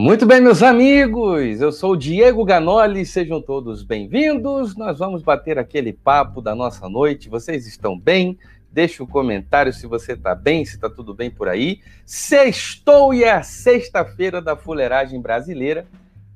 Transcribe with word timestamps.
Muito 0.00 0.24
bem, 0.26 0.40
meus 0.40 0.62
amigos, 0.62 1.60
eu 1.60 1.72
sou 1.72 1.94
o 1.94 1.96
Diego 1.96 2.44
Ganoli, 2.44 3.04
sejam 3.04 3.42
todos 3.42 3.82
bem-vindos. 3.82 4.76
Nós 4.76 4.96
vamos 4.96 5.24
bater 5.24 5.58
aquele 5.58 5.92
papo 5.92 6.40
da 6.40 6.54
nossa 6.54 6.88
noite. 6.88 7.28
Vocês 7.28 7.66
estão 7.66 7.98
bem? 7.98 8.38
Deixe 8.70 9.02
um 9.02 9.06
comentário 9.06 9.72
se 9.72 9.88
você 9.88 10.12
está 10.12 10.36
bem, 10.36 10.64
se 10.64 10.76
está 10.76 10.88
tudo 10.88 11.12
bem 11.12 11.32
por 11.32 11.48
aí. 11.48 11.80
Sextou 12.06 13.12
e 13.12 13.24
é 13.24 13.32
a 13.32 13.42
sexta-feira 13.42 14.40
da 14.40 14.54
fuleiragem 14.54 15.20
brasileira. 15.20 15.84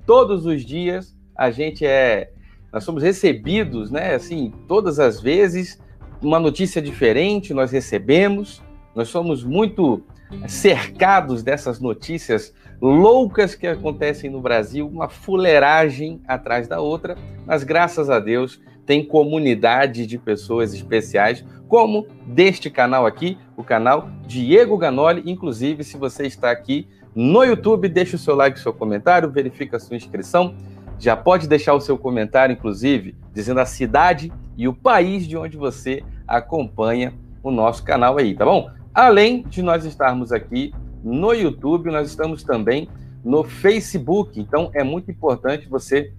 Todos 0.04 0.44
os 0.44 0.64
dias 0.64 1.16
a 1.36 1.52
gente 1.52 1.86
é. 1.86 2.32
Nós 2.72 2.82
somos 2.82 3.00
recebidos, 3.00 3.92
né? 3.92 4.16
Assim, 4.16 4.52
todas 4.66 4.98
as 4.98 5.20
vezes, 5.20 5.80
uma 6.20 6.40
notícia 6.40 6.82
diferente 6.82 7.54
nós 7.54 7.70
recebemos. 7.70 8.60
Nós 8.92 9.06
somos 9.06 9.44
muito 9.44 10.02
cercados 10.48 11.44
dessas 11.44 11.78
notícias 11.78 12.52
loucas 12.82 13.54
que 13.54 13.68
acontecem 13.68 14.28
no 14.28 14.40
Brasil, 14.40 14.88
uma 14.88 15.08
fuleiragem 15.08 16.20
atrás 16.26 16.66
da 16.66 16.80
outra, 16.80 17.16
mas 17.46 17.62
graças 17.62 18.10
a 18.10 18.18
Deus 18.18 18.60
tem 18.84 19.04
comunidade 19.04 20.04
de 20.04 20.18
pessoas 20.18 20.74
especiais, 20.74 21.44
como 21.68 22.08
deste 22.26 22.68
canal 22.68 23.06
aqui, 23.06 23.38
o 23.56 23.62
canal 23.62 24.10
Diego 24.26 24.76
Ganoli. 24.76 25.22
Inclusive, 25.30 25.84
se 25.84 25.96
você 25.96 26.26
está 26.26 26.50
aqui 26.50 26.88
no 27.14 27.44
YouTube, 27.44 27.88
deixa 27.88 28.16
o 28.16 28.18
seu 28.18 28.34
like, 28.34 28.58
seu 28.58 28.72
comentário, 28.72 29.30
verifica 29.30 29.76
a 29.76 29.80
sua 29.80 29.96
inscrição. 29.96 30.56
Já 30.98 31.16
pode 31.16 31.46
deixar 31.46 31.74
o 31.74 31.80
seu 31.80 31.96
comentário, 31.96 32.52
inclusive, 32.52 33.14
dizendo 33.32 33.60
a 33.60 33.64
cidade 33.64 34.32
e 34.56 34.66
o 34.66 34.74
país 34.74 35.24
de 35.24 35.36
onde 35.36 35.56
você 35.56 36.02
acompanha 36.26 37.14
o 37.44 37.52
nosso 37.52 37.84
canal 37.84 38.18
aí, 38.18 38.34
tá 38.34 38.44
bom? 38.44 38.68
Além 38.92 39.42
de 39.44 39.62
nós 39.62 39.84
estarmos 39.84 40.32
aqui 40.32 40.74
no 41.02 41.32
YouTube, 41.32 41.90
nós 41.90 42.08
estamos 42.08 42.42
também 42.42 42.88
no 43.24 43.44
Facebook. 43.44 44.38
Então 44.38 44.70
é 44.74 44.82
muito 44.82 45.10
importante 45.10 45.68
você 45.68 46.12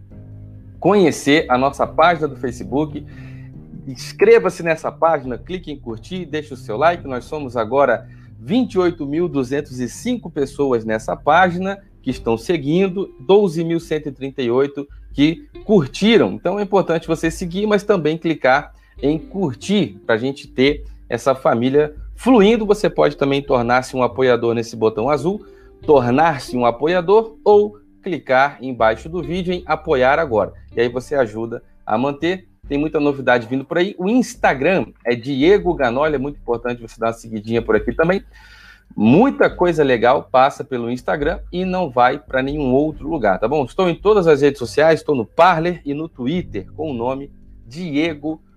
conhecer 0.80 1.46
a 1.50 1.58
nossa 1.58 1.88
página 1.88 2.28
do 2.28 2.36
Facebook. 2.36 3.06
Inscreva-se 3.88 4.64
nessa 4.64 4.92
página, 4.92 5.38
clique 5.38 5.72
em 5.72 5.80
curtir, 5.80 6.26
deixe 6.26 6.54
o 6.54 6.58
seu 6.58 6.78
like. 6.78 7.08
Nós 7.08 7.26
somos 7.26 7.56
agora 7.56 8.08
28.205 8.46 10.32
pessoas 10.32 10.84
nessa 10.84 11.16
página 11.16 11.80
que 12.02 12.12
estão 12.12 12.38
seguindo, 12.38 13.14
12.138 13.26 14.86
que 15.14 15.48
curtiram. 15.64 16.34
Então 16.34 16.60
é 16.60 16.64
importante 16.64 17.08
você 17.08 17.32
seguir, 17.32 17.66
mas 17.66 17.84
também 17.84 18.18
clicar 18.18 18.74
em 19.02 19.18
curtir 19.18 20.02
para 20.06 20.16
a 20.16 20.18
gente 20.18 20.48
ter 20.48 20.84
essa 21.08 21.34
família 21.34 21.96
fluindo. 22.24 22.66
Você 22.66 22.90
pode 22.90 23.18
também 23.18 23.42
tornar-se 23.44 23.96
um 23.96 24.02
apoiador 24.02 24.56
nesse 24.56 24.78
botão 24.78 25.10
azul, 25.10 25.46
tornar-se 25.86 26.56
um 26.56 26.66
apoiador 26.66 27.38
ou 27.44 27.78
clicar 28.02 28.58
embaixo 28.62 29.10
do 29.10 29.22
vídeo 29.22 29.54
em 29.54 29.62
apoiar 29.66 30.18
agora. 30.18 30.54
E 30.76 30.80
aí 30.80 30.88
você 30.88 31.16
ajuda 31.16 31.62
a 31.86 31.98
manter. 31.98 32.48
Tem 32.68 32.78
muita 32.78 32.98
novidade 32.98 33.46
vindo 33.46 33.66
por 33.66 33.78
aí. 33.78 33.94
O 33.98 34.08
Instagram 34.08 34.86
é 35.06 35.16
Diego 35.16 35.74
Ganoli, 35.74 36.16
é 36.16 36.18
muito 36.18 36.40
importante 36.40 36.82
você 36.82 36.98
dar 36.98 37.08
uma 37.08 37.14
seguidinha 37.14 37.62
por 37.62 37.76
aqui 37.76 37.94
também. 37.94 38.24
Muita 38.96 39.50
coisa 39.50 39.84
legal 39.84 40.30
passa 40.32 40.64
pelo 40.64 40.90
Instagram 40.90 41.40
e 41.52 41.66
não 41.66 41.90
vai 41.90 42.20
para 42.20 42.42
nenhum 42.42 42.72
outro 42.72 43.10
lugar, 43.10 43.38
tá 43.38 43.50
bom? 43.50 43.66
Estou 43.66 43.90
em 43.90 43.96
todas 43.96 44.28
as 44.28 44.42
redes 44.42 44.60
sociais, 44.60 45.02
estou 45.02 45.16
no 45.16 45.26
Parler 45.26 45.82
e 45.84 45.94
no 45.94 46.08
Twitter 46.08 46.72
com 46.72 46.92
o 46.92 46.94
nome 46.94 47.30
Diego 47.68 48.36
Ganoli. 48.36 48.53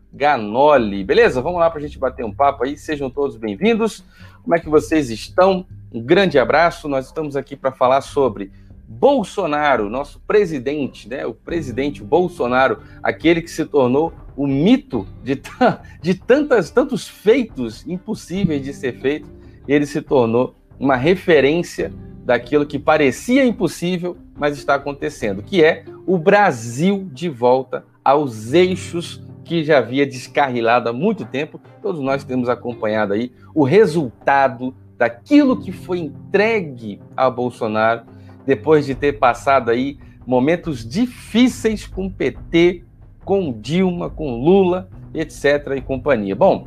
Beleza? 1.04 1.40
Vamos 1.40 1.60
lá 1.60 1.68
para 1.68 1.78
a 1.78 1.82
gente 1.82 1.98
bater 1.98 2.24
um 2.24 2.32
papo 2.32 2.64
aí. 2.64 2.76
Sejam 2.76 3.10
todos 3.10 3.36
bem-vindos. 3.36 4.04
Como 4.42 4.54
é 4.54 4.60
que 4.60 4.68
vocês 4.68 5.10
estão? 5.10 5.66
Um 5.92 6.00
grande 6.00 6.38
abraço. 6.38 6.88
Nós 6.88 7.06
estamos 7.06 7.36
aqui 7.36 7.56
para 7.56 7.72
falar 7.72 8.00
sobre 8.00 8.50
Bolsonaro, 8.88 9.90
nosso 9.90 10.20
presidente, 10.20 11.08
né? 11.08 11.26
O 11.26 11.34
presidente 11.34 12.02
Bolsonaro, 12.02 12.78
aquele 13.02 13.42
que 13.42 13.50
se 13.50 13.64
tornou 13.64 14.12
o 14.36 14.46
mito 14.46 15.06
de, 15.24 15.40
de 16.00 16.14
tantas, 16.14 16.70
tantos 16.70 17.08
feitos 17.08 17.86
impossíveis 17.86 18.62
de 18.62 18.72
ser 18.72 19.00
feito. 19.00 19.28
Ele 19.66 19.86
se 19.86 20.00
tornou 20.00 20.54
uma 20.78 20.94
referência 20.94 21.92
daquilo 22.24 22.66
que 22.66 22.78
parecia 22.78 23.44
impossível, 23.44 24.16
mas 24.36 24.56
está 24.56 24.74
acontecendo, 24.74 25.42
que 25.42 25.64
é 25.64 25.84
o 26.06 26.16
Brasil 26.16 27.08
de 27.12 27.28
volta 27.28 27.84
aos 28.04 28.52
eixos 28.52 29.20
que 29.46 29.62
já 29.62 29.78
havia 29.78 30.04
descarrilado 30.04 30.88
há 30.88 30.92
muito 30.92 31.24
tempo. 31.24 31.60
Todos 31.80 32.00
nós 32.00 32.24
temos 32.24 32.48
acompanhado 32.48 33.12
aí 33.12 33.32
o 33.54 33.62
resultado 33.62 34.74
daquilo 34.98 35.60
que 35.60 35.70
foi 35.70 36.00
entregue 36.00 37.00
a 37.16 37.30
Bolsonaro 37.30 38.02
depois 38.44 38.84
de 38.84 38.94
ter 38.94 39.18
passado 39.18 39.70
aí 39.70 39.98
momentos 40.26 40.86
difíceis 40.86 41.86
com 41.86 42.10
PT, 42.10 42.82
com 43.24 43.52
Dilma, 43.52 44.10
com 44.10 44.36
Lula, 44.36 44.88
etc. 45.14 45.74
e 45.76 45.80
companhia. 45.80 46.34
Bom, 46.34 46.66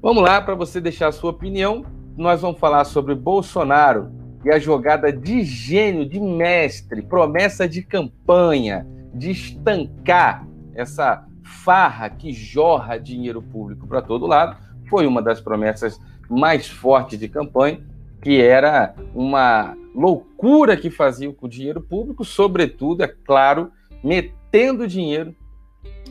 vamos 0.00 0.22
lá 0.22 0.40
para 0.40 0.54
você 0.54 0.80
deixar 0.80 1.08
a 1.08 1.12
sua 1.12 1.30
opinião. 1.30 1.84
Nós 2.16 2.40
vamos 2.40 2.58
falar 2.58 2.84
sobre 2.84 3.14
Bolsonaro 3.14 4.10
e 4.44 4.50
a 4.50 4.58
jogada 4.58 5.12
de 5.12 5.42
gênio, 5.42 6.08
de 6.08 6.18
mestre, 6.18 7.02
promessa 7.02 7.68
de 7.68 7.82
campanha, 7.82 8.86
de 9.12 9.30
estancar 9.30 10.46
essa 10.74 11.27
farra 11.48 12.10
que 12.10 12.32
jorra 12.32 12.98
dinheiro 12.98 13.40
público 13.40 13.86
para 13.86 14.02
todo 14.02 14.26
lado, 14.26 14.56
foi 14.88 15.06
uma 15.06 15.22
das 15.22 15.40
promessas 15.40 16.00
mais 16.28 16.68
fortes 16.68 17.18
de 17.18 17.28
campanha, 17.28 17.80
que 18.20 18.40
era 18.40 18.94
uma 19.14 19.76
loucura 19.94 20.76
que 20.76 20.90
faziam 20.90 21.32
com 21.32 21.46
o 21.46 21.48
dinheiro 21.48 21.80
público, 21.80 22.24
sobretudo, 22.24 23.02
é 23.02 23.08
claro, 23.08 23.72
metendo 24.04 24.86
dinheiro 24.86 25.34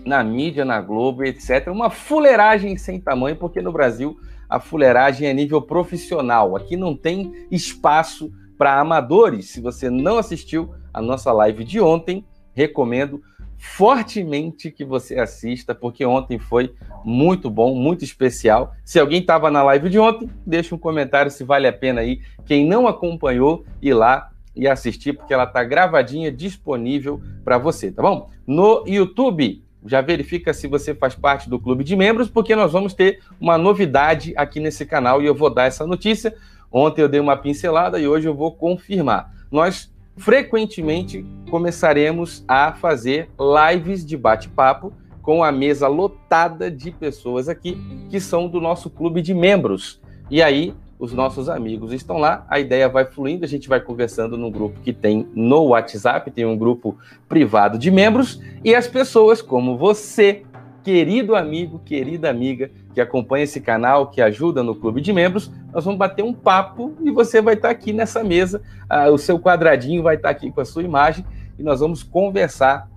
na 0.05 0.23
mídia, 0.23 0.65
na 0.65 0.81
Globo, 0.81 1.23
etc. 1.23 1.67
Uma 1.67 1.89
fuleiragem 1.89 2.75
sem 2.77 2.99
tamanho, 2.99 3.35
porque 3.35 3.61
no 3.61 3.71
Brasil 3.71 4.17
a 4.49 4.59
fuleiragem 4.59 5.27
é 5.27 5.33
nível 5.33 5.61
profissional. 5.61 6.55
Aqui 6.55 6.75
não 6.75 6.95
tem 6.95 7.47
espaço 7.51 8.31
para 8.57 8.79
amadores. 8.79 9.49
Se 9.49 9.61
você 9.61 9.89
não 9.89 10.17
assistiu 10.17 10.73
a 10.93 11.01
nossa 11.01 11.31
live 11.31 11.63
de 11.63 11.79
ontem, 11.79 12.25
recomendo 12.53 13.21
fortemente 13.57 14.71
que 14.71 14.85
você 14.85 15.19
assista, 15.19 15.73
porque 15.73 16.05
ontem 16.05 16.37
foi 16.37 16.73
muito 17.03 17.49
bom, 17.49 17.75
muito 17.75 18.03
especial. 18.03 18.73
Se 18.85 18.99
alguém 18.99 19.19
estava 19.19 19.49
na 19.49 19.63
live 19.63 19.89
de 19.89 19.99
ontem, 19.99 20.29
deixa 20.45 20.75
um 20.75 20.77
comentário 20.77 21.31
se 21.31 21.43
vale 21.43 21.67
a 21.67 21.73
pena 21.73 22.01
aí. 22.01 22.21
Quem 22.45 22.65
não 22.65 22.87
acompanhou, 22.87 23.65
ir 23.81 23.93
lá 23.93 24.29
e 24.55 24.67
assistir, 24.67 25.13
porque 25.13 25.33
ela 25.33 25.43
está 25.43 25.63
gravadinha, 25.63 26.31
disponível 26.31 27.21
para 27.43 27.57
você, 27.57 27.91
tá 27.91 28.01
bom? 28.01 28.29
No 28.45 28.83
YouTube, 28.87 29.63
já 29.85 30.01
verifica 30.01 30.53
se 30.53 30.67
você 30.67 30.93
faz 30.93 31.15
parte 31.15 31.49
do 31.49 31.59
clube 31.59 31.83
de 31.83 31.95
membros, 31.95 32.29
porque 32.29 32.55
nós 32.55 32.71
vamos 32.71 32.93
ter 32.93 33.19
uma 33.39 33.57
novidade 33.57 34.33
aqui 34.35 34.59
nesse 34.59 34.85
canal 34.85 35.21
e 35.21 35.25
eu 35.25 35.35
vou 35.35 35.49
dar 35.49 35.65
essa 35.65 35.85
notícia. 35.85 36.35
Ontem 36.71 37.01
eu 37.01 37.09
dei 37.09 37.19
uma 37.19 37.37
pincelada 37.37 37.99
e 37.99 38.07
hoje 38.07 38.27
eu 38.27 38.35
vou 38.35 38.51
confirmar. 38.51 39.31
Nós 39.51 39.91
frequentemente 40.17 41.25
começaremos 41.49 42.43
a 42.47 42.73
fazer 42.73 43.29
lives 43.39 44.05
de 44.05 44.17
bate-papo 44.17 44.91
com 45.21 45.43
a 45.43 45.51
mesa 45.51 45.87
lotada 45.87 46.71
de 46.71 46.91
pessoas 46.91 47.49
aqui 47.49 47.77
que 48.09 48.19
são 48.19 48.47
do 48.47 48.61
nosso 48.61 48.89
clube 48.89 49.21
de 49.21 49.33
membros. 49.33 50.01
E 50.29 50.41
aí, 50.41 50.73
os 50.99 51.13
nossos 51.13 51.47
amigos 51.47 51.93
estão 51.93 52.17
lá, 52.17 52.45
a 52.49 52.59
ideia 52.59 52.89
vai 52.89 53.05
fluindo, 53.05 53.45
a 53.45 53.47
gente 53.47 53.69
vai 53.69 53.79
conversando 53.79 54.37
no 54.37 54.49
grupo 54.49 54.79
que 54.81 54.91
tem 54.91 55.27
no 55.35 55.67
WhatsApp, 55.67 56.31
tem 56.31 56.45
um 56.45 56.57
grupo 56.57 56.97
privado 57.29 57.77
de 57.77 57.91
membros, 57.91 58.41
e 58.63 58.73
as 58.73 58.87
pessoas 58.87 59.41
como 59.41 59.77
você, 59.77 60.43
querido 60.83 61.35
amigo, 61.35 61.79
querida 61.85 62.29
amiga, 62.29 62.71
que 62.97 63.01
acompanha 63.01 63.43
esse 63.43 63.61
canal, 63.61 64.07
que 64.07 64.19
ajuda 64.19 64.63
no 64.63 64.73
clube 64.73 65.01
de 65.01 65.13
membros, 65.13 65.51
nós 65.71 65.85
vamos 65.85 65.99
bater 65.99 66.23
um 66.23 66.33
papo 66.33 66.97
e 67.03 67.11
você 67.11 67.39
vai 67.39 67.53
estar 67.53 67.69
aqui 67.69 67.93
nessa 67.93 68.23
mesa, 68.23 68.59
ah, 68.89 69.07
o 69.09 69.19
seu 69.19 69.37
quadradinho 69.37 70.01
vai 70.01 70.15
estar 70.15 70.31
aqui 70.31 70.51
com 70.51 70.61
a 70.61 70.65
sua 70.65 70.81
imagem 70.81 71.23
e 71.59 71.61
nós 71.61 71.79
vamos 71.79 72.01
conversar. 72.01 72.89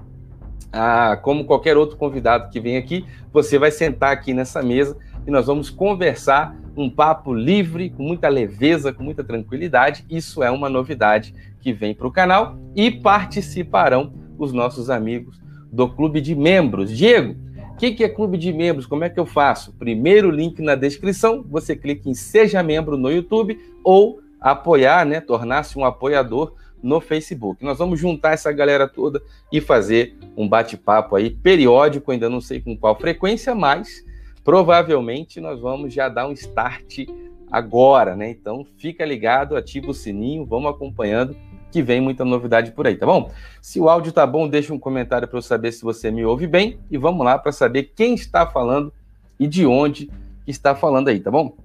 Ah, 0.73 1.19
como 1.21 1.45
qualquer 1.45 1.77
outro 1.77 1.99
convidado 1.99 2.49
que 2.49 2.59
vem 2.59 2.79
aqui, 2.79 3.05
você 3.31 3.59
vai 3.59 3.71
sentar 3.71 4.11
aqui 4.11 4.33
nessa 4.33 4.63
mesa 4.63 4.97
e 5.27 5.31
nós 5.31 5.49
vamos 5.49 5.69
conversar 5.69 6.57
um 6.75 6.89
papo 6.89 7.35
livre, 7.35 7.91
com 7.91 8.03
muita 8.03 8.27
leveza, 8.31 8.95
com 8.95 9.03
muita 9.03 9.23
tranquilidade. 9.23 10.07
Isso 10.09 10.43
é 10.43 10.51
uma 10.51 10.71
novidade 10.71 11.35
que 11.61 11.75
vem 11.75 11.95
para 11.95 12.07
o 12.07 12.11
canal 12.11 12.57
e 12.75 12.91
participarão 12.91 14.15
os 14.39 14.51
nossos 14.51 14.89
amigos 14.89 15.39
do 15.71 15.87
clube 15.91 16.23
de 16.23 16.35
membros. 16.35 16.91
Diego, 16.97 17.37
que, 17.81 17.93
que 17.93 18.05
é 18.05 18.11
clube 18.11 18.37
de 18.37 18.53
membros? 18.53 18.85
Como 18.85 19.05
é 19.05 19.09
que 19.09 19.19
eu 19.19 19.25
faço? 19.25 19.73
Primeiro 19.73 20.31
link 20.31 20.61
na 20.61 20.75
descrição, 20.75 21.43
você 21.49 21.75
clica 21.75 22.11
em 22.11 22.15
Seja 22.15 22.63
Membro 22.63 22.95
no 22.99 23.11
YouTube 23.11 23.59
ou 23.83 24.21
apoiar, 24.39 25.07
né? 25.07 25.19
Tornar-se 25.19 25.79
um 25.79 25.85
apoiador 25.87 26.53
no 26.83 27.01
Facebook. 27.01 27.65
Nós 27.65 27.79
vamos 27.79 27.99
juntar 27.99 28.33
essa 28.33 28.53
galera 28.53 28.87
toda 28.87 29.23
e 29.51 29.63
fazer 29.63 30.15
um 30.37 30.47
bate-papo 30.47 31.17
aí 31.17 31.31
periódico, 31.31 32.13
ainda 32.13 32.29
não 32.29 32.43
sei 32.43 32.61
com 32.61 32.77
qual 32.77 32.95
frequência, 32.99 33.55
mas 33.55 34.05
provavelmente 34.45 35.41
nós 35.41 35.59
vamos 35.59 35.95
já 35.95 36.11
dar 36.11 36.29
um 36.29 36.33
start 36.33 37.07
agora, 37.51 38.15
né? 38.15 38.29
Então 38.29 38.67
fica 38.77 39.07
ligado, 39.07 39.57
ativa 39.57 39.91
o 39.91 39.95
sininho, 39.95 40.45
vamos 40.45 40.71
acompanhando 40.71 41.35
que 41.71 41.83
vem 41.83 42.01
muita 42.01 42.25
novidade 42.25 42.73
por 42.73 42.87
aí, 42.87 42.97
tá 42.97 43.07
bom? 43.07 43.31
Se 43.63 43.79
o 43.81 43.89
áudio 43.89 44.13
tá 44.13 44.27
bom, 44.27 44.49
deixa 44.49 44.75
um 44.75 44.79
comentário 44.79 45.29
para 45.29 45.39
eu 45.39 45.43
saber 45.43 45.73
se 45.73 45.83
você 45.83 46.11
me 46.11 46.25
ouve 46.25 46.47
bem 46.47 46.79
e 46.91 46.99
vamos 46.99 47.25
lá 47.25 47.39
para 47.39 47.53
saber 47.53 47.93
quem 47.95 48.15
está 48.15 48.47
falando 48.47 48.93
e 49.39 49.47
de 49.47 49.65
onde 49.65 50.11
está 50.47 50.75
falando 50.75 51.09
aí, 51.09 51.21
tá 51.21 51.31
bom? 51.31 51.57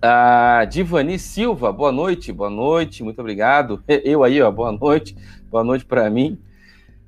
A 0.00 0.64
Divani 0.64 1.18
Silva, 1.18 1.72
boa 1.72 1.90
noite, 1.90 2.32
boa 2.32 2.50
noite, 2.50 3.02
muito 3.02 3.20
obrigado. 3.20 3.82
Eu 4.04 4.22
aí, 4.22 4.40
ó, 4.40 4.50
boa 4.50 4.72
noite, 4.72 5.16
boa 5.50 5.64
noite 5.64 5.84
para 5.84 6.08
mim. 6.08 6.38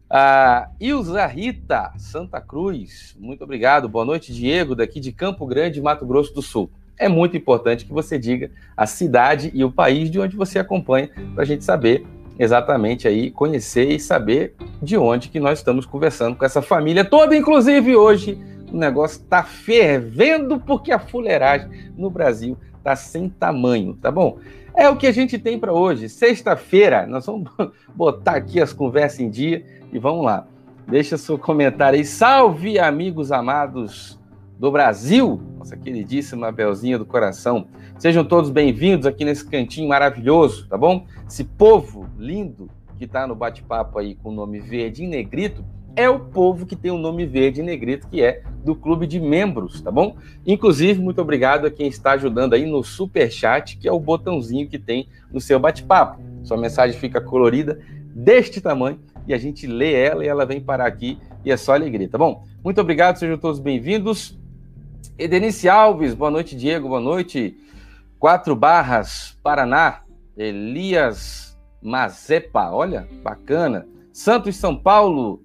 A 0.09 0.69
Ilza 0.81 1.25
Rita, 1.27 1.93
Santa 1.97 2.41
Cruz, 2.41 3.17
muito 3.19 3.45
obrigado. 3.45 3.89
Boa 3.89 4.05
noite, 4.05 4.35
Diego, 4.35 4.75
daqui 4.75 4.99
de 4.99 5.13
Campo 5.13 5.47
Grande, 5.47 5.81
Mato 5.81 6.05
Grosso 6.05 6.35
do 6.35 6.43
Sul. 6.43 6.69
É 6.99 7.09
muito 7.09 7.37
importante 7.37 7.85
que 7.85 7.93
você 7.93 8.19
diga 8.19 8.51
a 8.77 8.87
cidade 8.87 9.51
e 9.55 9.65
o 9.65 9.73
país 9.73 10.11
de 10.11 10.21
onde 10.21 10.37
você 10.37 10.59
acompanha, 10.59 11.11
para 11.35 11.43
a 11.43 11.47
gente 11.47 11.65
saber 11.65 12.07
exatamente 12.39 13.07
aí, 13.07 13.31
conhecer 13.31 13.91
e 13.91 14.01
saber 14.01 14.55
de 14.83 14.97
onde 14.97 15.29
que 15.29 15.39
nós 15.39 15.59
estamos 15.59 15.85
conversando 15.85 16.37
com 16.37 16.45
essa 16.45 16.63
família 16.63 17.05
toda, 17.05 17.37
inclusive 17.37 17.95
hoje 17.95 18.39
o 18.73 18.77
negócio 18.77 19.21
está 19.21 19.43
fervendo 19.43 20.59
porque 20.59 20.93
a 20.93 20.99
fuleiragem 20.99 21.91
no 21.97 22.09
Brasil 22.09 22.57
tá 22.83 22.97
sem 22.97 23.29
tamanho, 23.29 23.95
tá 23.95 24.11
bom? 24.11 24.39
É 24.75 24.89
o 24.89 24.97
que 24.97 25.07
a 25.07 25.13
gente 25.13 25.39
tem 25.39 25.59
para 25.59 25.73
hoje. 25.73 26.09
Sexta-feira, 26.09 27.07
nós 27.07 27.27
vamos 27.27 27.51
botar 27.95 28.37
aqui 28.37 28.61
as 28.61 28.73
conversas 28.73 29.21
em 29.21 29.29
dia 29.29 29.65
e 29.93 29.99
vamos 29.99 30.25
lá. 30.25 30.47
Deixa 30.87 31.17
seu 31.17 31.37
comentário 31.37 31.99
aí. 31.99 32.05
Salve, 32.05 32.79
amigos 32.79 33.33
amados 33.33 34.20
do 34.61 34.71
Brasil, 34.71 35.41
nossa 35.57 35.75
queridíssima 35.75 36.53
Belzinha 36.53 36.99
do 36.99 37.07
coração. 37.07 37.67
Sejam 37.99 38.23
todos 38.23 38.51
bem-vindos 38.51 39.07
aqui 39.07 39.25
nesse 39.25 39.43
cantinho 39.43 39.89
maravilhoso, 39.89 40.69
tá 40.69 40.77
bom? 40.77 41.07
Esse 41.27 41.45
povo 41.45 42.07
lindo 42.19 42.69
que 42.99 43.07
está 43.07 43.27
no 43.27 43.35
bate-papo 43.35 43.99
aí 43.99 44.17
com 44.17 44.29
o 44.29 44.33
nome 44.35 44.61
verde 44.61 45.03
em 45.03 45.09
negrito 45.09 45.65
é 45.97 46.11
o 46.11 46.21
povo 46.21 46.67
que 46.67 46.77
tem 46.77 46.91
o 46.91 46.99
nome 46.99 47.25
verde 47.25 47.63
e 47.63 47.65
negrito, 47.65 48.07
que 48.07 48.23
é 48.23 48.43
do 48.63 48.75
clube 48.75 49.07
de 49.07 49.19
membros, 49.19 49.81
tá 49.81 49.91
bom? 49.91 50.19
Inclusive, 50.47 51.01
muito 51.01 51.23
obrigado 51.23 51.67
a 51.67 51.71
quem 51.71 51.89
está 51.89 52.13
ajudando 52.13 52.53
aí 52.53 52.67
no 52.67 52.85
super 52.85 53.33
chat, 53.33 53.79
que 53.79 53.89
é 53.89 53.93
o 53.93 53.99
botãozinho 53.99 54.69
que 54.69 54.79
tem 54.79 55.09
no 55.33 55.41
seu 55.41 55.59
bate-papo. 55.59 56.21
Sua 56.43 56.59
mensagem 56.59 57.01
fica 57.01 57.19
colorida 57.19 57.81
deste 58.15 58.61
tamanho 58.61 59.01
e 59.27 59.33
a 59.33 59.39
gente 59.39 59.67
lê 59.67 59.95
ela 59.95 60.23
e 60.23 60.29
ela 60.29 60.45
vem 60.45 60.61
parar 60.61 60.87
aqui 60.87 61.19
e 61.47 61.51
é 61.51 61.57
só 61.57 61.73
alegria, 61.73 62.11
tá 62.11 62.19
bom? 62.19 62.45
Muito 62.63 62.79
obrigado, 62.79 63.17
sejam 63.17 63.39
todos 63.39 63.59
bem-vindos. 63.59 64.39
Edenice 65.19 65.69
Alves, 65.69 66.15
boa 66.15 66.31
noite, 66.31 66.57
Diego, 66.57 66.89
boa 66.89 67.01
noite. 67.01 67.57
Quatro 68.19 68.55
Barras, 68.57 69.37
Paraná. 69.43 70.03
Elias 70.37 71.59
Mazepa, 71.83 72.71
olha, 72.71 73.09
bacana. 73.23 73.87
Santos, 74.13 74.57
São 74.57 74.77
Paulo, 74.77 75.43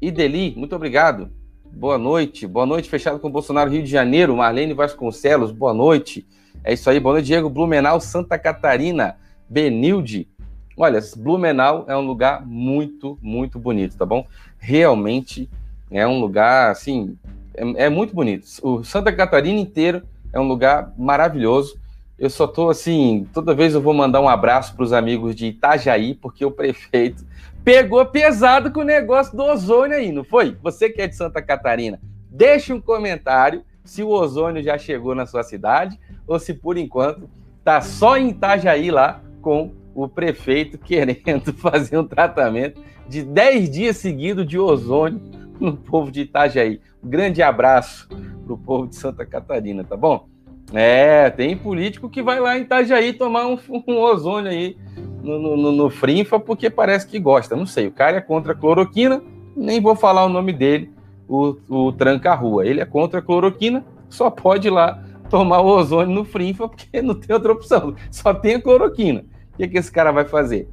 Ideli, 0.00 0.54
muito 0.56 0.74
obrigado. 0.74 1.30
Boa 1.64 1.98
noite. 1.98 2.46
Boa 2.46 2.66
noite, 2.66 2.88
fechado 2.88 3.18
com 3.18 3.30
Bolsonaro, 3.30 3.70
Rio 3.70 3.82
de 3.82 3.90
Janeiro. 3.90 4.36
Marlene 4.36 4.72
Vasconcelos, 4.72 5.50
boa 5.50 5.74
noite. 5.74 6.26
É 6.62 6.72
isso 6.72 6.88
aí, 6.88 7.00
boa 7.00 7.14
noite, 7.14 7.26
Diego. 7.26 7.50
Blumenau, 7.50 8.00
Santa 8.00 8.38
Catarina. 8.38 9.16
Benilde. 9.48 10.28
Olha, 10.76 11.00
Blumenau 11.16 11.84
é 11.88 11.96
um 11.96 12.06
lugar 12.06 12.46
muito, 12.46 13.18
muito 13.20 13.58
bonito, 13.58 13.96
tá 13.96 14.06
bom? 14.06 14.26
Realmente 14.58 15.48
é 15.90 16.06
um 16.06 16.20
lugar, 16.20 16.70
assim, 16.70 17.16
é, 17.54 17.84
é 17.84 17.88
muito 17.88 18.14
bonito. 18.14 18.46
O 18.62 18.82
Santa 18.84 19.12
Catarina 19.12 19.58
inteiro 19.58 20.02
é 20.32 20.40
um 20.40 20.48
lugar 20.48 20.92
maravilhoso. 20.96 21.78
Eu 22.18 22.30
só 22.30 22.46
tô 22.46 22.68
assim, 22.68 23.26
toda 23.32 23.54
vez 23.54 23.74
eu 23.74 23.80
vou 23.80 23.94
mandar 23.94 24.20
um 24.20 24.28
abraço 24.28 24.74
para 24.74 24.84
os 24.84 24.92
amigos 24.92 25.34
de 25.34 25.46
Itajaí, 25.46 26.14
porque 26.14 26.44
o 26.44 26.50
prefeito 26.50 27.24
pegou 27.64 28.04
pesado 28.06 28.70
com 28.70 28.80
o 28.80 28.84
negócio 28.84 29.36
do 29.36 29.42
ozônio 29.42 29.96
aí, 29.96 30.12
não 30.12 30.22
foi? 30.22 30.56
Você 30.62 30.90
que 30.90 31.00
é 31.00 31.06
de 31.06 31.16
Santa 31.16 31.40
Catarina, 31.40 31.98
deixe 32.30 32.72
um 32.72 32.80
comentário 32.80 33.64
se 33.84 34.02
o 34.02 34.08
ozônio 34.08 34.62
já 34.62 34.78
chegou 34.78 35.14
na 35.14 35.26
sua 35.26 35.42
cidade 35.42 35.98
ou 36.26 36.38
se 36.38 36.54
por 36.54 36.76
enquanto 36.76 37.28
tá 37.64 37.80
só 37.80 38.16
em 38.16 38.30
Itajaí 38.30 38.90
lá 38.90 39.20
com 39.40 39.72
o 39.94 40.08
prefeito 40.08 40.78
querendo 40.78 41.52
fazer 41.54 41.98
um 41.98 42.06
tratamento 42.06 42.80
de 43.08 43.22
10 43.22 43.70
dias 43.70 43.96
seguidos 43.96 44.46
de 44.46 44.58
ozônio 44.58 45.20
no 45.60 45.76
povo 45.76 46.10
de 46.10 46.22
Itajaí. 46.22 46.80
Um 47.02 47.08
grande 47.08 47.42
abraço 47.42 48.08
pro 48.44 48.58
povo 48.58 48.86
de 48.86 48.96
Santa 48.96 49.24
Catarina, 49.24 49.84
tá 49.84 49.96
bom? 49.96 50.28
É, 50.72 51.30
tem 51.30 51.56
político 51.56 52.08
que 52.08 52.22
vai 52.22 52.40
lá 52.40 52.58
em 52.58 52.62
Itajaí 52.62 53.12
tomar 53.12 53.46
um, 53.46 53.58
um 53.86 53.98
ozônio 53.98 54.50
aí 54.50 54.76
no, 55.22 55.56
no, 55.56 55.72
no, 55.72 55.90
Frinfa 55.90 56.38
porque 56.38 56.70
parece 56.70 57.06
que 57.06 57.18
gosta. 57.18 57.56
Não 57.56 57.66
sei, 57.66 57.86
o 57.86 57.92
cara 57.92 58.18
é 58.18 58.20
contra 58.20 58.52
a 58.52 58.56
cloroquina, 58.56 59.22
nem 59.56 59.80
vou 59.80 59.94
falar 59.94 60.24
o 60.24 60.28
nome 60.28 60.52
dele, 60.52 60.92
o, 61.28 61.56
o 61.68 61.92
tranca-rua. 61.92 62.66
Ele 62.66 62.80
é 62.80 62.84
contra 62.86 63.20
a 63.20 63.22
cloroquina, 63.22 63.84
só 64.08 64.30
pode 64.30 64.68
ir 64.68 64.70
lá 64.70 65.02
tomar 65.30 65.60
o 65.60 65.66
ozônio 65.66 66.14
no 66.14 66.24
Frinfa 66.24 66.68
porque 66.68 67.00
não 67.02 67.14
tem 67.14 67.34
outra 67.34 67.52
opção, 67.52 67.94
só 68.10 68.32
tem 68.34 68.56
a 68.56 68.62
cloroquina. 68.62 69.24
O 69.52 69.56
que, 69.56 69.68
que 69.68 69.78
esse 69.78 69.90
cara 69.90 70.10
vai 70.10 70.24
fazer? 70.24 70.68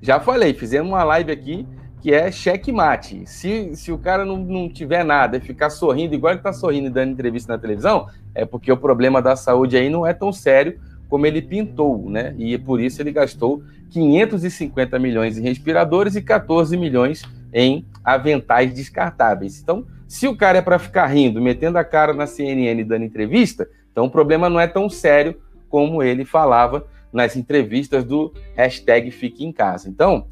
Já 0.00 0.20
falei, 0.20 0.52
fizemos 0.52 0.90
uma 0.90 1.04
live 1.04 1.32
aqui 1.32 1.66
que 2.04 2.12
é 2.12 2.30
checkmate. 2.30 3.22
Se, 3.24 3.74
se 3.74 3.90
o 3.90 3.96
cara 3.96 4.26
não, 4.26 4.36
não 4.36 4.68
tiver 4.68 5.02
nada 5.02 5.38
e 5.38 5.40
ficar 5.40 5.70
sorrindo, 5.70 6.14
igual 6.14 6.32
ele 6.32 6.40
está 6.40 6.52
sorrindo 6.52 6.88
e 6.88 6.90
dando 6.90 7.12
entrevista 7.12 7.50
na 7.50 7.58
televisão, 7.58 8.08
é 8.34 8.44
porque 8.44 8.70
o 8.70 8.76
problema 8.76 9.22
da 9.22 9.34
saúde 9.34 9.74
aí 9.74 9.88
não 9.88 10.06
é 10.06 10.12
tão 10.12 10.30
sério 10.30 10.78
como 11.08 11.24
ele 11.24 11.40
pintou, 11.40 12.10
né? 12.10 12.34
E 12.36 12.58
por 12.58 12.78
isso 12.78 13.00
ele 13.00 13.10
gastou 13.10 13.62
550 13.88 14.98
milhões 14.98 15.38
em 15.38 15.42
respiradores 15.44 16.14
e 16.14 16.20
14 16.20 16.76
milhões 16.76 17.22
em 17.54 17.86
aventais 18.04 18.74
descartáveis. 18.74 19.58
Então, 19.62 19.86
se 20.06 20.28
o 20.28 20.36
cara 20.36 20.58
é 20.58 20.62
para 20.62 20.78
ficar 20.78 21.06
rindo, 21.06 21.40
metendo 21.40 21.78
a 21.78 21.84
cara 21.84 22.12
na 22.12 22.26
CNN 22.26 22.84
dando 22.84 23.06
entrevista, 23.06 23.66
então 23.90 24.04
o 24.04 24.10
problema 24.10 24.50
não 24.50 24.60
é 24.60 24.66
tão 24.66 24.90
sério 24.90 25.40
como 25.70 26.02
ele 26.02 26.26
falava 26.26 26.86
nas 27.10 27.34
entrevistas 27.34 28.04
do 28.04 28.30
hashtag 28.54 29.10
Fique 29.10 29.42
em 29.42 29.50
Casa. 29.50 29.88
Então, 29.88 30.26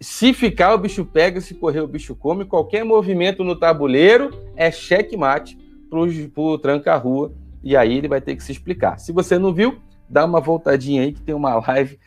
se 0.00 0.32
ficar, 0.34 0.74
o 0.74 0.78
bicho 0.78 1.04
pega, 1.04 1.40
se 1.40 1.54
correr, 1.54 1.80
o 1.80 1.88
bicho 1.88 2.14
come. 2.14 2.44
Qualquer 2.44 2.84
movimento 2.84 3.42
no 3.42 3.56
tabuleiro 3.56 4.30
é 4.54 4.70
checkmate 4.70 5.58
para 5.88 5.98
o 5.98 6.58
tranca-rua. 6.58 7.32
E 7.62 7.76
aí 7.76 7.96
ele 7.96 8.08
vai 8.08 8.20
ter 8.20 8.36
que 8.36 8.42
se 8.42 8.52
explicar. 8.52 8.98
Se 8.98 9.12
você 9.12 9.38
não 9.38 9.52
viu, 9.52 9.80
dá 10.08 10.24
uma 10.24 10.40
voltadinha 10.40 11.02
aí 11.02 11.12
que 11.12 11.22
tem 11.22 11.34
uma 11.34 11.54
live 11.66 11.98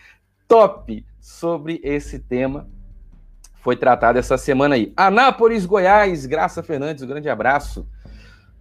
top 0.47 1.05
sobre 1.19 1.79
esse 1.83 2.19
tema. 2.19 2.67
Foi 3.61 3.75
tratado 3.75 4.17
essa 4.17 4.37
semana 4.37 4.75
aí. 4.75 4.93
Anápolis, 4.95 5.65
Goiás, 5.65 6.25
Graça 6.25 6.63
Fernandes, 6.63 7.03
um 7.03 7.07
grande 7.07 7.27
abraço. 7.27 7.87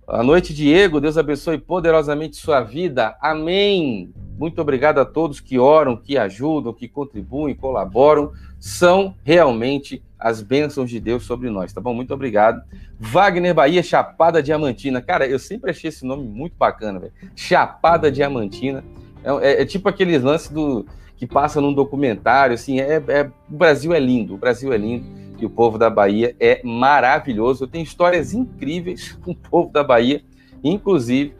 Boa 0.08 0.22
noite, 0.22 0.54
Diego. 0.54 1.02
Deus 1.02 1.18
abençoe 1.18 1.58
poderosamente 1.58 2.34
sua 2.38 2.62
vida. 2.62 3.14
Amém. 3.20 4.10
Muito 4.38 4.58
obrigado 4.58 5.00
a 5.00 5.04
todos 5.04 5.38
que 5.38 5.58
oram, 5.58 5.98
que 5.98 6.16
ajudam, 6.16 6.72
que 6.72 6.88
contribuem, 6.88 7.54
colaboram. 7.54 8.32
São 8.58 9.14
realmente 9.22 10.02
as 10.18 10.40
bênçãos 10.40 10.88
de 10.88 10.98
Deus 10.98 11.24
sobre 11.24 11.50
nós, 11.50 11.74
tá 11.74 11.80
bom? 11.82 11.92
Muito 11.92 12.14
obrigado. 12.14 12.62
Wagner 12.98 13.54
Bahia, 13.54 13.82
Chapada 13.82 14.42
Diamantina. 14.42 15.02
Cara, 15.02 15.26
eu 15.26 15.38
sempre 15.38 15.72
achei 15.72 15.88
esse 15.88 16.06
nome 16.06 16.26
muito 16.26 16.56
bacana, 16.56 16.98
velho. 17.00 17.12
Chapada 17.36 18.10
Diamantina. 18.10 18.82
É, 19.22 19.30
é, 19.30 19.62
é, 19.62 19.64
tipo 19.66 19.90
aqueles 19.90 20.22
lances 20.22 20.48
do 20.48 20.86
que 21.18 21.26
passa 21.26 21.60
num 21.60 21.74
documentário, 21.74 22.54
assim. 22.54 22.80
É, 22.80 22.94
é, 23.08 23.30
o 23.50 23.56
Brasil 23.58 23.92
é 23.92 24.00
lindo, 24.00 24.36
o 24.36 24.38
Brasil 24.38 24.72
é 24.72 24.78
lindo 24.78 25.27
e 25.38 25.46
o 25.46 25.50
povo 25.50 25.78
da 25.78 25.88
Bahia 25.88 26.34
é 26.40 26.60
maravilhoso. 26.64 27.66
Tenho 27.66 27.84
histórias 27.84 28.34
incríveis 28.34 29.12
com 29.24 29.32
o 29.32 29.36
povo 29.36 29.72
da 29.72 29.82
Bahia, 29.82 30.22
inclusive 30.62 31.34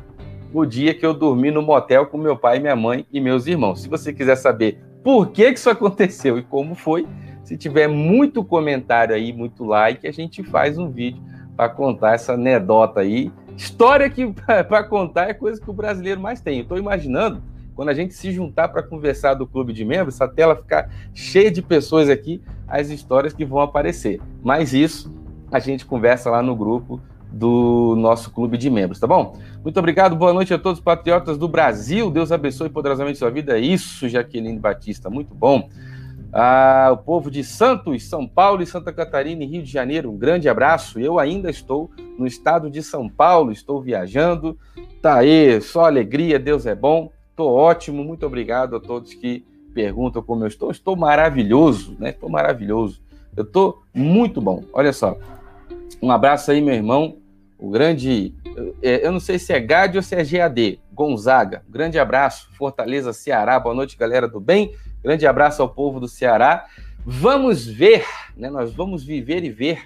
o 0.52 0.64
dia 0.64 0.94
que 0.94 1.04
eu 1.04 1.12
dormi 1.12 1.50
no 1.50 1.62
motel 1.62 2.06
com 2.06 2.16
meu 2.16 2.36
pai, 2.36 2.58
minha 2.58 2.76
mãe 2.76 3.06
e 3.12 3.20
meus 3.20 3.46
irmãos. 3.46 3.82
Se 3.82 3.88
você 3.88 4.12
quiser 4.12 4.36
saber 4.36 4.82
por 5.02 5.28
que, 5.28 5.52
que 5.52 5.58
isso 5.58 5.70
aconteceu 5.70 6.38
e 6.38 6.42
como 6.42 6.74
foi, 6.74 7.06
se 7.42 7.56
tiver 7.56 7.88
muito 7.88 8.44
comentário 8.44 9.14
aí, 9.14 9.32
muito 9.32 9.64
like, 9.64 10.06
a 10.06 10.12
gente 10.12 10.42
faz 10.42 10.76
um 10.78 10.90
vídeo 10.90 11.22
para 11.56 11.68
contar 11.68 12.14
essa 12.14 12.34
anedota 12.34 13.00
aí. 13.00 13.32
História 13.56 14.08
que 14.08 14.26
para 14.68 14.84
contar 14.84 15.28
é 15.28 15.34
coisa 15.34 15.60
que 15.60 15.70
o 15.70 15.72
brasileiro 15.72 16.20
mais 16.20 16.40
tem. 16.40 16.58
Eu 16.58 16.62
estou 16.62 16.78
imaginando 16.78 17.42
quando 17.78 17.90
a 17.90 17.94
gente 17.94 18.12
se 18.12 18.32
juntar 18.32 18.66
para 18.66 18.82
conversar 18.82 19.34
do 19.34 19.46
clube 19.46 19.72
de 19.72 19.84
membros, 19.84 20.16
essa 20.16 20.26
tela 20.26 20.56
ficar 20.56 20.90
cheia 21.14 21.48
de 21.48 21.62
pessoas 21.62 22.10
aqui, 22.10 22.42
as 22.66 22.90
histórias 22.90 23.32
que 23.32 23.44
vão 23.44 23.60
aparecer. 23.60 24.20
Mas 24.42 24.74
isso 24.74 25.14
a 25.48 25.60
gente 25.60 25.86
conversa 25.86 26.28
lá 26.28 26.42
no 26.42 26.56
grupo 26.56 27.00
do 27.30 27.94
nosso 27.96 28.32
clube 28.32 28.58
de 28.58 28.68
membros, 28.68 28.98
tá 28.98 29.06
bom? 29.06 29.38
Muito 29.62 29.78
obrigado, 29.78 30.16
boa 30.16 30.32
noite 30.32 30.52
a 30.52 30.58
todos 30.58 30.80
os 30.80 30.84
patriotas 30.84 31.38
do 31.38 31.46
Brasil. 31.46 32.10
Deus 32.10 32.32
abençoe 32.32 32.68
poderosamente 32.68 33.16
sua 33.16 33.30
vida. 33.30 33.56
Isso, 33.60 34.08
Jaqueline 34.08 34.58
Batista, 34.58 35.08
muito 35.08 35.32
bom. 35.32 35.68
Ah, 36.32 36.88
o 36.92 36.96
povo 36.96 37.30
de 37.30 37.44
Santos, 37.44 38.08
São 38.08 38.26
Paulo 38.26 38.60
e 38.60 38.66
Santa 38.66 38.92
Catarina 38.92 39.44
e 39.44 39.46
Rio 39.46 39.62
de 39.62 39.70
Janeiro, 39.70 40.10
um 40.10 40.18
grande 40.18 40.48
abraço. 40.48 40.98
Eu 40.98 41.16
ainda 41.16 41.48
estou 41.48 41.92
no 42.18 42.26
estado 42.26 42.68
de 42.68 42.82
São 42.82 43.08
Paulo, 43.08 43.52
estou 43.52 43.80
viajando. 43.80 44.58
Tá 45.00 45.18
aí, 45.18 45.60
só 45.60 45.84
alegria, 45.84 46.40
Deus 46.40 46.66
é 46.66 46.74
bom. 46.74 47.12
Tô 47.38 47.52
ótimo, 47.52 48.02
muito 48.02 48.26
obrigado 48.26 48.74
a 48.74 48.80
todos 48.80 49.14
que 49.14 49.46
perguntam 49.72 50.20
como 50.20 50.42
eu 50.42 50.48
estou. 50.48 50.72
Estou 50.72 50.96
maravilhoso, 50.96 51.96
né? 51.96 52.10
Estou 52.10 52.28
maravilhoso. 52.28 53.00
Eu 53.36 53.44
estou 53.44 53.80
muito 53.94 54.40
bom. 54.40 54.64
Olha 54.72 54.92
só. 54.92 55.16
Um 56.02 56.10
abraço 56.10 56.50
aí, 56.50 56.60
meu 56.60 56.74
irmão, 56.74 57.18
o 57.56 57.70
grande. 57.70 58.34
É, 58.82 59.06
eu 59.06 59.12
não 59.12 59.20
sei 59.20 59.38
se 59.38 59.52
é 59.52 59.60
GAD 59.60 59.98
ou 59.98 60.02
se 60.02 60.16
é 60.16 60.24
GAD. 60.24 60.80
Gonzaga. 60.92 61.62
Grande 61.68 61.96
abraço. 61.96 62.50
Fortaleza, 62.54 63.12
Ceará. 63.12 63.60
Boa 63.60 63.72
noite, 63.72 63.96
galera 63.96 64.26
do 64.26 64.40
bem. 64.40 64.74
Grande 65.00 65.24
abraço 65.24 65.62
ao 65.62 65.68
povo 65.68 66.00
do 66.00 66.08
Ceará. 66.08 66.66
Vamos 67.06 67.64
ver, 67.64 68.04
né? 68.36 68.50
Nós 68.50 68.74
vamos 68.74 69.04
viver 69.04 69.44
e 69.44 69.50
ver 69.50 69.82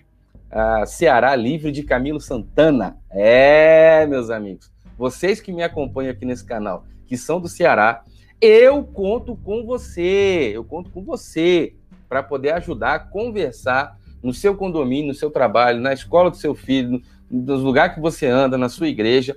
a 0.50 0.86
Ceará 0.86 1.36
livre 1.36 1.70
de 1.70 1.82
Camilo 1.82 2.18
Santana. 2.18 2.96
É, 3.10 4.06
meus 4.06 4.30
amigos. 4.30 4.72
Vocês 4.96 5.38
que 5.38 5.52
me 5.52 5.62
acompanham 5.62 6.12
aqui 6.12 6.24
nesse 6.24 6.46
canal, 6.46 6.86
que 7.12 7.18
são 7.18 7.38
do 7.38 7.46
Ceará, 7.46 8.04
eu 8.40 8.82
conto 8.82 9.36
com 9.36 9.66
você. 9.66 10.50
Eu 10.54 10.64
conto 10.64 10.88
com 10.88 11.04
você 11.04 11.74
para 12.08 12.22
poder 12.22 12.52
ajudar 12.52 12.94
a 12.94 12.98
conversar 12.98 13.98
no 14.22 14.32
seu 14.32 14.54
condomínio, 14.54 15.08
no 15.08 15.14
seu 15.14 15.30
trabalho, 15.30 15.78
na 15.78 15.92
escola 15.92 16.30
do 16.30 16.38
seu 16.38 16.54
filho, 16.54 17.02
no 17.30 17.56
lugar 17.56 17.94
que 17.94 18.00
você 18.00 18.26
anda, 18.26 18.56
na 18.56 18.70
sua 18.70 18.88
igreja. 18.88 19.36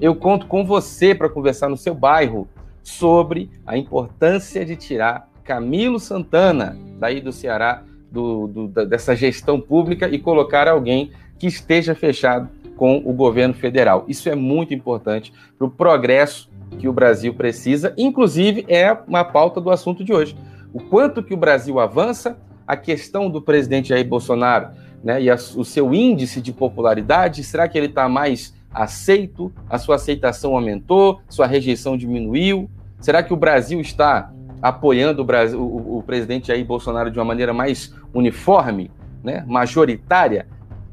Eu 0.00 0.14
conto 0.14 0.46
com 0.46 0.64
você 0.64 1.16
para 1.16 1.28
conversar 1.28 1.68
no 1.68 1.76
seu 1.76 1.96
bairro 1.96 2.48
sobre 2.80 3.50
a 3.66 3.76
importância 3.76 4.64
de 4.64 4.76
tirar 4.76 5.28
Camilo 5.42 5.98
Santana, 5.98 6.78
daí 6.96 7.20
do 7.20 7.32
Ceará, 7.32 7.82
do, 8.08 8.46
do, 8.46 8.86
dessa 8.86 9.16
gestão 9.16 9.60
pública, 9.60 10.08
e 10.08 10.16
colocar 10.16 10.68
alguém 10.68 11.10
que 11.40 11.48
esteja 11.48 11.92
fechado 11.92 12.48
com 12.76 12.98
o 12.98 13.12
governo 13.12 13.54
federal. 13.54 14.04
Isso 14.06 14.28
é 14.28 14.36
muito 14.36 14.72
importante 14.72 15.32
para 15.58 15.66
o 15.66 15.70
progresso 15.70 16.54
que 16.78 16.88
o 16.88 16.92
Brasil 16.92 17.34
precisa, 17.34 17.94
inclusive 17.96 18.64
é 18.68 18.92
uma 19.06 19.24
pauta 19.24 19.60
do 19.60 19.70
assunto 19.70 20.04
de 20.04 20.12
hoje. 20.12 20.36
O 20.72 20.80
quanto 20.80 21.22
que 21.22 21.32
o 21.32 21.36
Brasil 21.36 21.80
avança, 21.80 22.36
a 22.66 22.76
questão 22.76 23.30
do 23.30 23.40
presidente 23.40 23.90
Jair 23.90 24.06
Bolsonaro 24.06 24.70
né, 25.02 25.22
e 25.22 25.30
a, 25.30 25.34
o 25.34 25.64
seu 25.64 25.94
índice 25.94 26.40
de 26.40 26.52
popularidade, 26.52 27.44
será 27.44 27.68
que 27.68 27.78
ele 27.78 27.86
está 27.86 28.08
mais 28.08 28.54
aceito? 28.74 29.52
A 29.70 29.78
sua 29.78 29.94
aceitação 29.94 30.54
aumentou? 30.54 31.20
Sua 31.28 31.46
rejeição 31.46 31.96
diminuiu? 31.96 32.68
Será 33.00 33.22
que 33.22 33.32
o 33.32 33.36
Brasil 33.36 33.80
está 33.80 34.32
apoiando 34.60 35.22
o, 35.22 35.24
Brasil, 35.24 35.60
o, 35.60 35.98
o 35.98 36.02
presidente 36.02 36.48
Jair 36.48 36.64
Bolsonaro 36.64 37.10
de 37.10 37.18
uma 37.18 37.24
maneira 37.24 37.52
mais 37.52 37.94
uniforme, 38.12 38.90
né, 39.22 39.44
majoritária? 39.46 40.46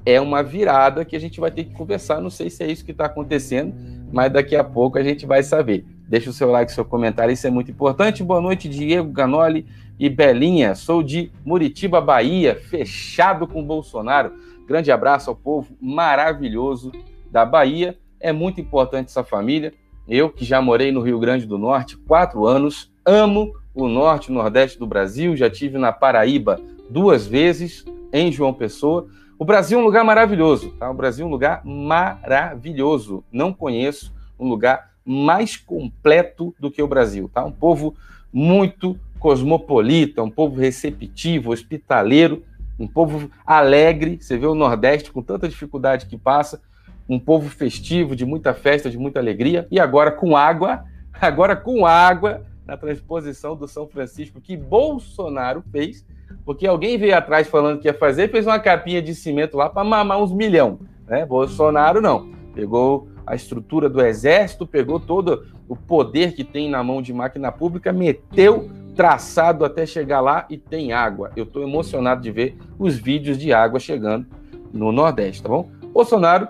É 0.05 0.19
uma 0.19 0.43
virada 0.43 1.03
que 1.05 1.15
a 1.15 1.19
gente 1.19 1.39
vai 1.39 1.49
ter 1.49 1.63
que 1.63 1.73
conversar. 1.73 2.21
Não 2.21 2.29
sei 2.29 2.49
se 2.49 2.61
é 2.61 2.69
isso 2.69 2.83
que 2.85 2.91
está 2.91 3.05
acontecendo, 3.05 3.73
mas 4.13 4.31
daqui 4.31 4.55
a 4.55 4.63
pouco 4.63 4.99
a 4.99 5.03
gente 5.03 5.25
vai 5.25 5.41
saber. 5.41 5.83
Deixa 6.07 6.29
o 6.29 6.33
seu 6.33 6.51
like, 6.51 6.71
seu 6.71 6.85
comentário, 6.85 7.33
isso 7.33 7.47
é 7.47 7.49
muito 7.49 7.71
importante. 7.71 8.23
Boa 8.23 8.39
noite, 8.39 8.69
Diego 8.69 9.11
Ganoli 9.11 9.65
e 9.99 10.07
Belinha. 10.07 10.75
Sou 10.75 11.01
de 11.01 11.31
Muritiba, 11.43 11.99
Bahia, 11.99 12.55
fechado 12.55 13.47
com 13.47 13.65
Bolsonaro. 13.65 14.31
Grande 14.67 14.91
abraço 14.91 15.31
ao 15.31 15.35
povo 15.35 15.75
maravilhoso 15.81 16.91
da 17.31 17.43
Bahia. 17.43 17.97
É 18.19 18.31
muito 18.31 18.61
importante 18.61 19.07
essa 19.07 19.23
família. 19.23 19.73
Eu, 20.07 20.29
que 20.29 20.45
já 20.45 20.61
morei 20.61 20.91
no 20.91 21.01
Rio 21.01 21.19
Grande 21.19 21.47
do 21.47 21.57
Norte 21.57 21.97
quatro 21.97 22.45
anos, 22.45 22.93
amo 23.03 23.51
o 23.73 23.87
norte 23.87 24.27
e 24.27 24.31
nordeste 24.31 24.77
do 24.77 24.85
Brasil. 24.85 25.35
Já 25.35 25.49
tive 25.49 25.79
na 25.79 25.91
Paraíba 25.91 26.61
duas 26.87 27.25
vezes, 27.25 27.83
em 28.11 28.31
João 28.31 28.53
Pessoa. 28.53 29.07
O 29.37 29.45
Brasil 29.45 29.79
é 29.79 29.81
um 29.81 29.85
lugar 29.85 30.03
maravilhoso, 30.03 30.71
tá? 30.79 30.89
O 30.89 30.93
Brasil 30.93 31.25
é 31.25 31.27
um 31.27 31.31
lugar 31.31 31.65
maravilhoso. 31.65 33.23
Não 33.31 33.51
conheço 33.51 34.13
um 34.39 34.47
lugar 34.47 34.91
mais 35.05 35.57
completo 35.57 36.55
do 36.59 36.71
que 36.71 36.81
o 36.81 36.87
Brasil, 36.87 37.29
tá? 37.33 37.43
Um 37.43 37.51
povo 37.51 37.95
muito 38.31 38.97
cosmopolita, 39.19 40.21
um 40.21 40.29
povo 40.29 40.59
receptivo, 40.59 41.51
hospitaleiro, 41.51 42.43
um 42.79 42.87
povo 42.87 43.29
alegre. 43.45 44.17
Você 44.21 44.37
vê 44.37 44.45
o 44.45 44.55
Nordeste 44.55 45.11
com 45.11 45.21
tanta 45.21 45.47
dificuldade 45.47 46.05
que 46.05 46.17
passa, 46.17 46.61
um 47.07 47.19
povo 47.19 47.49
festivo, 47.49 48.15
de 48.15 48.25
muita 48.25 48.53
festa, 48.53 48.89
de 48.89 48.97
muita 48.97 49.19
alegria, 49.19 49.67
e 49.69 49.79
agora 49.79 50.11
com 50.11 50.37
água, 50.37 50.85
agora 51.19 51.55
com 51.55 51.85
água, 51.85 52.45
na 52.65 52.77
transposição 52.77 53.55
do 53.55 53.67
São 53.67 53.87
Francisco 53.87 54.39
que 54.39 54.55
Bolsonaro 54.55 55.63
fez, 55.71 56.05
porque 56.45 56.67
alguém 56.67 56.97
veio 56.97 57.15
atrás 57.15 57.47
falando 57.47 57.79
que 57.79 57.87
ia 57.87 57.93
fazer, 57.93 58.29
fez 58.29 58.45
uma 58.45 58.59
capinha 58.59 59.01
de 59.01 59.13
cimento 59.15 59.57
lá 59.57 59.69
para 59.69 59.83
mamar 59.83 60.21
uns 60.21 60.31
milhão. 60.31 60.79
Né? 61.07 61.25
Bolsonaro 61.25 62.01
não. 62.01 62.31
Pegou 62.53 63.07
a 63.25 63.35
estrutura 63.35 63.89
do 63.89 64.01
exército, 64.01 64.67
pegou 64.67 64.99
todo 64.99 65.45
o 65.67 65.75
poder 65.75 66.33
que 66.33 66.43
tem 66.43 66.69
na 66.69 66.83
mão 66.83 67.01
de 67.01 67.13
máquina 67.13 67.51
pública, 67.51 67.91
meteu 67.93 68.69
traçado 68.95 69.65
até 69.65 69.85
chegar 69.85 70.21
lá 70.21 70.45
e 70.49 70.57
tem 70.57 70.93
água. 70.93 71.31
Eu 71.35 71.45
estou 71.45 71.63
emocionado 71.63 72.21
de 72.21 72.31
ver 72.31 72.57
os 72.77 72.97
vídeos 72.97 73.37
de 73.37 73.51
água 73.51 73.79
chegando 73.79 74.27
no 74.71 74.91
Nordeste, 74.91 75.41
tá 75.41 75.49
bom? 75.49 75.69
Bolsonaro, 75.93 76.47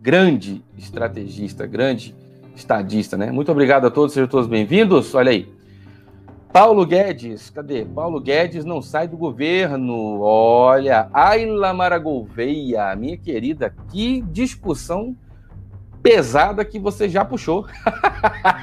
grande 0.00 0.62
estrategista, 0.76 1.66
grande 1.66 2.14
estadista, 2.54 3.16
né? 3.16 3.30
Muito 3.30 3.50
obrigado 3.50 3.86
a 3.86 3.90
todos, 3.90 4.12
sejam 4.12 4.28
todos 4.28 4.46
bem-vindos. 4.46 5.14
Olha 5.14 5.30
aí. 5.30 5.55
Paulo 6.56 6.86
Guedes, 6.86 7.50
cadê? 7.50 7.84
Paulo 7.84 8.18
Guedes 8.18 8.64
não 8.64 8.80
sai 8.80 9.06
do 9.06 9.14
governo. 9.14 10.22
Olha, 10.22 11.06
Ayla 11.12 11.74
Maragolveia, 11.74 12.96
minha 12.96 13.18
querida, 13.18 13.74
que 13.90 14.22
discussão 14.22 15.14
pesada 16.02 16.64
que 16.64 16.78
você 16.78 17.10
já 17.10 17.26
puxou. 17.26 17.66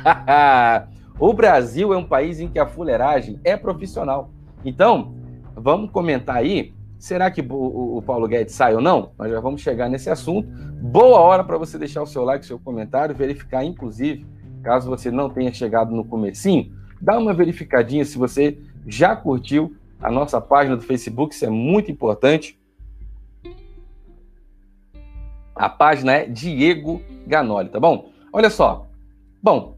o 1.19 1.33
Brasil 1.33 1.93
é 1.93 1.97
um 1.97 2.03
país 2.03 2.39
em 2.39 2.47
que 2.47 2.57
a 2.57 2.65
fuleiragem 2.65 3.39
é 3.43 3.55
profissional. 3.55 4.31
Então, 4.65 5.13
vamos 5.55 5.91
comentar 5.91 6.37
aí. 6.37 6.73
Será 6.97 7.29
que 7.29 7.45
o, 7.47 8.01
Paulo 8.03 8.27
Guedes 8.27 8.55
sai 8.55 8.73
ou 8.73 8.81
não? 8.81 9.11
Nós 9.19 9.29
já 9.29 9.39
vamos 9.39 9.61
chegar 9.61 9.87
nesse 9.87 10.09
assunto. 10.09 10.49
Boa 10.81 11.19
hora 11.19 11.43
para 11.43 11.59
você 11.59 11.77
deixar 11.77 12.01
o 12.01 12.07
seu 12.07 12.23
like, 12.23 12.43
seu 12.43 12.57
comentário, 12.57 13.13
verificar, 13.13 13.63
inclusive, 13.63 14.25
caso 14.63 14.89
você 14.89 15.11
não 15.11 15.29
tenha 15.29 15.53
chegado 15.53 15.93
no 15.93 16.03
comecinho, 16.03 16.71
dá 17.03 17.17
uma 17.17 17.33
verificadinha 17.33 18.05
se 18.05 18.17
você 18.17 18.57
já 18.87 19.13
curtiu 19.13 19.75
a 20.01 20.09
nossa 20.09 20.39
página 20.39 20.77
do 20.77 20.83
Facebook, 20.83 21.35
isso 21.35 21.45
é 21.45 21.49
muito 21.49 21.91
importante. 21.91 22.57
A 25.53 25.67
página 25.67 26.13
é 26.13 26.25
Diego 26.25 27.01
Ganoli, 27.27 27.69
tá 27.69 27.79
bom? 27.79 28.09
Olha 28.31 28.49
só. 28.49 28.87
Bom, 29.41 29.77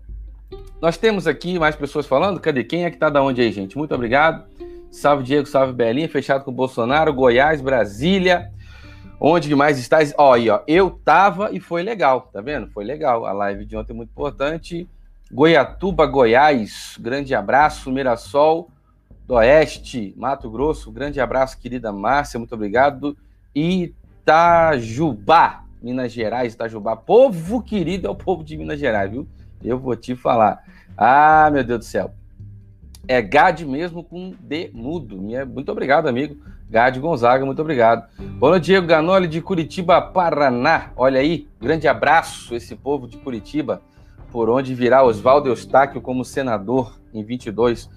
nós 0.79 0.97
temos 0.97 1.25
aqui 1.25 1.57
mais 1.57 1.75
pessoas 1.75 2.05
falando. 2.05 2.39
Cadê? 2.39 2.63
Quem 2.63 2.85
é 2.85 2.91
que 2.91 2.97
tá 2.97 3.09
da 3.09 3.21
onde 3.21 3.41
aí, 3.41 3.51
gente? 3.51 3.77
Muito 3.77 3.93
obrigado. 3.93 4.45
Salve 4.91 5.23
Diego, 5.23 5.47
salve 5.47 5.73
Belinha, 5.73 6.07
fechado 6.07 6.45
com 6.45 6.53
Bolsonaro, 6.53 7.13
Goiás, 7.13 7.59
Brasília. 7.59 8.51
Onde 9.19 9.53
mais 9.55 9.79
estás? 9.79 10.13
Ó, 10.17 10.33
aí, 10.33 10.49
ó. 10.49 10.61
Eu 10.67 10.91
tava 10.91 11.51
e 11.51 11.59
foi 11.59 11.81
legal, 11.81 12.29
tá 12.31 12.39
vendo? 12.39 12.67
Foi 12.67 12.85
legal. 12.85 13.25
A 13.25 13.33
live 13.33 13.65
de 13.65 13.75
ontem 13.75 13.93
é 13.93 13.95
muito 13.95 14.11
importante. 14.11 14.87
Goiatuba, 15.31 16.05
Goiás, 16.05 16.97
grande 16.99 17.33
abraço. 17.33 17.91
Mirassol 17.91 18.69
do 19.27 19.33
Oeste, 19.35 20.13
Mato 20.15 20.49
Grosso, 20.49 20.91
grande 20.91 21.19
abraço, 21.19 21.57
querida 21.57 21.91
Márcia, 21.91 22.37
muito 22.37 22.53
obrigado. 22.53 23.17
Itajubá, 23.55 23.93
Minas 25.81 26.11
Gerais, 26.11 26.53
Itajubá. 26.53 26.95
Povo 26.95 27.61
querido 27.61 28.07
é 28.07 28.09
o 28.09 28.15
povo 28.15 28.43
de 28.43 28.55
Minas 28.55 28.79
Gerais, 28.79 29.09
viu? 29.09 29.27
Eu 29.63 29.79
vou 29.79 29.95
te 29.95 30.15
falar. 30.15 30.63
Ah, 30.95 31.49
meu 31.51 31.63
Deus 31.63 31.79
do 31.79 31.85
céu. 31.85 32.13
É 33.07 33.21
Gad 33.21 33.61
mesmo 33.61 34.03
com 34.03 34.33
D 34.39 34.69
mudo. 34.73 35.17
Muito 35.17 35.71
obrigado, 35.71 36.07
amigo. 36.07 36.37
Gad 36.69 36.97
Gonzaga, 36.99 37.45
muito 37.45 37.61
obrigado. 37.61 38.07
Boa 38.39 38.59
Diego 38.59 38.87
Ganoli 38.87 39.27
de 39.27 39.41
Curitiba, 39.41 40.01
Paraná. 40.01 40.91
Olha 40.95 41.19
aí, 41.19 41.47
grande 41.59 41.87
abraço 41.87 42.55
esse 42.55 42.75
povo 42.75 43.07
de 43.07 43.17
Curitiba, 43.17 43.81
por 44.35 44.49
onde 44.49 44.75
virá 44.75 45.01
Oswaldo 45.01 45.47
Eustáquio 45.47 46.01
como 46.01 46.25
senador 46.25 46.99
em 47.13 47.23
22. 47.23 47.89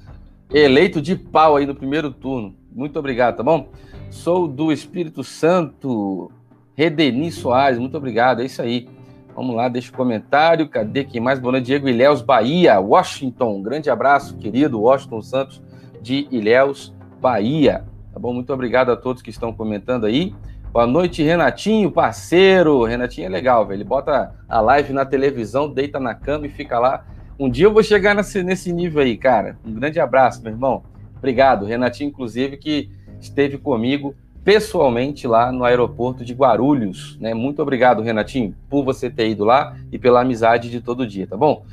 Eleito 0.55 1.03
de 1.03 1.17
pau 1.17 1.57
aí 1.57 1.67
no 1.67 1.75
primeiro 1.75 2.13
turno. 2.13 2.55
Muito 2.71 2.97
obrigado, 2.97 3.39
tá 3.39 3.43
bom? 3.43 3.71
Sou 4.09 4.47
do 4.47 4.71
Espírito 4.71 5.25
Santo, 5.25 6.31
Redeni 6.77 7.33
Soares, 7.33 7.77
muito 7.77 7.97
obrigado, 7.97 8.41
é 8.41 8.45
isso 8.45 8.63
aí. 8.63 8.89
Vamos 9.35 9.57
lá, 9.57 9.69
deixa 9.69 9.91
o 9.91 9.95
um 9.95 9.97
comentário. 9.97 10.69
Cadê 10.69 11.03
quem 11.03 11.21
mais? 11.21 11.41
Boa 11.41 11.61
Diego 11.61 11.89
Ilhéus, 11.89 12.23
Bahia, 12.23 12.79
Washington. 12.79 13.57
Um 13.57 13.63
grande 13.63 13.91
abraço, 13.91 14.37
querido 14.37 14.81
Washington 14.81 15.23
Santos 15.23 15.61
de 16.01 16.29
Ilhéus, 16.31 16.95
Bahia. 17.21 17.85
Tá 18.13 18.21
bom? 18.21 18.33
Muito 18.33 18.53
obrigado 18.53 18.93
a 18.93 18.97
todos 18.97 19.23
que 19.23 19.31
estão 19.31 19.53
comentando 19.53 20.07
aí. 20.07 20.33
Boa 20.79 20.87
noite, 20.87 21.25
Renatinho, 21.25 21.91
parceiro. 21.91 22.85
Renatinho 22.85 23.27
é 23.27 23.29
legal, 23.29 23.67
velho. 23.67 23.79
Ele 23.79 23.85
bota 23.85 24.33
a 24.49 24.61
live 24.61 24.93
na 24.93 25.05
televisão, 25.05 25.69
deita 25.69 25.99
na 25.99 26.15
cama 26.15 26.47
e 26.47 26.49
fica 26.49 26.79
lá. 26.79 27.05
Um 27.37 27.51
dia 27.51 27.67
eu 27.67 27.73
vou 27.73 27.83
chegar 27.83 28.15
nesse, 28.15 28.45
nesse 28.45 28.73
nível 28.73 29.03
aí, 29.03 29.17
cara. 29.17 29.59
Um 29.65 29.73
grande 29.73 29.99
abraço, 29.99 30.41
meu 30.41 30.53
irmão. 30.53 30.85
Obrigado. 31.17 31.67
Renatinho, 31.67 32.11
inclusive, 32.11 32.59
que 32.59 32.93
esteve 33.19 33.59
comigo 33.59 34.15
pessoalmente 34.45 35.27
lá 35.27 35.51
no 35.51 35.65
aeroporto 35.65 36.25
de 36.25 36.33
Guarulhos. 36.33 37.19
Né? 37.21 37.35
Muito 37.35 37.61
obrigado, 37.61 38.01
Renatinho, 38.01 38.55
por 38.71 38.85
você 38.85 39.11
ter 39.11 39.31
ido 39.31 39.45
lá 39.45 39.77
e 39.91 39.99
pela 39.99 40.21
amizade 40.21 40.71
de 40.71 40.81
todo 40.81 41.05
dia, 41.05 41.27
tá 41.27 41.37
bom? 41.37 41.67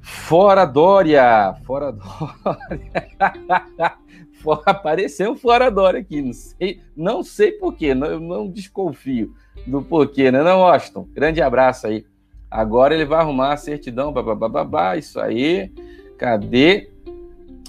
Fora 0.00 0.64
Dória! 0.64 1.56
Fora 1.66 1.92
Dória! 3.52 3.98
Apareceu 4.66 5.36
fora 5.36 5.70
Dória 5.70 6.00
aqui, 6.00 6.22
não 6.22 6.32
sei, 6.32 6.80
não 6.96 7.22
sei 7.22 7.52
porquê, 7.52 7.94
não, 7.94 8.18
não 8.18 8.48
desconfio 8.48 9.34
do 9.66 9.82
porquê, 9.82 10.30
né, 10.30 10.42
não, 10.42 10.66
Austin? 10.66 11.06
Grande 11.12 11.42
abraço 11.42 11.86
aí. 11.86 12.04
Agora 12.50 12.94
ele 12.94 13.04
vai 13.04 13.20
arrumar 13.20 13.52
a 13.52 13.56
certidão, 13.56 14.12
babá, 14.12 14.96
isso 14.96 15.20
aí. 15.20 15.72
Cadê? 16.18 16.90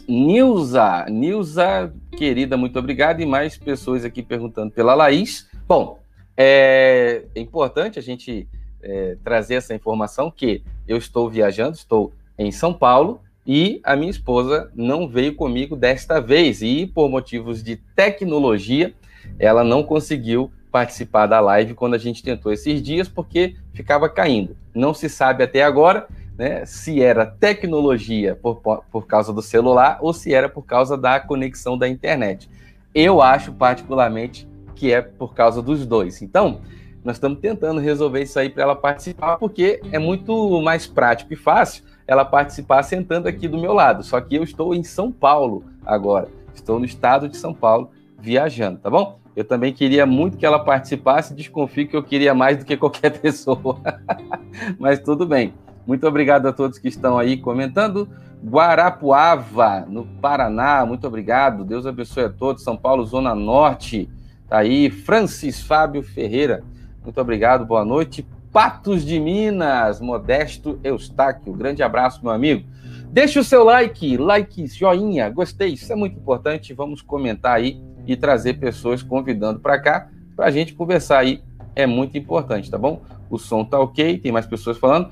Nilza, 0.07 1.05
Nilza, 1.07 1.93
querida, 2.17 2.57
muito 2.57 2.79
obrigado. 2.79 3.21
E 3.21 3.25
mais 3.25 3.57
pessoas 3.57 4.03
aqui 4.03 4.23
perguntando 4.23 4.71
pela 4.71 4.95
Laís. 4.95 5.47
Bom, 5.67 5.99
é 6.35 7.23
importante 7.35 7.99
a 7.99 8.01
gente 8.01 8.49
é, 8.81 9.17
trazer 9.23 9.55
essa 9.55 9.75
informação 9.75 10.31
que 10.31 10.63
eu 10.87 10.97
estou 10.97 11.29
viajando, 11.29 11.77
estou 11.77 12.11
em 12.37 12.51
São 12.51 12.73
Paulo 12.73 13.21
e 13.45 13.81
a 13.83 13.95
minha 13.95 14.11
esposa 14.11 14.71
não 14.75 15.07
veio 15.07 15.35
comigo 15.35 15.75
desta 15.75 16.21
vez 16.21 16.61
e 16.61 16.85
por 16.85 17.09
motivos 17.09 17.63
de 17.63 17.75
tecnologia 17.95 18.93
ela 19.39 19.63
não 19.63 19.83
conseguiu 19.83 20.51
participar 20.71 21.27
da 21.27 21.39
live 21.39 21.73
quando 21.73 21.95
a 21.95 21.97
gente 21.97 22.23
tentou 22.23 22.51
esses 22.51 22.81
dias 22.81 23.07
porque 23.07 23.55
ficava 23.73 24.07
caindo. 24.07 24.55
Não 24.73 24.93
se 24.93 25.09
sabe 25.09 25.43
até 25.43 25.63
agora 25.63 26.07
né, 26.37 26.65
se 26.65 27.01
era 27.01 27.25
tecnologia 27.25 28.35
por, 28.35 28.61
por 28.91 29.05
causa 29.05 29.33
do 29.33 29.41
celular 29.41 29.97
ou 30.01 30.13
se 30.13 30.33
era 30.33 30.47
por 30.47 30.63
causa 30.63 30.97
da 30.97 31.19
conexão 31.19 31.77
da 31.77 31.87
internet. 31.87 32.49
Eu 32.93 33.21
acho 33.21 33.51
particularmente 33.53 34.47
que 34.75 34.93
é 34.93 35.01
por 35.01 35.33
causa 35.33 35.61
dos 35.61 35.85
dois. 35.85 36.21
Então, 36.21 36.61
nós 37.03 37.17
estamos 37.17 37.39
tentando 37.39 37.79
resolver 37.79 38.21
isso 38.21 38.39
aí 38.39 38.49
para 38.49 38.63
ela 38.63 38.75
participar, 38.75 39.37
porque 39.37 39.81
é 39.91 39.99
muito 39.99 40.61
mais 40.61 40.87
prático 40.87 41.33
e 41.33 41.35
fácil 41.35 41.83
ela 42.11 42.25
participar 42.25 42.83
sentando 42.83 43.29
aqui 43.29 43.47
do 43.47 43.57
meu 43.57 43.71
lado. 43.71 44.03
Só 44.03 44.19
que 44.19 44.35
eu 44.35 44.43
estou 44.43 44.75
em 44.75 44.83
São 44.83 45.09
Paulo 45.09 45.63
agora. 45.85 46.27
Estou 46.53 46.77
no 46.77 46.83
estado 46.83 47.29
de 47.29 47.37
São 47.37 47.53
Paulo 47.53 47.89
viajando, 48.19 48.79
tá 48.79 48.89
bom? 48.89 49.17
Eu 49.33 49.45
também 49.45 49.71
queria 49.71 50.05
muito 50.05 50.35
que 50.35 50.45
ela 50.45 50.59
participasse, 50.59 51.33
desconfio 51.33 51.87
que 51.87 51.95
eu 51.95 52.03
queria 52.03 52.33
mais 52.33 52.57
do 52.57 52.65
que 52.65 52.75
qualquer 52.75 53.11
pessoa. 53.17 53.79
Mas 54.77 54.99
tudo 54.99 55.25
bem. 55.25 55.53
Muito 55.87 56.05
obrigado 56.05 56.47
a 56.47 56.51
todos 56.51 56.77
que 56.77 56.89
estão 56.89 57.17
aí 57.17 57.37
comentando. 57.37 58.09
Guarapuava, 58.43 59.85
no 59.87 60.05
Paraná, 60.05 60.85
muito 60.85 61.07
obrigado. 61.07 61.63
Deus 61.63 61.85
abençoe 61.85 62.25
a 62.25 62.29
todos. 62.29 62.61
São 62.61 62.75
Paulo, 62.75 63.05
Zona 63.05 63.33
Norte, 63.33 64.09
tá 64.49 64.57
aí. 64.57 64.89
Francis 64.89 65.61
Fábio 65.61 66.03
Ferreira, 66.03 66.61
muito 67.05 67.21
obrigado, 67.21 67.65
boa 67.65 67.85
noite. 67.85 68.27
Patos 68.51 69.05
de 69.05 69.17
Minas, 69.17 70.01
Modesto 70.01 70.77
Eustáquio, 70.83 71.53
grande 71.53 71.81
abraço, 71.81 72.19
meu 72.21 72.33
amigo. 72.33 72.67
Deixe 73.09 73.39
o 73.39 73.43
seu 73.43 73.63
like, 73.63 74.17
like, 74.17 74.67
joinha, 74.67 75.29
gostei, 75.29 75.69
isso 75.69 75.91
é 75.91 75.95
muito 75.95 76.17
importante. 76.17 76.73
Vamos 76.73 77.01
comentar 77.01 77.55
aí 77.55 77.81
e 78.05 78.15
trazer 78.17 78.55
pessoas 78.55 79.01
convidando 79.01 79.61
para 79.61 79.79
cá 79.79 80.09
para 80.35 80.47
a 80.47 80.51
gente 80.51 80.73
conversar 80.73 81.19
aí. 81.19 81.41
É 81.73 81.85
muito 81.85 82.17
importante, 82.17 82.69
tá 82.69 82.77
bom? 82.77 83.01
O 83.29 83.37
som 83.37 83.63
tá 83.63 83.79
ok, 83.79 84.17
tem 84.17 84.33
mais 84.33 84.45
pessoas 84.45 84.77
falando. 84.77 85.09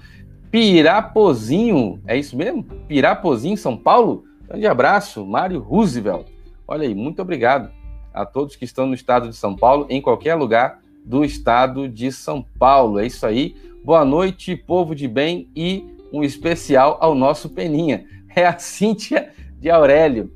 Pirapozinho, 0.51 2.01
é 2.05 2.17
isso 2.17 2.35
mesmo? 2.35 2.63
Pirapozinho, 2.63 3.55
São 3.55 3.77
Paulo? 3.77 4.25
Grande 4.49 4.67
abraço, 4.67 5.25
Mário 5.25 5.61
Roosevelt. 5.61 6.27
Olha 6.67 6.85
aí, 6.85 6.93
muito 6.93 7.21
obrigado 7.21 7.71
a 8.13 8.25
todos 8.25 8.57
que 8.57 8.65
estão 8.65 8.85
no 8.85 8.93
estado 8.93 9.29
de 9.29 9.35
São 9.35 9.55
Paulo, 9.55 9.85
em 9.89 10.01
qualquer 10.01 10.35
lugar 10.35 10.79
do 11.05 11.23
estado 11.23 11.87
de 11.87 12.11
São 12.11 12.45
Paulo. 12.57 12.99
É 12.99 13.07
isso 13.07 13.25
aí. 13.25 13.55
Boa 13.83 14.03
noite, 14.05 14.55
povo 14.55 14.93
de 14.93 15.07
bem, 15.07 15.49
e 15.55 15.85
um 16.11 16.23
especial 16.23 16.97
ao 17.01 17.15
nosso 17.15 17.49
Peninha. 17.49 18.05
É 18.35 18.45
a 18.45 18.57
Cíntia 18.57 19.33
de 19.59 19.69
Aurélio. 19.71 20.31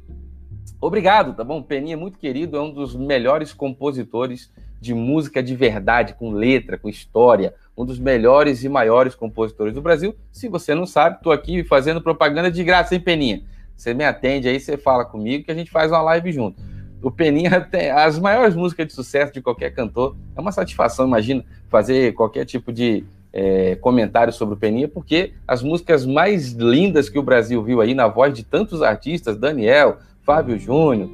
Obrigado, 0.81 1.33
tá 1.33 1.43
bom? 1.43 1.61
Peninha, 1.61 1.95
muito 1.95 2.17
querido, 2.17 2.57
é 2.57 2.61
um 2.61 2.73
dos 2.73 2.95
melhores 2.95 3.53
compositores 3.53 4.51
de 4.81 4.93
música 4.93 5.41
de 5.41 5.55
verdade, 5.55 6.15
com 6.15 6.31
letra, 6.31 6.77
com 6.77 6.89
história, 6.89 7.53
um 7.77 7.85
dos 7.85 7.99
melhores 7.99 8.63
e 8.63 8.67
maiores 8.67 9.15
compositores 9.15 9.73
do 9.73 9.81
Brasil. 9.81 10.13
Se 10.31 10.49
você 10.49 10.75
não 10.75 10.85
sabe, 10.85 11.17
estou 11.17 11.31
aqui 11.31 11.63
fazendo 11.63 12.01
propaganda 12.01 12.51
de 12.51 12.63
graça, 12.63 12.93
hein, 12.93 12.99
Peninha? 12.99 13.43
Você 13.77 13.93
me 13.93 14.03
atende 14.03 14.49
aí, 14.49 14.59
você 14.59 14.75
fala 14.75 15.05
comigo 15.05 15.45
que 15.45 15.51
a 15.51 15.55
gente 15.55 15.71
faz 15.71 15.89
uma 15.89 16.01
live 16.01 16.31
junto. 16.33 16.61
O 17.03 17.11
Peninha 17.11 17.59
tem 17.69 17.91
as 17.91 18.17
maiores 18.17 18.55
músicas 18.55 18.87
de 18.87 18.93
sucesso 18.93 19.33
de 19.33 19.41
qualquer 19.41 19.71
cantor. 19.71 20.15
É 20.35 20.41
uma 20.41 20.53
satisfação, 20.53 21.05
imagina, 21.05 21.43
fazer 21.69 22.13
qualquer 22.13 22.45
tipo 22.45 22.71
de 22.71 23.03
é, 23.33 23.75
comentário 23.75 24.31
sobre 24.31 24.55
o 24.55 24.57
Peninha, 24.57 24.87
porque 24.87 25.33
as 25.45 25.61
músicas 25.61 26.05
mais 26.05 26.53
lindas 26.53 27.09
que 27.09 27.19
o 27.19 27.23
Brasil 27.23 27.61
viu 27.61 27.81
aí 27.81 27.93
na 27.93 28.07
voz 28.07 28.33
de 28.33 28.43
tantos 28.43 28.81
artistas, 28.81 29.37
Daniel, 29.37 29.97
Fábio 30.21 30.57
Júnior, 30.57 31.09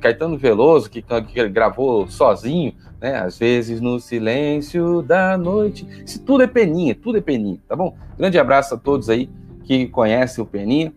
Caetano 0.00 0.36
Veloso, 0.36 0.90
que, 0.90 1.00
que 1.02 1.48
gravou 1.48 2.08
sozinho, 2.08 2.74
né? 3.00 3.20
Às 3.20 3.38
vezes 3.38 3.80
no 3.80 4.00
silêncio 4.00 5.00
da 5.02 5.38
noite. 5.38 5.86
Isso 6.04 6.22
tudo 6.24 6.42
é 6.42 6.46
Peninha, 6.48 6.94
tudo 6.94 7.18
é 7.18 7.20
Peninha, 7.20 7.58
tá 7.68 7.76
bom? 7.76 7.96
Grande 8.18 8.38
abraço 8.38 8.74
a 8.74 8.78
todos 8.78 9.08
aí 9.08 9.30
que 9.62 9.86
conhecem 9.86 10.42
o 10.42 10.46
Peninha 10.46 10.92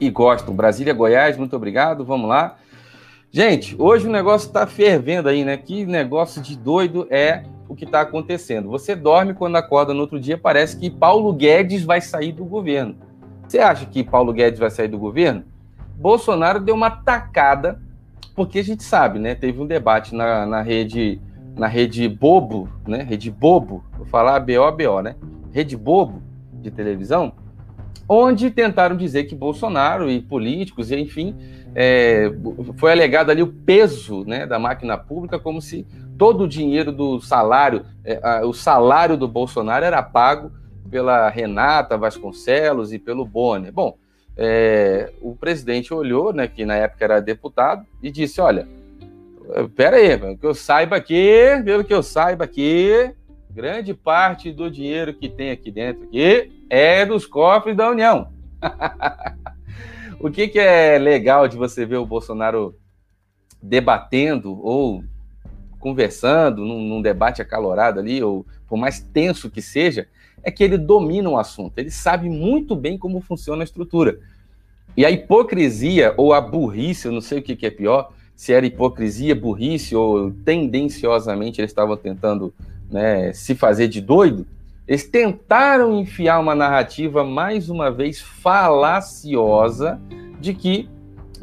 e 0.00 0.10
gostam. 0.10 0.54
Brasília, 0.54 0.92
Goiás, 0.92 1.36
muito 1.36 1.54
obrigado. 1.54 2.04
Vamos 2.04 2.28
lá. 2.28 2.57
Gente, 3.30 3.76
hoje 3.78 4.06
o 4.06 4.10
negócio 4.10 4.46
está 4.46 4.66
fervendo 4.66 5.28
aí, 5.28 5.44
né? 5.44 5.54
Que 5.58 5.84
negócio 5.84 6.40
de 6.40 6.56
doido 6.56 7.06
é 7.10 7.44
o 7.68 7.74
que 7.74 7.84
está 7.84 8.00
acontecendo. 8.00 8.70
Você 8.70 8.96
dorme 8.96 9.34
quando 9.34 9.56
acorda 9.56 9.92
no 9.92 10.00
outro 10.00 10.18
dia, 10.18 10.38
parece 10.38 10.78
que 10.78 10.88
Paulo 10.88 11.30
Guedes 11.34 11.84
vai 11.84 12.00
sair 12.00 12.32
do 12.32 12.46
governo. 12.46 12.96
Você 13.46 13.58
acha 13.58 13.84
que 13.84 14.02
Paulo 14.02 14.32
Guedes 14.32 14.58
vai 14.58 14.70
sair 14.70 14.88
do 14.88 14.98
governo? 14.98 15.44
Bolsonaro 15.96 16.58
deu 16.58 16.74
uma 16.74 16.90
tacada, 16.90 17.82
porque 18.34 18.60
a 18.60 18.64
gente 18.64 18.82
sabe, 18.82 19.18
né? 19.18 19.34
Teve 19.34 19.60
um 19.60 19.66
debate 19.66 20.14
na, 20.14 20.46
na 20.46 20.62
rede 20.62 21.20
na 21.54 21.66
rede 21.66 22.08
Bobo, 22.08 22.68
né? 22.86 23.02
Rede 23.02 23.30
Bobo, 23.30 23.84
vou 23.96 24.06
falar 24.06 24.40
BO, 24.40 25.02
né? 25.02 25.16
Rede 25.52 25.76
Bobo 25.76 26.22
de 26.52 26.70
televisão, 26.70 27.32
onde 28.08 28.50
tentaram 28.50 28.96
dizer 28.96 29.24
que 29.24 29.34
Bolsonaro 29.34 30.10
e 30.10 30.22
políticos, 30.22 30.90
enfim, 30.90 31.36
é, 31.74 32.30
foi 32.76 32.92
alegado 32.92 33.30
ali 33.30 33.42
o 33.42 33.52
peso 33.52 34.24
né, 34.24 34.46
da 34.46 34.58
máquina 34.58 34.96
pública, 34.96 35.38
como 35.38 35.60
se 35.60 35.86
todo 36.16 36.44
o 36.44 36.48
dinheiro 36.48 36.90
do 36.90 37.20
salário, 37.20 37.84
é, 38.04 38.18
a, 38.22 38.44
o 38.44 38.52
salário 38.52 39.16
do 39.16 39.28
Bolsonaro 39.28 39.84
era 39.84 40.02
pago 40.02 40.50
pela 40.90 41.28
Renata 41.28 41.96
Vasconcelos 41.96 42.92
e 42.92 42.98
pelo 42.98 43.24
Bonner. 43.24 43.72
Bom, 43.72 43.96
é, 44.36 45.12
o 45.20 45.36
presidente 45.36 45.92
olhou, 45.92 46.32
né, 46.32 46.48
que 46.48 46.64
na 46.64 46.74
época 46.74 47.04
era 47.04 47.20
deputado, 47.20 47.84
e 48.02 48.10
disse: 48.10 48.40
Olha, 48.40 48.66
pera 49.76 49.96
aí, 49.96 50.36
que 50.36 50.46
eu 50.46 50.54
saiba 50.54 50.96
aqui, 50.96 51.32
pelo 51.64 51.84
que 51.84 51.94
eu 51.94 52.02
saiba 52.02 52.44
aqui, 52.44 53.12
grande 53.50 53.92
parte 53.94 54.52
do 54.52 54.70
dinheiro 54.70 55.12
que 55.12 55.28
tem 55.28 55.50
aqui 55.50 55.70
dentro 55.70 56.04
aqui 56.04 56.52
é 56.70 57.04
dos 57.04 57.26
cofres 57.26 57.76
da 57.76 57.90
União. 57.90 58.28
o 60.20 60.30
que, 60.30 60.48
que 60.48 60.58
é 60.58 60.98
legal 60.98 61.46
de 61.48 61.56
você 61.56 61.86
ver 61.86 61.96
o 61.96 62.06
Bolsonaro 62.06 62.74
debatendo 63.62 64.58
ou 64.64 65.04
conversando 65.78 66.64
num, 66.64 66.82
num, 66.82 67.02
debate 67.02 67.40
acalorado 67.40 68.00
ali, 68.00 68.22
ou 68.22 68.44
por 68.66 68.76
mais 68.76 69.00
tenso 69.00 69.50
que 69.50 69.62
seja, 69.62 70.08
é 70.42 70.50
que 70.50 70.62
ele 70.62 70.76
domina 70.76 71.28
o 71.28 71.38
assunto, 71.38 71.78
ele 71.78 71.90
sabe 71.90 72.28
muito 72.28 72.74
bem 72.74 72.98
como 72.98 73.20
funciona 73.20 73.62
a 73.62 73.64
estrutura. 73.64 74.18
E 74.96 75.04
a 75.04 75.10
hipocrisia 75.10 76.14
ou 76.16 76.32
a 76.32 76.40
burrice, 76.40 77.06
eu 77.06 77.12
não 77.12 77.20
sei 77.20 77.38
o 77.38 77.42
que, 77.42 77.54
que 77.54 77.66
é 77.66 77.70
pior, 77.70 78.12
se 78.34 78.52
era 78.52 78.66
hipocrisia, 78.66 79.34
burrice 79.34 79.94
ou 79.94 80.32
tendenciosamente 80.44 81.60
eles 81.60 81.70
estavam 81.70 81.96
tentando 81.96 82.52
né, 82.90 83.32
se 83.32 83.54
fazer 83.54 83.88
de 83.88 84.00
doido, 84.00 84.46
eles 84.88 85.04
tentaram 85.06 86.00
enfiar 86.00 86.40
uma 86.40 86.54
narrativa, 86.54 87.22
mais 87.22 87.68
uma 87.68 87.90
vez, 87.90 88.22
falaciosa 88.22 90.00
de 90.40 90.54
que 90.54 90.88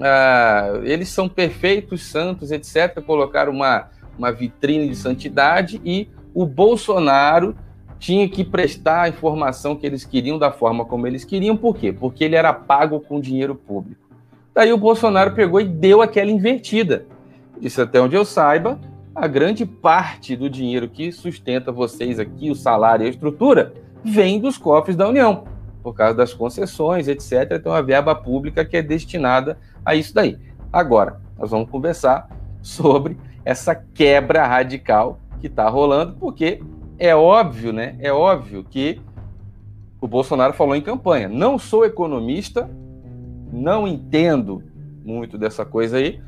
ah, 0.02 0.80
eles 0.84 1.10
são 1.10 1.30
perfeitos, 1.30 2.02
santos, 2.04 2.52
etc. 2.52 3.00
Colocaram 3.06 3.54
uma, 3.54 3.88
uma 4.18 4.32
vitrine 4.32 4.90
de 4.90 4.96
santidade 4.96 5.80
e 5.86 6.10
o 6.34 6.44
Bolsonaro 6.44 7.56
tinha 8.00 8.28
que 8.28 8.44
prestar 8.44 9.04
a 9.04 9.10
informação 9.10 9.76
que 9.76 9.86
eles 9.86 10.04
queriam 10.04 10.40
da 10.40 10.52
forma 10.52 10.84
como 10.84 11.06
eles 11.06 11.24
queriam, 11.24 11.56
por 11.56 11.78
quê? 11.78 11.94
Porque 11.94 12.24
ele 12.24 12.36
era 12.36 12.52
pago 12.52 13.00
com 13.00 13.22
dinheiro 13.22 13.54
público. 13.54 14.02
Daí 14.56 14.74
o 14.74 14.78
Bolsonaro 14.78 15.36
pegou 15.36 15.62
e 15.62 15.66
deu 15.66 16.02
aquela 16.02 16.32
invertida. 16.32 17.06
Disse 17.60 17.80
até 17.80 18.02
onde 18.02 18.16
eu 18.16 18.26
saiba, 18.26 18.80
a 19.16 19.28
grande 19.28 19.66
parte 19.66 20.36
do 20.36 20.50
dinheiro 20.50 20.90
que 20.90 21.12
sustenta 21.12 21.72
vocês 21.72 22.20
aqui, 22.20 22.52
o 22.52 22.56
salário 22.56 23.06
e 23.06 23.08
a 23.08 23.10
estrutura, 23.10 23.74
vem 24.04 24.42
dos 24.42 24.58
cofres 24.58 24.98
da 24.98 25.08
União, 25.08 25.46
por 25.82 25.94
causa 25.94 26.16
das 26.16 26.34
concessões, 26.34 27.08
etc. 27.08 27.54
Então, 27.54 27.72
a 27.72 27.82
verba 27.82 28.14
pública 28.14 28.66
que 28.66 28.76
é 28.76 28.82
destinada 28.82 29.58
a 29.86 29.96
isso 29.96 30.14
daí. 30.14 30.38
Agora, 30.72 31.22
nós 31.40 31.50
vamos 31.50 31.70
conversar 31.70 32.30
sobre 32.62 33.18
essa 33.46 33.74
quebra 33.74 34.46
radical 34.46 35.20
que 35.40 35.48
está 35.48 35.70
rolando, 35.70 36.18
porque 36.20 36.62
é 37.00 37.16
óbvio, 37.16 37.72
né? 37.72 37.96
É 38.00 38.12
óbvio 38.12 38.66
que 38.70 39.02
o 40.02 40.08
Bolsonaro 40.08 40.54
falou 40.54 40.76
em 40.76 40.82
campanha: 40.82 41.30
não 41.30 41.58
sou 41.58 41.86
economista, 41.86 42.70
não 43.52 43.88
entendo 43.88 44.62
muito 45.04 45.38
dessa 45.38 45.64
coisa 45.64 45.98
aí, 45.98 46.20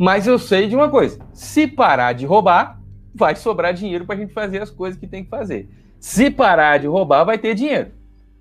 mas 0.00 0.26
eu 0.26 0.38
sei 0.38 0.66
de 0.66 0.74
uma 0.74 0.88
coisa: 0.88 1.18
se 1.34 1.66
parar 1.66 2.14
de 2.14 2.24
roubar, 2.24 2.80
vai 3.14 3.36
sobrar 3.36 3.74
dinheiro 3.74 4.06
para 4.06 4.14
a 4.14 4.18
gente 4.18 4.32
fazer 4.32 4.62
as 4.62 4.70
coisas 4.70 4.98
que 4.98 5.06
tem 5.06 5.22
que 5.22 5.28
fazer. 5.28 5.68
Se 5.98 6.30
parar 6.30 6.78
de 6.78 6.86
roubar, 6.86 7.22
vai 7.24 7.36
ter 7.36 7.54
dinheiro. 7.54 7.90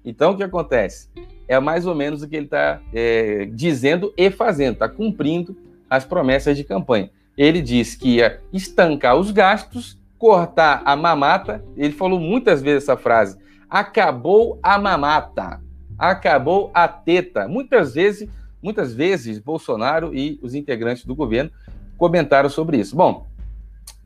Então, 0.06 0.32
o 0.32 0.38
que 0.38 0.44
acontece? 0.44 1.10
É 1.50 1.60
mais 1.60 1.86
ou 1.86 1.94
menos 1.94 2.24
o 2.24 2.30
que 2.30 2.38
ele 2.38 2.46
está 2.46 2.80
é, 2.94 3.50
dizendo 3.52 4.14
e 4.16 4.32
fazendo, 4.32 4.76
está 4.76 4.88
cumprindo 4.88 5.54
as 5.90 6.06
promessas 6.06 6.56
de 6.56 6.64
campanha. 6.64 7.10
Ele 7.38 7.62
disse 7.62 7.98
que 8.00 8.16
ia 8.16 8.40
estancar 8.54 9.18
os 9.18 9.30
gastos, 9.30 10.00
cortar 10.18 10.82
a 10.86 10.96
mamata. 10.96 11.62
Ele 11.76 11.92
falou 11.92 12.22
muitas 12.22 12.62
vezes 12.62 12.84
essa 12.84 12.96
frase: 12.96 13.38
acabou 13.70 14.58
a 14.64 14.80
mamata, 14.80 15.60
acabou 15.98 16.72
a 16.74 16.88
teta. 16.88 17.50
Muitas 17.50 17.96
vezes, 17.96 18.30
muitas 18.62 18.94
vezes, 18.94 19.40
Bolsonaro 19.40 20.14
e 20.14 20.40
os 20.42 20.54
integrantes 20.54 21.06
do 21.06 21.16
governo 21.16 21.52
comentaram 21.98 22.50
sobre 22.50 22.78
isso. 22.78 22.96
Bom, 22.96 23.28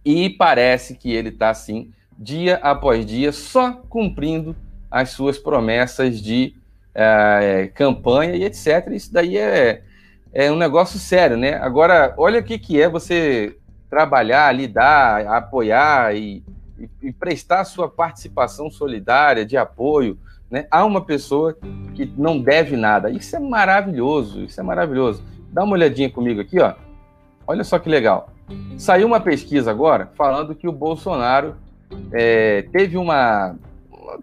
e 0.04 0.30
parece 0.30 0.96
que 0.96 1.12
ele 1.12 1.30
está 1.30 1.50
assim, 1.50 1.92
dia 2.18 2.56
após 2.58 3.06
dia, 3.06 3.32
só 3.32 3.74
cumprindo 3.90 4.56
as 4.90 5.10
suas 5.12 5.38
promessas 5.38 6.22
de 6.22 6.56
é, 6.94 7.72
campanha 7.74 8.36
e 8.36 8.44
etc. 8.44 8.88
Isso 8.92 9.12
daí 9.12 9.38
é, 9.38 9.82
é 10.32 10.52
um 10.52 10.56
negócio 10.56 11.00
sério, 11.00 11.38
né? 11.38 11.56
Agora, 11.56 12.14
olha 12.18 12.40
o 12.40 12.44
que, 12.44 12.60
que 12.60 12.82
é 12.82 12.88
você 12.88 13.58
trabalhar, 13.90 14.52
lidar, 14.52 15.26
apoiar 15.28 16.16
e, 16.16 16.44
e, 16.78 16.90
e 17.08 17.12
prestar 17.12 17.64
sua 17.64 17.88
participação 17.88 18.70
solidária, 18.70 19.46
de 19.46 19.56
apoio, 19.56 20.18
né, 20.54 20.68
a 20.70 20.86
uma 20.86 21.02
pessoa 21.02 21.58
que 21.96 22.14
não 22.16 22.40
deve 22.40 22.78
nada. 22.78 23.10
Isso 23.10 23.36
é 23.36 23.40
maravilhoso, 23.40 24.44
isso 24.44 24.62
é 24.62 24.64
maravilhoso. 24.64 25.24
Dá 25.52 25.64
uma 25.64 25.74
olhadinha 25.74 26.12
comigo 26.12 26.40
aqui, 26.40 26.60
ó. 26.60 26.76
Olha 27.48 27.64
só 27.64 27.80
que 27.80 27.90
legal. 27.90 28.30
Saiu 28.78 29.08
uma 29.08 29.20
pesquisa 29.20 29.72
agora 29.72 30.12
falando 30.14 30.54
que 30.54 30.68
o 30.68 30.72
Bolsonaro 30.72 31.56
é, 32.12 32.62
teve 32.72 32.98
uma. 32.98 33.56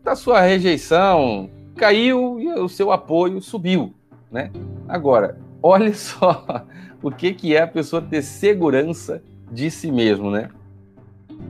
da 0.05 0.15
sua 0.15 0.41
rejeição 0.41 1.51
caiu 1.77 2.39
e 2.39 2.47
o 2.61 2.69
seu 2.69 2.93
apoio 2.93 3.43
subiu, 3.43 3.93
né? 4.31 4.53
Agora, 4.87 5.37
olha 5.61 5.93
só 5.95 6.65
o 7.03 7.11
que, 7.11 7.35
que 7.35 7.57
é 7.57 7.63
a 7.63 7.67
pessoa 7.67 8.01
ter 8.01 8.23
segurança 8.23 9.21
de 9.51 9.69
si 9.69 9.91
mesmo, 9.91 10.31
né? 10.31 10.49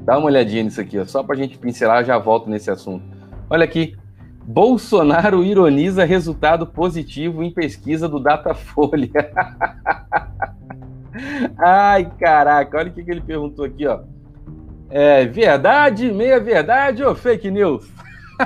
Dá 0.06 0.16
uma 0.16 0.28
olhadinha 0.28 0.62
nisso 0.62 0.80
aqui, 0.80 0.98
ó, 0.98 1.04
só 1.04 1.22
para 1.22 1.34
a 1.34 1.38
gente 1.38 1.58
pincelar, 1.58 2.02
já 2.02 2.16
volto 2.16 2.48
nesse 2.48 2.70
assunto. 2.70 3.04
Olha 3.50 3.64
aqui, 3.64 3.96
Bolsonaro 4.50 5.44
ironiza 5.44 6.04
resultado 6.04 6.66
positivo 6.66 7.44
em 7.44 7.52
pesquisa 7.52 8.08
do 8.08 8.18
Datafolha. 8.18 9.08
Ai, 11.56 12.10
caraca, 12.18 12.78
olha 12.78 12.90
o 12.90 12.92
que, 12.92 13.04
que 13.04 13.12
ele 13.12 13.20
perguntou 13.20 13.64
aqui, 13.64 13.86
ó. 13.86 14.00
É 14.90 15.24
verdade, 15.24 16.10
meia 16.10 16.40
verdade 16.40 17.04
ou 17.04 17.14
fake 17.14 17.48
news? 17.48 17.88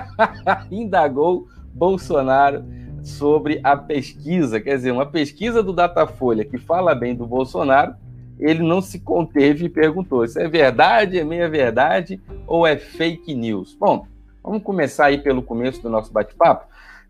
Indagou 0.71 1.49
Bolsonaro 1.73 2.63
sobre 3.03 3.59
a 3.65 3.75
pesquisa, 3.75 4.61
quer 4.61 4.77
dizer, 4.77 4.91
uma 4.91 5.07
pesquisa 5.07 5.63
do 5.63 5.73
Datafolha 5.73 6.45
que 6.45 6.59
fala 6.59 6.95
bem 6.95 7.15
do 7.15 7.27
Bolsonaro, 7.27 7.95
ele 8.39 8.63
não 8.63 8.83
se 8.83 9.01
conteve 9.01 9.65
e 9.65 9.71
perguntou: 9.71 10.23
isso 10.23 10.39
é 10.39 10.49
verdade, 10.49 11.19
é 11.19 11.25
meia 11.25 11.49
verdade 11.49 12.21
ou 12.47 12.67
é 12.67 12.77
fake 12.77 13.35
news? 13.35 13.75
Bom, 13.75 14.07
vamos 14.45 14.63
começar 14.63 15.07
aí 15.07 15.19
pelo 15.19 15.43
começo 15.43 15.83
do 15.83 15.89
nosso 15.89 16.13
bate-papo. 16.13 16.67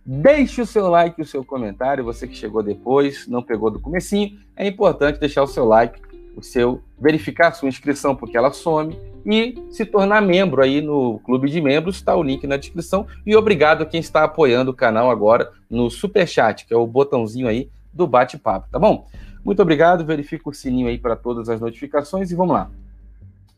Deixe 0.06 0.62
o 0.62 0.66
seu 0.66 0.88
like 0.88 1.20
o 1.20 1.24
seu 1.24 1.44
comentário, 1.44 2.04
você 2.04 2.28
que 2.28 2.36
chegou 2.36 2.62
depois, 2.62 3.26
não 3.26 3.42
pegou 3.42 3.70
do 3.70 3.80
comecinho, 3.80 4.38
é 4.54 4.66
importante 4.66 5.18
deixar 5.18 5.42
o 5.42 5.46
seu 5.46 5.64
like, 5.64 6.00
o 6.36 6.42
seu 6.42 6.82
verificar 6.98 7.48
a 7.48 7.52
sua 7.52 7.68
inscrição 7.68 8.14
porque 8.14 8.36
ela 8.36 8.52
some 8.52 8.96
e 9.24 9.64
se 9.70 9.86
tornar 9.86 10.20
membro 10.20 10.62
aí 10.62 10.80
no 10.80 11.18
clube 11.20 11.50
de 11.50 11.60
membros, 11.60 11.96
está 11.96 12.14
o 12.14 12.22
link 12.22 12.46
na 12.46 12.56
descrição. 12.56 13.06
E 13.24 13.34
obrigado 13.34 13.82
a 13.82 13.86
quem 13.86 13.98
está 13.98 14.24
apoiando 14.24 14.70
o 14.70 14.74
canal 14.74 15.10
agora 15.10 15.50
no 15.68 15.90
super 15.90 16.28
chat, 16.28 16.66
que 16.66 16.74
é 16.74 16.76
o 16.76 16.86
botãozinho 16.86 17.48
aí 17.48 17.70
do 17.92 18.06
bate-papo, 18.06 18.68
tá 18.70 18.78
bom? 18.78 19.06
Muito 19.42 19.62
obrigado, 19.62 20.04
verifica 20.04 20.48
o 20.48 20.54
sininho 20.54 20.88
aí 20.88 20.98
para 20.98 21.16
todas 21.16 21.48
as 21.48 21.60
notificações 21.60 22.30
e 22.30 22.34
vamos 22.34 22.54
lá. 22.54 22.70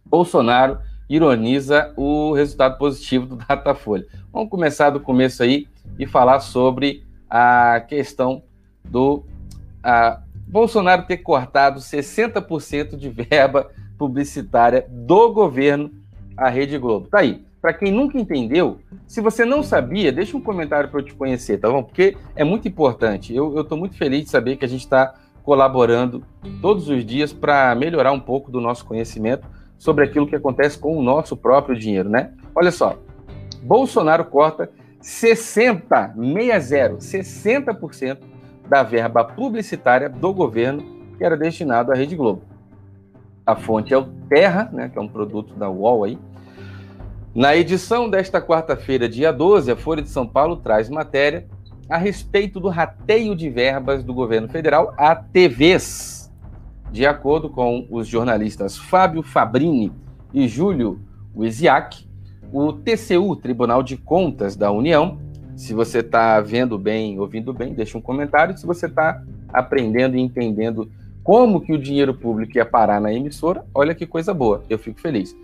Bolsonaro 0.04 0.78
ironiza 1.08 1.92
o 1.96 2.32
resultado 2.32 2.78
positivo 2.78 3.26
do 3.26 3.36
Datafolha. 3.46 4.06
Vamos 4.32 4.50
começar 4.50 4.90
do 4.90 5.00
começo 5.00 5.42
aí 5.42 5.66
e 5.98 6.06
falar 6.06 6.40
sobre 6.40 7.04
a 7.28 7.80
questão 7.88 8.42
do 8.84 9.24
a, 9.82 10.20
Bolsonaro 10.46 11.06
ter 11.06 11.18
cortado 11.18 11.80
60% 11.80 12.96
de 12.96 13.08
verba 13.08 13.70
publicitária 13.98 14.86
do 14.88 15.32
governo 15.32 15.90
à 16.36 16.48
Rede 16.48 16.78
Globo. 16.78 17.08
Tá 17.08 17.20
aí. 17.20 17.44
Para 17.60 17.72
quem 17.72 17.90
nunca 17.90 18.16
entendeu, 18.16 18.78
se 19.08 19.20
você 19.20 19.44
não 19.44 19.60
sabia, 19.60 20.12
deixa 20.12 20.36
um 20.36 20.40
comentário 20.40 20.88
para 20.88 21.00
eu 21.00 21.04
te 21.04 21.14
conhecer, 21.14 21.58
tá 21.58 21.68
bom? 21.68 21.82
Porque 21.82 22.16
é 22.36 22.44
muito 22.44 22.68
importante. 22.68 23.34
Eu 23.34 23.60
estou 23.60 23.76
muito 23.76 23.96
feliz 23.96 24.24
de 24.24 24.30
saber 24.30 24.56
que 24.56 24.64
a 24.64 24.68
gente 24.68 24.82
está 24.82 25.14
colaborando 25.42 26.22
todos 26.60 26.88
os 26.88 27.04
dias 27.04 27.32
para 27.32 27.74
melhorar 27.74 28.12
um 28.12 28.20
pouco 28.20 28.52
do 28.52 28.60
nosso 28.60 28.84
conhecimento 28.84 29.48
sobre 29.78 30.04
aquilo 30.04 30.26
que 30.26 30.36
acontece 30.36 30.78
com 30.78 30.96
o 30.96 31.02
nosso 31.02 31.36
próprio 31.36 31.78
dinheiro, 31.78 32.08
né? 32.08 32.32
Olha 32.54 32.70
só, 32.70 32.98
Bolsonaro 33.62 34.24
corta 34.24 34.70
60, 35.00 36.14
60, 36.16 36.96
60% 36.96 38.18
da 38.68 38.82
verba 38.82 39.24
publicitária 39.24 40.08
do 40.08 40.32
governo 40.32 40.82
que 41.16 41.24
era 41.24 41.36
destinado 41.36 41.92
à 41.92 41.94
Rede 41.94 42.16
Globo. 42.16 42.42
A 43.46 43.54
fonte 43.54 43.94
é 43.94 43.98
o 43.98 44.04
Terra, 44.28 44.68
né, 44.72 44.88
que 44.88 44.98
é 44.98 45.00
um 45.00 45.08
produto 45.08 45.54
da 45.54 45.70
UOL 45.70 46.04
aí. 46.04 46.18
Na 47.34 47.54
edição 47.54 48.08
desta 48.08 48.40
quarta-feira, 48.40 49.08
dia 49.08 49.32
12, 49.32 49.70
a 49.70 49.76
Folha 49.76 50.02
de 50.02 50.08
São 50.08 50.26
Paulo 50.26 50.56
traz 50.56 50.88
matéria 50.88 51.46
a 51.88 51.96
respeito 51.96 52.58
do 52.58 52.68
rateio 52.68 53.36
de 53.36 53.48
verbas 53.48 54.02
do 54.02 54.12
governo 54.12 54.48
federal 54.48 54.92
a 54.96 55.14
TVs. 55.14 56.15
De 56.92 57.04
acordo 57.06 57.50
com 57.50 57.86
os 57.90 58.06
jornalistas 58.06 58.76
Fábio 58.78 59.22
Fabrini 59.22 59.92
e 60.32 60.48
Júlio 60.48 61.00
Wisiak, 61.34 62.06
o 62.52 62.72
TCU, 62.72 63.36
Tribunal 63.36 63.82
de 63.82 63.96
Contas 63.96 64.56
da 64.56 64.70
União, 64.70 65.18
se 65.56 65.72
você 65.72 66.00
está 66.00 66.40
vendo 66.40 66.78
bem, 66.78 67.18
ouvindo 67.18 67.52
bem, 67.52 67.72
deixa 67.72 67.96
um 67.96 68.02
comentário. 68.02 68.56
Se 68.56 68.66
você 68.66 68.86
está 68.86 69.22
aprendendo 69.52 70.16
e 70.16 70.20
entendendo 70.20 70.90
como 71.24 71.60
que 71.60 71.72
o 71.72 71.78
dinheiro 71.78 72.14
público 72.14 72.56
ia 72.56 72.64
parar 72.64 73.00
na 73.00 73.12
emissora, 73.12 73.64
olha 73.74 73.94
que 73.94 74.06
coisa 74.06 74.34
boa, 74.34 74.62
eu 74.68 74.78
fico 74.78 75.00
feliz. 75.00 75.34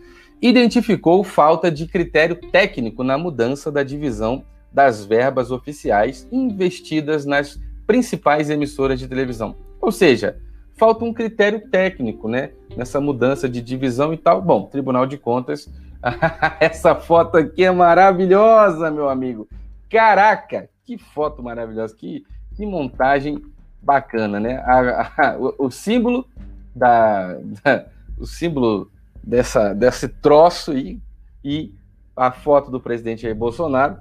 Identificou 0.40 1.24
falta 1.24 1.70
de 1.70 1.87
critério 1.87 2.37
técnico 2.37 3.02
na 3.02 3.16
mudança 3.16 3.72
da 3.72 3.83
divisão 3.83 4.44
das 4.72 5.05
verbas 5.05 5.50
oficiais 5.50 6.28
investidas 6.31 7.24
nas 7.24 7.59
principais 7.87 8.50
emissoras 8.50 8.98
de 8.98 9.09
televisão. 9.09 9.57
Ou 9.81 9.90
seja, 9.90 10.37
falta 10.83 11.05
um 11.05 11.14
critério 11.14 11.61
técnico, 11.71 12.29
né, 12.29 12.51
nessa 12.77 13.01
mudança 13.01 13.49
de 13.49 13.62
divisão 13.62 14.12
e 14.12 14.16
tal. 14.16 14.42
Bom, 14.42 14.66
Tribunal 14.66 15.07
de 15.07 15.16
Contas, 15.16 15.71
essa 16.59 16.92
foto 16.97 17.37
aqui 17.37 17.62
é 17.62 17.71
maravilhosa, 17.71 18.90
meu 18.90 19.09
amigo. 19.09 19.47
Caraca, 19.88 20.68
que 20.85 20.99
foto 20.99 21.40
maravilhosa, 21.40 21.95
que, 21.95 22.27
que 22.57 22.66
montagem 22.66 23.40
bacana, 23.81 24.40
né? 24.40 24.57
A, 24.57 25.12
a, 25.16 25.38
o, 25.38 25.66
o, 25.66 25.71
símbolo 25.71 26.27
da, 26.75 27.35
da, 27.62 27.87
o 28.18 28.27
símbolo 28.27 28.90
dessa 29.23 29.73
desse 29.73 30.09
troço 30.09 30.73
aí 30.73 30.99
e 31.45 31.73
a 32.16 32.33
foto 32.33 32.73
do 32.73 32.81
presidente 32.81 33.23
Jair 33.23 33.37
Bolsonaro 33.37 33.99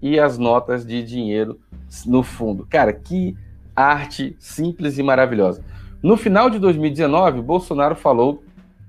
e 0.00 0.18
as 0.18 0.38
notas 0.38 0.86
de 0.86 1.02
dinheiro 1.02 1.60
no 2.06 2.22
fundo. 2.22 2.66
Cara, 2.70 2.90
que 2.90 3.36
arte 3.76 4.34
simples 4.38 4.96
e 4.96 5.02
maravilhosa. 5.02 5.62
No 6.02 6.16
final 6.16 6.50
de 6.50 6.58
2019, 6.58 7.40
Bolsonaro 7.40 7.94
falou 7.94 8.42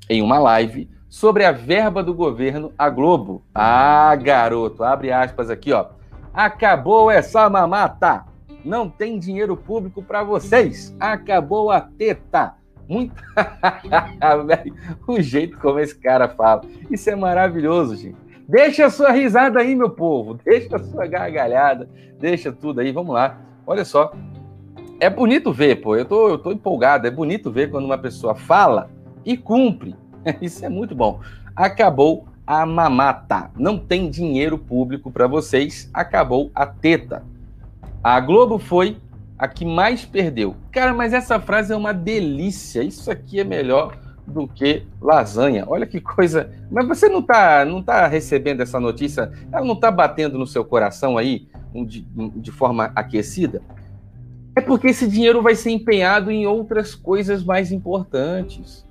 em 0.09 0.21
uma 0.21 0.39
live 0.39 0.89
sobre 1.07 1.45
a 1.45 1.51
verba 1.51 2.03
do 2.03 2.13
governo 2.13 2.71
à 2.77 2.89
Globo. 2.89 3.43
Ah, 3.53 4.15
garoto, 4.15 4.83
abre 4.83 5.11
aspas 5.11 5.49
aqui, 5.49 5.71
ó. 5.71 5.87
Acabou 6.33 7.11
essa 7.11 7.49
mamata 7.49 8.25
não 8.63 8.89
tem 8.89 9.19
dinheiro 9.19 9.57
público 9.57 10.01
para 10.01 10.23
vocês. 10.23 10.95
Acabou 10.99 11.69
a 11.69 11.81
teta. 11.81 12.55
Muito. 12.87 13.21
o 15.07 15.21
jeito 15.21 15.57
como 15.59 15.79
esse 15.79 15.95
cara 15.95 16.29
fala. 16.29 16.61
Isso 16.89 17.09
é 17.09 17.15
maravilhoso, 17.15 17.95
gente. 17.95 18.17
Deixa 18.47 18.85
a 18.85 18.89
sua 18.89 19.11
risada 19.11 19.59
aí, 19.59 19.75
meu 19.75 19.89
povo. 19.89 20.39
Deixa 20.45 20.75
a 20.75 20.79
sua 20.79 21.07
gargalhada. 21.07 21.89
Deixa 22.19 22.51
tudo 22.51 22.79
aí. 22.79 22.91
Vamos 22.91 23.13
lá. 23.13 23.37
Olha 23.65 23.85
só. 23.85 24.13
É 25.03 25.09
bonito 25.09 25.51
ver, 25.51 25.81
pô. 25.81 25.97
Eu 25.97 26.05
tô, 26.05 26.29
eu 26.29 26.37
tô 26.37 26.49
empolgado. 26.49 27.05
É 27.05 27.11
bonito 27.11 27.51
ver 27.51 27.69
quando 27.69 27.83
uma 27.83 27.97
pessoa 27.97 28.33
fala 28.33 28.89
e 29.25 29.35
cumpre. 29.35 29.93
Isso 30.41 30.65
é 30.65 30.69
muito 30.69 30.95
bom. 30.95 31.19
Acabou 31.53 32.25
a 32.47 32.65
mamata. 32.65 33.51
Não 33.57 33.77
tem 33.77 34.09
dinheiro 34.09 34.57
público 34.57 35.11
para 35.11 35.27
vocês, 35.27 35.89
acabou 35.93 36.51
a 36.55 36.65
teta. 36.65 37.21
A 38.01 38.17
Globo 38.21 38.57
foi 38.57 38.95
a 39.37 39.45
que 39.45 39.65
mais 39.65 40.05
perdeu. 40.05 40.55
Cara, 40.71 40.93
mas 40.93 41.11
essa 41.11 41.37
frase 41.37 41.73
é 41.73 41.75
uma 41.75 41.93
delícia. 41.93 42.81
Isso 42.81 43.11
aqui 43.11 43.41
é 43.41 43.43
melhor 43.43 43.97
do 44.25 44.47
que 44.47 44.83
lasanha. 45.01 45.65
Olha 45.67 45.85
que 45.85 45.99
coisa. 45.99 46.49
Mas 46.71 46.87
você 46.87 47.09
não 47.09 47.19
está 47.19 47.65
não 47.65 47.83
tá 47.83 48.07
recebendo 48.07 48.61
essa 48.61 48.79
notícia? 48.79 49.33
Ela 49.51 49.65
não 49.65 49.73
está 49.73 49.91
batendo 49.91 50.37
no 50.37 50.47
seu 50.47 50.63
coração 50.63 51.17
aí 51.17 51.45
de, 51.85 52.07
de 52.37 52.51
forma 52.53 52.89
aquecida? 52.95 53.61
É 54.55 54.61
porque 54.61 54.87
esse 54.87 55.07
dinheiro 55.07 55.41
vai 55.41 55.55
ser 55.55 55.71
empenhado 55.71 56.29
em 56.29 56.45
outras 56.45 56.93
coisas 56.93 57.43
mais 57.43 57.71
importantes. 57.71 58.85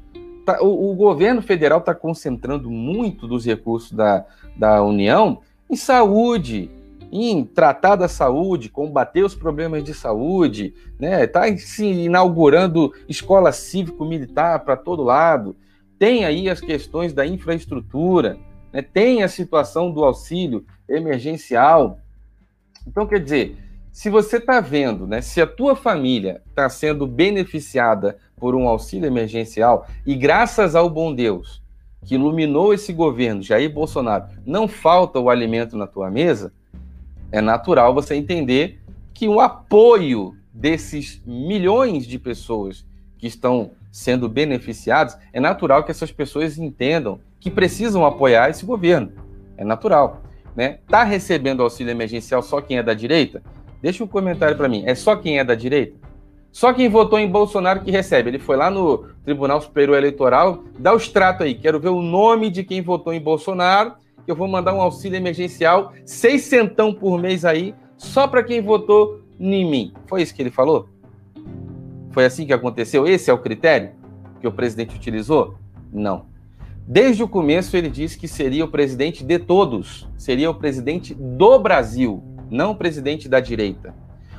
Tá, 0.44 0.61
o, 0.61 0.90
o, 0.90 0.94
governo 0.94 1.40
federal 1.40 1.79
está 1.79 1.94
concentrando 1.94 2.68
muito 2.68 3.29
dos 3.29 3.46
recursos 3.46 3.92
da, 3.92 4.25
da 4.57 4.83
União 4.83 5.40
em 5.70 5.77
saúde, 5.77 6.68
em 7.12 7.44
tratar 7.44 7.94
da 7.94 8.09
saúde, 8.09 8.68
combater 8.68 9.22
os 9.22 9.37
problemas 9.37 9.85
de 9.85 9.94
saúde, 9.94 10.75
né? 10.98 11.25
Está 11.25 11.57
se 11.57 11.85
inaugurando 11.85 12.92
escola 13.09 13.53
cívico-militar 13.53 14.64
para 14.64 14.77
todo 14.77 15.05
lado. 15.05 15.55
Tem 15.96 16.25
aí 16.25 16.48
as 16.48 16.61
questões 16.61 17.12
da 17.12 17.25
infraestrutura, 17.25 18.37
né? 18.72 18.83
tem 18.83 19.22
a 19.22 19.29
situação 19.29 19.92
do 19.92 20.03
auxílio 20.03 20.64
emergencial. 20.88 21.98
Então, 22.85 23.07
quer 23.07 23.20
dizer, 23.20 23.57
se 23.92 24.09
você 24.09 24.38
está 24.38 24.59
vendo, 24.59 25.07
né, 25.07 25.20
se 25.20 25.40
a 25.40 25.46
tua 25.46 25.76
família 25.76 26.42
está 26.48 26.68
sendo 26.68 27.07
beneficiada 27.07 28.16
por 28.37 28.55
um 28.55 28.66
auxílio 28.66 29.07
emergencial 29.07 29.87
e 30.07 30.14
graças 30.16 30.74
ao 30.74 30.88
bom 30.88 31.14
Deus 31.14 31.62
que 32.05 32.16
iluminou 32.16 32.74
esse 32.74 32.92
governo, 32.92 33.42
Jair 33.42 33.72
Bolsonaro, 33.72 34.24
não 34.44 34.66
falta 34.66 35.20
o 35.20 35.31
alimento 35.31 35.76
na 35.76 35.87
tua 35.87 36.11
mesa, 36.11 36.52
é 37.31 37.40
natural 37.40 37.94
você 37.94 38.16
entender 38.16 38.81
que 39.14 39.28
o 39.28 39.38
apoio 39.38 40.35
desses 40.52 41.22
milhões 41.24 42.07
de 42.07 42.18
pessoas 42.18 42.85
que 43.18 43.26
estão 43.26 43.70
sendo 43.92 44.28
beneficiadas, 44.28 45.18
é 45.33 45.38
natural 45.38 45.85
que 45.85 45.90
essas 45.90 46.11
pessoas 46.11 46.59
entendam 46.59 47.20
que 47.38 47.50
precisam 47.50 48.05
apoiar 48.05 48.48
esse 48.48 48.64
governo. 48.64 49.12
É 49.57 49.64
natural. 49.64 50.22
Né? 50.57 50.78
Tá 50.88 51.05
recebendo 51.05 51.62
auxílio 51.62 51.90
emergencial 51.90 52.42
só 52.42 52.61
quem 52.61 52.78
é 52.78 52.83
da 52.83 52.94
direita? 52.94 53.42
Deixa 53.83 54.05
um 54.05 54.07
comentário 54.07 54.57
para 54.57 54.68
mim. 54.68 54.85
É 54.87 54.95
só 54.95 55.16
quem 55.16 55.40
é 55.40 55.45
da 55.45 55.57
direita? 55.57 55.97
Só 56.53 56.73
quem 56.73 56.88
votou 56.88 57.18
em 57.18 57.29
Bolsonaro 57.29 57.81
que 57.81 57.90
recebe. 57.90 58.31
Ele 58.31 58.38
foi 58.38 58.57
lá 58.57 58.71
no 58.71 59.07
Tribunal 59.25 59.61
Superior 59.61 59.97
Eleitoral, 59.97 60.62
dá 60.79 60.95
o 60.95 60.97
extrato 60.97 61.42
aí. 61.42 61.55
Quero 61.55 61.81
ver 61.81 61.88
o 61.88 62.01
nome 62.01 62.49
de 62.49 62.62
quem 62.62 62.81
votou 62.81 63.12
em 63.12 63.21
Bolsonaro. 63.21 63.95
Que 64.25 64.31
eu 64.31 64.37
vou 64.37 64.47
mandar 64.47 64.73
um 64.73 64.81
auxílio 64.81 65.16
emergencial, 65.16 65.92
seis 66.05 66.42
centão 66.42 66.95
por 66.95 67.21
mês 67.21 67.45
aí, 67.45 67.75
só 67.97 68.29
para 68.29 68.45
quem 68.45 68.62
votou 68.62 69.21
em 69.40 69.68
mim. 69.68 69.92
Foi 70.07 70.23
isso 70.23 70.33
que 70.33 70.40
ele 70.40 70.51
falou? 70.51 70.88
Foi 72.12 72.25
assim 72.25 72.47
que 72.47 72.53
aconteceu? 72.53 73.05
Esse 73.05 73.31
é 73.31 73.35
o 73.35 73.38
critério 73.38 73.90
que 74.40 74.47
o 74.47 74.53
presidente 74.53 74.95
utilizou? 74.95 75.57
Não. 75.92 76.27
Desde 76.87 77.23
o 77.23 77.29
começo 77.29 77.77
ele 77.77 77.88
disse 77.88 78.16
que 78.16 78.29
seria 78.29 78.64
o 78.64 78.68
presidente 78.68 79.25
de 79.25 79.38
todos, 79.40 80.09
seria 80.16 80.51
o 80.51 80.55
presidente 80.55 81.14
do 81.14 81.59
Brasil, 81.59 82.23
não 82.53 82.75
presidente 82.75 83.29
da 83.29 83.41
direita. 83.41 83.95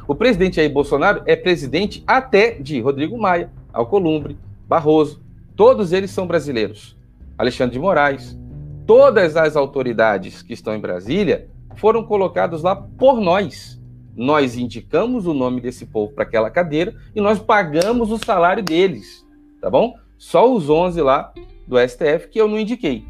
O 0.07 0.13
presidente 0.13 0.57
Jair 0.57 0.71
Bolsonaro 0.71 1.23
é 1.25 1.35
presidente 1.35 2.03
até 2.05 2.51
de 2.51 2.79
Rodrigo 2.79 3.17
Maia, 3.17 3.49
Alcolumbre, 3.71 4.37
Barroso, 4.67 5.21
todos 5.55 5.91
eles 5.91 6.11
são 6.11 6.27
brasileiros. 6.27 6.97
Alexandre 7.37 7.73
de 7.73 7.79
Moraes, 7.79 8.37
todas 8.85 9.35
as 9.35 9.55
autoridades 9.55 10.41
que 10.41 10.53
estão 10.53 10.75
em 10.75 10.79
Brasília 10.79 11.49
foram 11.75 12.03
colocados 12.03 12.61
lá 12.61 12.75
por 12.75 13.19
nós. 13.19 13.81
Nós 14.15 14.55
indicamos 14.55 15.25
o 15.25 15.33
nome 15.33 15.59
desse 15.59 15.85
povo 15.87 16.13
para 16.13 16.23
aquela 16.23 16.51
cadeira 16.51 16.93
e 17.15 17.21
nós 17.21 17.39
pagamos 17.39 18.11
o 18.11 18.23
salário 18.23 18.61
deles, 18.61 19.25
tá 19.59 19.69
bom? 19.69 19.95
Só 20.17 20.53
os 20.53 20.69
11 20.69 21.01
lá 21.01 21.33
do 21.67 21.79
STF 21.79 22.27
que 22.29 22.39
eu 22.39 22.47
não 22.47 22.59
indiquei. 22.59 23.05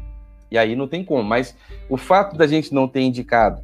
E 0.50 0.56
aí 0.56 0.74
não 0.74 0.88
tem 0.88 1.04
como. 1.04 1.22
Mas 1.22 1.56
o 1.90 1.96
fato 1.96 2.36
da 2.36 2.46
gente 2.46 2.72
não 2.72 2.88
ter 2.88 3.02
indicado 3.02 3.62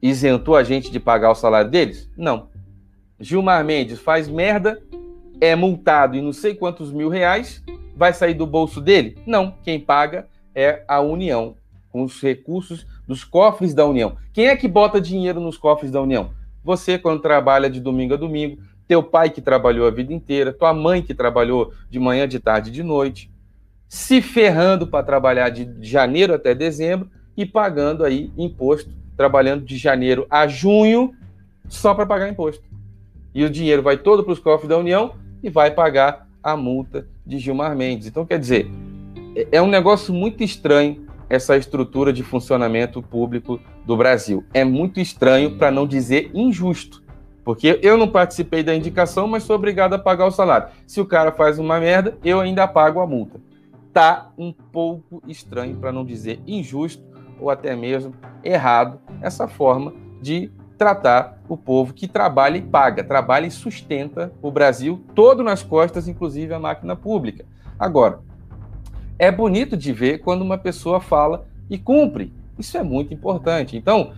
isentou 0.00 0.56
a 0.56 0.62
gente 0.62 0.90
de 0.90 1.00
pagar 1.00 1.30
o 1.30 1.34
salário 1.34 1.70
deles? 1.70 2.10
Não. 2.16 2.48
Gilmar 3.18 3.64
Mendes 3.64 3.98
faz 3.98 4.28
merda, 4.28 4.82
é 5.40 5.54
multado 5.54 6.16
em 6.16 6.22
não 6.22 6.32
sei 6.32 6.54
quantos 6.54 6.92
mil 6.92 7.08
reais, 7.08 7.62
vai 7.96 8.12
sair 8.12 8.34
do 8.34 8.46
bolso 8.46 8.80
dele? 8.80 9.16
Não. 9.26 9.54
Quem 9.62 9.80
paga 9.80 10.26
é 10.54 10.82
a 10.86 11.00
União, 11.00 11.54
com 11.90 12.02
os 12.02 12.20
recursos 12.20 12.86
dos 13.06 13.24
cofres 13.24 13.72
da 13.72 13.86
União. 13.86 14.16
Quem 14.32 14.48
é 14.48 14.56
que 14.56 14.68
bota 14.68 15.00
dinheiro 15.00 15.40
nos 15.40 15.56
cofres 15.56 15.90
da 15.90 16.00
União? 16.00 16.30
Você, 16.62 16.98
quando 16.98 17.22
trabalha 17.22 17.70
de 17.70 17.80
domingo 17.80 18.14
a 18.14 18.16
domingo, 18.16 18.58
teu 18.88 19.02
pai 19.02 19.30
que 19.30 19.40
trabalhou 19.40 19.86
a 19.86 19.90
vida 19.90 20.12
inteira, 20.12 20.52
tua 20.52 20.74
mãe 20.74 21.02
que 21.02 21.14
trabalhou 21.14 21.72
de 21.90 21.98
manhã, 21.98 22.26
de 22.26 22.38
tarde, 22.38 22.70
de 22.70 22.82
noite, 22.82 23.30
se 23.88 24.20
ferrando 24.20 24.86
para 24.86 25.04
trabalhar 25.04 25.48
de 25.48 25.68
janeiro 25.80 26.34
até 26.34 26.54
dezembro 26.54 27.08
e 27.36 27.46
pagando 27.46 28.04
aí 28.04 28.32
imposto, 28.36 28.90
trabalhando 29.16 29.64
de 29.64 29.76
janeiro 29.76 30.26
a 30.30 30.46
junho 30.46 31.14
só 31.68 31.94
para 31.94 32.06
pagar 32.06 32.28
imposto. 32.28 32.64
E 33.34 33.44
o 33.44 33.50
dinheiro 33.50 33.82
vai 33.82 33.96
todo 33.96 34.22
para 34.22 34.32
os 34.32 34.38
cofres 34.38 34.68
da 34.68 34.78
União 34.78 35.14
e 35.42 35.50
vai 35.50 35.70
pagar 35.70 36.26
a 36.42 36.56
multa 36.56 37.06
de 37.24 37.38
Gilmar 37.38 37.76
Mendes. 37.76 38.06
Então, 38.06 38.24
quer 38.24 38.38
dizer, 38.38 38.70
é, 39.34 39.48
é 39.52 39.62
um 39.62 39.68
negócio 39.68 40.12
muito 40.14 40.42
estranho 40.42 41.06
essa 41.28 41.56
estrutura 41.56 42.12
de 42.12 42.22
funcionamento 42.22 43.02
público 43.02 43.60
do 43.84 43.96
Brasil. 43.96 44.44
É 44.54 44.64
muito 44.64 45.00
estranho, 45.00 45.56
para 45.56 45.70
não 45.70 45.86
dizer 45.86 46.30
injusto. 46.32 47.02
Porque 47.44 47.78
eu 47.82 47.96
não 47.96 48.08
participei 48.08 48.62
da 48.62 48.74
indicação, 48.74 49.26
mas 49.26 49.42
sou 49.42 49.56
obrigado 49.56 49.94
a 49.94 49.98
pagar 49.98 50.26
o 50.26 50.30
salário. 50.30 50.68
Se 50.86 51.00
o 51.00 51.06
cara 51.06 51.32
faz 51.32 51.58
uma 51.58 51.80
merda, 51.80 52.16
eu 52.24 52.40
ainda 52.40 52.66
pago 52.66 53.00
a 53.00 53.06
multa 53.06 53.40
está 53.96 54.30
um 54.36 54.52
pouco 54.52 55.22
estranho, 55.26 55.74
para 55.76 55.90
não 55.90 56.04
dizer 56.04 56.38
injusto 56.46 57.02
ou 57.40 57.50
até 57.50 57.74
mesmo 57.74 58.14
errado, 58.42 58.98
essa 59.20 59.48
forma 59.48 59.92
de 60.20 60.50
tratar 60.76 61.40
o 61.48 61.56
povo 61.56 61.94
que 61.94 62.06
trabalha 62.06 62.58
e 62.58 62.62
paga, 62.62 63.02
trabalha 63.02 63.46
e 63.46 63.50
sustenta 63.50 64.32
o 64.42 64.50
Brasil 64.50 65.02
todo 65.14 65.42
nas 65.42 65.62
costas, 65.62 66.08
inclusive 66.08 66.52
a 66.52 66.58
máquina 66.58 66.94
pública. 66.94 67.44
Agora, 67.78 68.20
é 69.18 69.30
bonito 69.30 69.76
de 69.76 69.92
ver 69.92 70.18
quando 70.18 70.42
uma 70.42 70.58
pessoa 70.58 71.00
fala 71.00 71.46
e 71.70 71.78
cumpre. 71.78 72.32
Isso 72.58 72.76
é 72.76 72.82
muito 72.82 73.14
importante. 73.14 73.76
Então, 73.76 74.12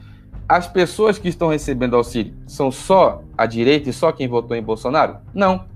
as 0.49 0.67
pessoas 0.67 1.19
que 1.19 1.29
estão 1.29 1.49
recebendo 1.49 1.95
auxílio 1.95 2.35
são 2.47 2.71
só 2.71 3.23
a 3.37 3.47
direita 3.47 3.91
e 3.91 3.93
só 3.93 4.11
quem 4.11 4.27
votou 4.27 4.57
em 4.57 4.63
Bolsonaro? 4.63 5.19
Não. 5.35 5.67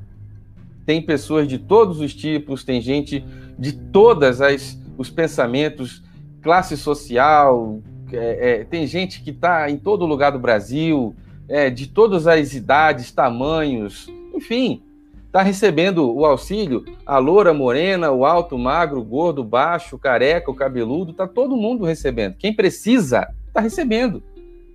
Tem 0.84 1.00
pessoas 1.00 1.46
de 1.46 1.58
todos 1.58 2.00
os 2.00 2.14
tipos, 2.14 2.64
tem 2.64 2.80
gente 2.80 3.24
de 3.58 3.72
todas 3.72 4.40
as 4.40 4.80
os 4.96 5.08
pensamentos, 5.10 6.02
classe 6.42 6.76
social, 6.76 7.80
é, 8.12 8.60
é, 8.60 8.64
tem 8.64 8.86
gente 8.86 9.22
que 9.22 9.30
está 9.30 9.70
em 9.70 9.78
todo 9.78 10.04
lugar 10.04 10.32
do 10.32 10.38
Brasil, 10.38 11.14
é, 11.48 11.70
de 11.70 11.86
todas 11.86 12.26
as 12.26 12.52
idades, 12.54 13.12
tamanhos, 13.12 14.10
enfim, 14.34 14.82
está 15.26 15.42
recebendo 15.42 16.14
o 16.14 16.26
auxílio, 16.26 16.84
a 17.06 17.18
loura, 17.18 17.54
morena, 17.54 18.10
o 18.10 18.26
alto, 18.26 18.58
magro, 18.58 19.02
gordo, 19.02 19.42
baixo, 19.42 19.98
careca, 19.98 20.50
o 20.50 20.54
cabeludo, 20.54 21.12
está 21.12 21.26
todo 21.26 21.56
mundo 21.56 21.84
recebendo. 21.84 22.36
Quem 22.36 22.54
precisa 22.54 23.28
está 23.46 23.60
recebendo. 23.60 24.22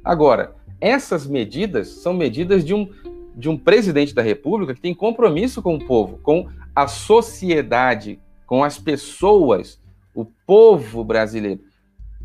Agora, 0.03 0.55
essas 0.79 1.27
medidas 1.27 1.89
são 1.89 2.13
medidas 2.13 2.63
de 2.63 2.73
um, 2.73 2.89
de 3.35 3.49
um 3.49 3.57
presidente 3.57 4.15
da 4.15 4.21
República 4.21 4.73
que 4.73 4.81
tem 4.81 4.95
compromisso 4.95 5.61
com 5.61 5.75
o 5.75 5.85
povo, 5.85 6.19
com 6.23 6.47
a 6.75 6.87
sociedade, 6.87 8.19
com 8.45 8.63
as 8.63 8.79
pessoas, 8.79 9.79
o 10.17 10.25
povo 10.25 11.03
brasileiro. 11.03 11.61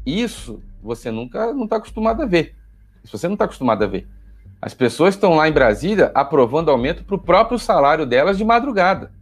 Isso 0.07 0.63
você 0.83 1.11
nunca 1.11 1.53
não 1.53 1.65
está 1.65 1.77
acostumado 1.77 2.23
a 2.23 2.27
ver. 2.27 2.55
Isso 3.05 3.19
você 3.19 3.29
não 3.29 3.35
está 3.35 3.45
acostumado 3.45 3.85
a 3.85 3.87
ver. 3.87 4.09
As 4.63 4.73
pessoas 4.73 5.15
estão 5.15 5.35
lá 5.35 5.47
em 5.47 5.53
Brasília 5.53 6.11
aprovando 6.15 6.71
aumento 6.71 7.05
para 7.05 7.17
o 7.17 7.19
próprio 7.19 7.59
salário 7.59 8.07
delas 8.07 8.39
de 8.39 8.45
madrugada. 8.47 9.13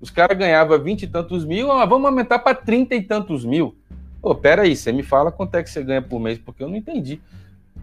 Os 0.00 0.08
caras 0.08 0.38
ganhavam 0.38 0.82
vinte 0.82 1.02
e 1.02 1.06
tantos 1.06 1.44
mil, 1.44 1.70
ah, 1.70 1.84
vamos 1.84 2.06
aumentar 2.06 2.38
para 2.38 2.54
trinta 2.54 2.94
e 2.94 3.02
tantos 3.02 3.44
mil. 3.44 3.76
Pô, 4.22 4.34
peraí, 4.34 4.74
você 4.74 4.92
me 4.92 5.02
fala 5.02 5.30
quanto 5.30 5.54
é 5.56 5.62
que 5.62 5.68
você 5.68 5.82
ganha 5.82 6.00
por 6.00 6.18
mês, 6.18 6.38
porque 6.38 6.62
eu 6.64 6.68
não 6.70 6.76
entendi. 6.76 7.20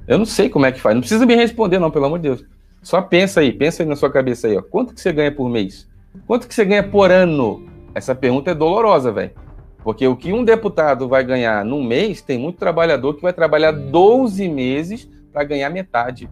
Eu 0.08 0.18
não 0.18 0.26
sei 0.26 0.50
como 0.50 0.66
é 0.66 0.72
que 0.72 0.82
faz. 0.82 0.96
Não 0.96 1.02
precisa 1.02 1.28
me 1.28 1.36
responder, 1.36 1.78
não, 1.78 1.92
pelo 1.92 2.06
amor 2.06 2.18
de 2.18 2.24
Deus. 2.24 2.44
Só 2.82 3.04
pensa 3.04 3.40
aí, 3.40 3.52
pensa 3.52 3.84
aí 3.84 3.88
na 3.88 3.96
sua 3.96 4.12
cabeça 4.12 4.48
aí, 4.48 4.58
ó. 4.58 4.64
Quanto 4.64 4.96
que 4.96 5.00
você 5.00 5.14
ganha 5.14 5.32
por 5.32 5.48
mês? 5.48 5.88
Quanto 6.26 6.48
que 6.48 6.56
você 6.56 6.66
ganha 6.66 6.84
por 6.84 7.12
ano? 7.12 7.68
Essa 7.94 8.16
pergunta 8.16 8.50
é 8.50 8.56
dolorosa, 8.56 9.12
velho. 9.12 9.32
Porque 9.84 10.08
o 10.08 10.16
que 10.16 10.32
um 10.32 10.46
deputado 10.46 11.10
vai 11.10 11.24
ganhar 11.24 11.66
num 11.66 11.84
mês, 11.84 12.22
tem 12.22 12.40
muito 12.40 12.58
trabalhador 12.58 13.16
que 13.16 13.22
vai 13.22 13.34
trabalhar 13.34 13.72
12 13.72 14.48
meses 14.48 15.10
para 15.32 15.44
ganhar 15.44 15.70
metade. 15.70 16.30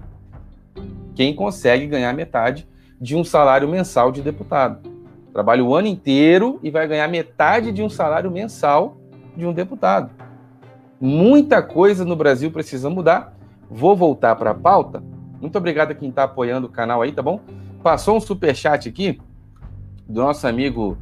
Quem 1.13 1.35
consegue 1.35 1.85
ganhar 1.85 2.13
metade 2.13 2.67
de 2.99 3.15
um 3.15 3.23
salário 3.23 3.67
mensal 3.67 4.11
de 4.11 4.21
deputado. 4.21 4.89
Trabalha 5.33 5.63
o 5.63 5.75
ano 5.75 5.87
inteiro 5.87 6.59
e 6.63 6.69
vai 6.69 6.87
ganhar 6.87 7.07
metade 7.07 7.71
de 7.71 7.81
um 7.83 7.89
salário 7.89 8.31
mensal 8.31 8.97
de 9.35 9.45
um 9.45 9.51
deputado. 9.51 10.11
Muita 10.99 11.61
coisa 11.61 12.05
no 12.05 12.15
Brasil 12.15 12.51
precisa 12.51 12.89
mudar. 12.89 13.33
Vou 13.69 13.95
voltar 13.95 14.35
para 14.35 14.51
a 14.51 14.55
pauta. 14.55 15.03
Muito 15.41 15.57
obrigado 15.57 15.91
a 15.91 15.95
quem 15.95 16.09
está 16.09 16.23
apoiando 16.23 16.67
o 16.67 16.69
canal 16.69 17.01
aí, 17.01 17.11
tá 17.11 17.21
bom? 17.21 17.41
Passou 17.81 18.15
um 18.15 18.19
super 18.21 18.55
chat 18.55 18.87
aqui 18.87 19.19
do 20.07 20.21
nosso 20.21 20.45
amigo 20.45 20.97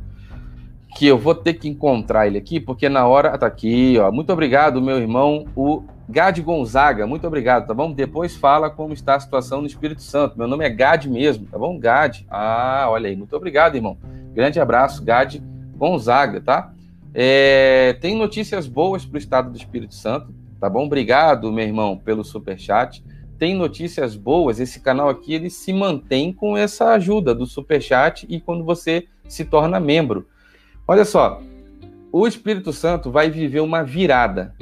que 0.96 1.08
eu 1.08 1.18
vou 1.18 1.36
ter 1.36 1.54
que 1.54 1.70
encontrar 1.70 2.28
ele 2.28 2.38
aqui, 2.38 2.60
porque 2.60 2.90
na 2.90 3.08
hora. 3.08 3.38
Tá 3.38 3.48
aqui, 3.48 3.98
ó. 4.00 4.12
Muito 4.12 4.32
obrigado, 4.34 4.82
meu 4.82 4.98
irmão, 4.98 5.46
o 5.56 5.84
Gad 6.08 6.40
Gonzaga. 6.40 7.06
Muito 7.06 7.28
obrigado, 7.28 7.68
tá 7.68 7.74
bom? 7.74 7.92
Depois 7.92 8.36
fala 8.36 8.70
como 8.70 8.94
está 8.94 9.16
a 9.16 9.20
situação 9.20 9.62
no 9.62 9.68
Espírito 9.68 10.02
Santo. 10.02 10.38
Meu 10.38 10.48
nome 10.48 10.66
é 10.66 10.70
Gad 10.70 11.06
mesmo, 11.06 11.46
tá 11.46 11.58
bom? 11.58 11.78
Gad. 11.78 12.22
Ah, 12.30 12.88
olha 12.90 13.10
aí. 13.10 13.16
Muito 13.16 13.36
obrigado, 13.36 13.76
irmão. 13.76 13.98
Grande 14.34 14.60
abraço, 14.60 15.04
Gad 15.04 15.36
Gonzaga, 15.78 16.42
tá? 16.42 16.74
É, 17.14 17.98
tem 18.02 18.16
notícias 18.16 18.68
boas 18.68 19.06
para 19.06 19.16
o 19.16 19.20
estado 19.20 19.52
do 19.52 19.58
Espírito 19.58 19.96
Santo, 19.96 20.34
tá 20.60 20.70
bom? 20.70 20.86
Obrigado, 20.86 21.52
meu 21.52 21.66
irmão, 21.66 21.98
pelo 21.98 22.24
super 22.24 22.60
chat. 22.60 23.04
Tem 23.38 23.56
notícias 23.56 24.16
boas. 24.16 24.60
Esse 24.60 24.80
canal 24.82 25.10
aqui 25.10 25.34
ele 25.34 25.50
se 25.50 25.72
mantém 25.72 26.34
com 26.34 26.58
essa 26.58 26.94
ajuda 26.94 27.34
do 27.34 27.46
super 27.46 27.82
chat 27.82 28.26
e 28.30 28.40
quando 28.40 28.64
você 28.64 29.08
se 29.28 29.46
torna 29.46 29.80
membro. 29.80 30.28
Olha 30.90 31.06
só, 31.06 31.40
o 32.12 32.26
Espírito 32.26 32.74
Santo 32.74 33.12
vai 33.12 33.30
viver 33.30 33.60
uma 33.60 33.84
virada. 33.84 34.56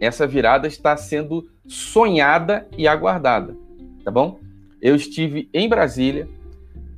Essa 0.00 0.24
virada 0.24 0.68
está 0.68 0.96
sendo 0.96 1.50
sonhada 1.66 2.68
e 2.78 2.86
aguardada, 2.86 3.56
tá 4.04 4.08
bom? 4.08 4.38
Eu 4.80 4.94
estive 4.94 5.50
em 5.52 5.68
Brasília 5.68 6.28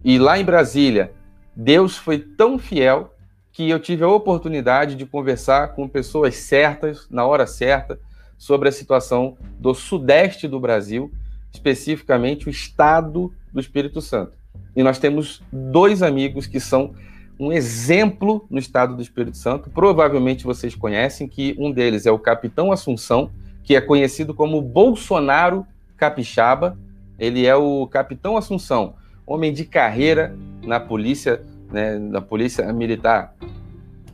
e 0.05 0.19
lá 0.19 0.39
em 0.39 0.45
Brasília 0.45 1.11
Deus 1.57 1.97
foi 1.97 2.19
tão 2.19 2.59
fiel 2.59 3.15
que 3.51 3.71
eu 3.71 3.81
tive 3.81 4.05
a 4.05 4.09
oportunidade 4.09 4.95
de 4.95 5.07
conversar 5.07 5.69
com 5.69 5.89
pessoas 5.89 6.37
certas, 6.37 7.09
na 7.09 7.25
hora 7.25 7.47
certa, 7.47 7.99
sobre 8.37 8.69
a 8.69 8.73
situação 8.73 9.39
do 9.59 9.73
sudeste 9.73 10.47
do 10.47 10.61
Brasil, 10.61 11.11
especificamente 11.51 12.47
o 12.47 12.51
estado 12.51 13.33
do 13.55 13.59
Espírito 13.59 14.03
Santo. 14.03 14.37
E 14.77 14.83
nós 14.83 14.99
temos 14.99 15.43
dois 15.51 16.03
amigos 16.03 16.47
que 16.47 16.61
são 16.61 16.95
um 17.41 17.51
exemplo 17.51 18.45
no 18.51 18.59
estado 18.59 18.95
do 18.95 19.01
Espírito 19.01 19.39
Santo. 19.39 19.71
Provavelmente 19.71 20.45
vocês 20.45 20.75
conhecem 20.75 21.27
que 21.27 21.57
um 21.59 21.73
deles 21.73 22.05
é 22.05 22.13
o 22.13 22.19
Capitão 22.19 22.71
Assunção, 22.71 23.31
que 23.65 23.75
é 23.75 23.81
conhecido 23.81 24.35
como 24.35 24.61
Bolsonaro 24.61 25.67
Capixaba. 25.97 26.79
Ele 27.19 27.47
é 27.47 27.57
o 27.57 27.87
Capitão 27.87 28.37
Assunção, 28.37 28.95
homem 29.27 29.55
de 29.55 29.65
carreira 29.65 30.37
na 30.63 30.79
polícia 30.79 31.43
né, 31.73 31.99
da 31.99 32.21
Polícia 32.21 32.71
Militar 32.73 33.35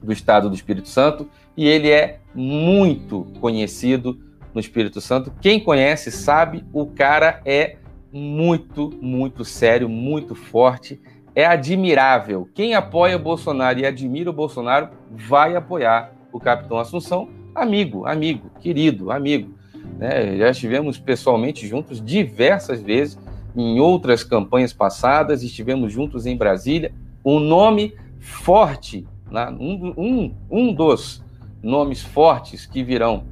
do 0.01 0.13
Estado 0.13 0.49
do 0.49 0.55
Espírito 0.55 0.89
Santo, 0.89 1.29
e 1.57 1.67
ele 1.67 1.91
é 1.91 2.21
muito 2.33 3.27
conhecido 3.41 4.21
no 4.55 4.61
Espírito 4.61 5.01
Santo. 5.01 5.33
Quem 5.41 5.59
conhece 5.59 6.13
sabe, 6.13 6.65
o 6.73 6.87
cara 6.87 7.41
é 7.45 7.77
muito, 8.13 8.93
muito 9.01 9.45
sério, 9.45 9.89
muito 9.89 10.35
forte, 10.35 11.01
é 11.37 11.45
admirável. 11.45 12.49
Quem 12.55 12.75
apoia 12.75 13.17
o 13.17 13.21
Bolsonaro 13.21 13.79
e 13.79 13.85
admira 13.85 14.31
o 14.31 14.33
Bolsonaro 14.33 14.89
vai 15.11 15.55
apoiar 15.55 16.13
o 16.33 16.41
Capitão 16.41 16.79
Assunção, 16.79 17.29
amigo, 17.55 18.07
amigo, 18.07 18.51
querido, 18.59 19.11
amigo. 19.11 19.55
Né? 19.99 20.39
Já 20.39 20.51
estivemos 20.51 20.99
pessoalmente 20.99 21.69
juntos 21.69 22.03
diversas 22.03 22.81
vezes 22.81 23.19
em 23.55 23.79
outras 23.79 24.25
campanhas 24.25 24.73
passadas, 24.73 25.43
estivemos 25.43 25.93
juntos 25.93 26.25
em 26.25 26.35
Brasília, 26.37 26.91
um 27.23 27.39
nome 27.39 27.95
forte, 28.19 29.07
né? 29.31 29.55
um, 29.61 29.93
um, 29.95 30.35
um 30.51 30.73
dos 30.73 31.23
nomes 31.63 32.03
fortes 32.03 32.65
que 32.65 32.83
virão 32.83 33.25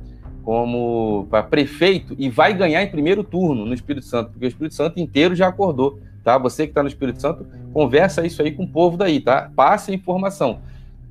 como 0.42 1.26
para 1.30 1.42
prefeito 1.42 2.14
e 2.18 2.28
vai 2.28 2.52
ganhar 2.52 2.82
em 2.82 2.90
primeiro 2.90 3.24
turno 3.24 3.64
no 3.64 3.72
Espírito 3.72 4.04
Santo, 4.04 4.30
porque 4.32 4.44
o 4.44 4.48
Espírito 4.48 4.74
Santo 4.74 5.00
inteiro 5.00 5.34
já 5.34 5.48
acordou, 5.48 5.98
tá? 6.22 6.36
Você 6.36 6.64
que 6.64 6.70
está 6.70 6.82
no 6.82 6.88
Espírito 6.88 7.20
Santo, 7.20 7.46
conversa 7.74 8.24
isso 8.24 8.40
aí 8.40 8.52
com 8.52 8.62
o 8.62 8.68
povo 8.68 8.96
daí, 8.96 9.20
tá? 9.20 9.50
Passe 9.54 9.90
a 9.90 9.94
informação. 9.94 10.60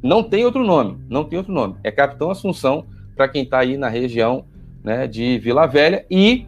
Não 0.02 0.24
tem 0.24 0.46
outro 0.46 0.64
nome, 0.64 0.98
não 1.10 1.26
tem 1.26 1.38
outro 1.38 1.54
nome. 1.54 1.76
É 1.84 1.92
Capitão 1.92 2.32
Assunção 2.32 2.86
para 3.16 3.28
quem 3.28 3.44
está 3.44 3.60
aí 3.60 3.78
na 3.78 3.90
região 3.90 4.46
né, 4.82 5.06
de 5.06 5.38
Vila 5.40 5.68
Velha 5.68 6.06
e 6.10 6.46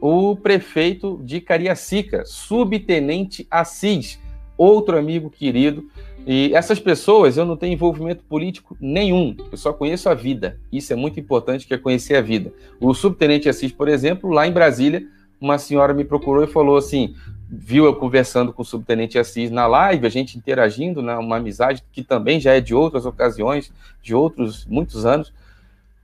o 0.00 0.36
prefeito 0.36 1.20
de 1.24 1.40
Cariacica, 1.40 2.24
subtenente 2.26 3.46
Assis 3.48 4.18
outro 4.58 4.98
amigo 4.98 5.30
querido. 5.30 5.84
E 6.26 6.52
essas 6.54 6.80
pessoas 6.80 7.36
eu 7.36 7.44
não 7.44 7.56
tenho 7.56 7.72
envolvimento 7.72 8.24
político 8.24 8.76
nenhum, 8.80 9.36
eu 9.50 9.56
só 9.56 9.72
conheço 9.72 10.08
a 10.08 10.14
vida. 10.14 10.58
Isso 10.72 10.92
é 10.92 10.96
muito 10.96 11.20
importante, 11.20 11.66
que 11.66 11.74
é 11.74 11.78
conhecer 11.78 12.16
a 12.16 12.20
vida. 12.20 12.52
O 12.80 12.92
subtenente 12.92 13.48
Assis, 13.48 13.70
por 13.70 13.88
exemplo, 13.88 14.28
lá 14.28 14.46
em 14.46 14.52
Brasília, 14.52 15.06
uma 15.40 15.56
senhora 15.56 15.94
me 15.94 16.04
procurou 16.04 16.42
e 16.42 16.48
falou 16.48 16.76
assim: 16.76 17.14
viu 17.48 17.84
eu 17.84 17.94
conversando 17.94 18.52
com 18.52 18.62
o 18.62 18.64
subtenente 18.64 19.18
Assis 19.18 19.50
na 19.50 19.66
live, 19.66 20.06
a 20.06 20.10
gente 20.10 20.36
interagindo, 20.36 21.00
né, 21.00 21.16
uma 21.16 21.36
amizade 21.36 21.82
que 21.92 22.02
também 22.02 22.40
já 22.40 22.54
é 22.54 22.60
de 22.60 22.74
outras 22.74 23.06
ocasiões, 23.06 23.72
de 24.02 24.14
outros 24.14 24.66
muitos 24.66 25.06
anos, 25.06 25.32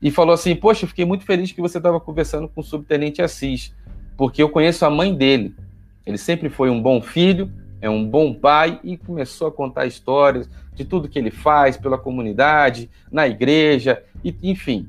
e 0.00 0.10
falou 0.10 0.34
assim: 0.34 0.54
Poxa, 0.54 0.86
fiquei 0.86 1.04
muito 1.04 1.24
feliz 1.24 1.52
que 1.52 1.60
você 1.60 1.78
estava 1.78 2.00
conversando 2.00 2.48
com 2.48 2.60
o 2.60 2.64
subtenente 2.64 3.22
Assis, 3.22 3.74
porque 4.16 4.42
eu 4.42 4.48
conheço 4.48 4.84
a 4.84 4.90
mãe 4.90 5.14
dele. 5.14 5.54
Ele 6.06 6.18
sempre 6.18 6.48
foi 6.48 6.70
um 6.70 6.80
bom 6.80 7.00
filho, 7.00 7.50
é 7.80 7.88
um 7.88 8.08
bom 8.08 8.32
pai 8.32 8.80
e 8.82 8.96
começou 8.96 9.48
a 9.48 9.52
contar 9.52 9.86
histórias 9.86 10.48
de 10.74 10.84
tudo 10.84 11.08
que 11.08 11.18
ele 11.18 11.30
faz 11.30 11.76
pela 11.76 11.98
comunidade, 11.98 12.90
na 13.10 13.26
igreja, 13.28 14.02
e, 14.24 14.34
enfim. 14.42 14.88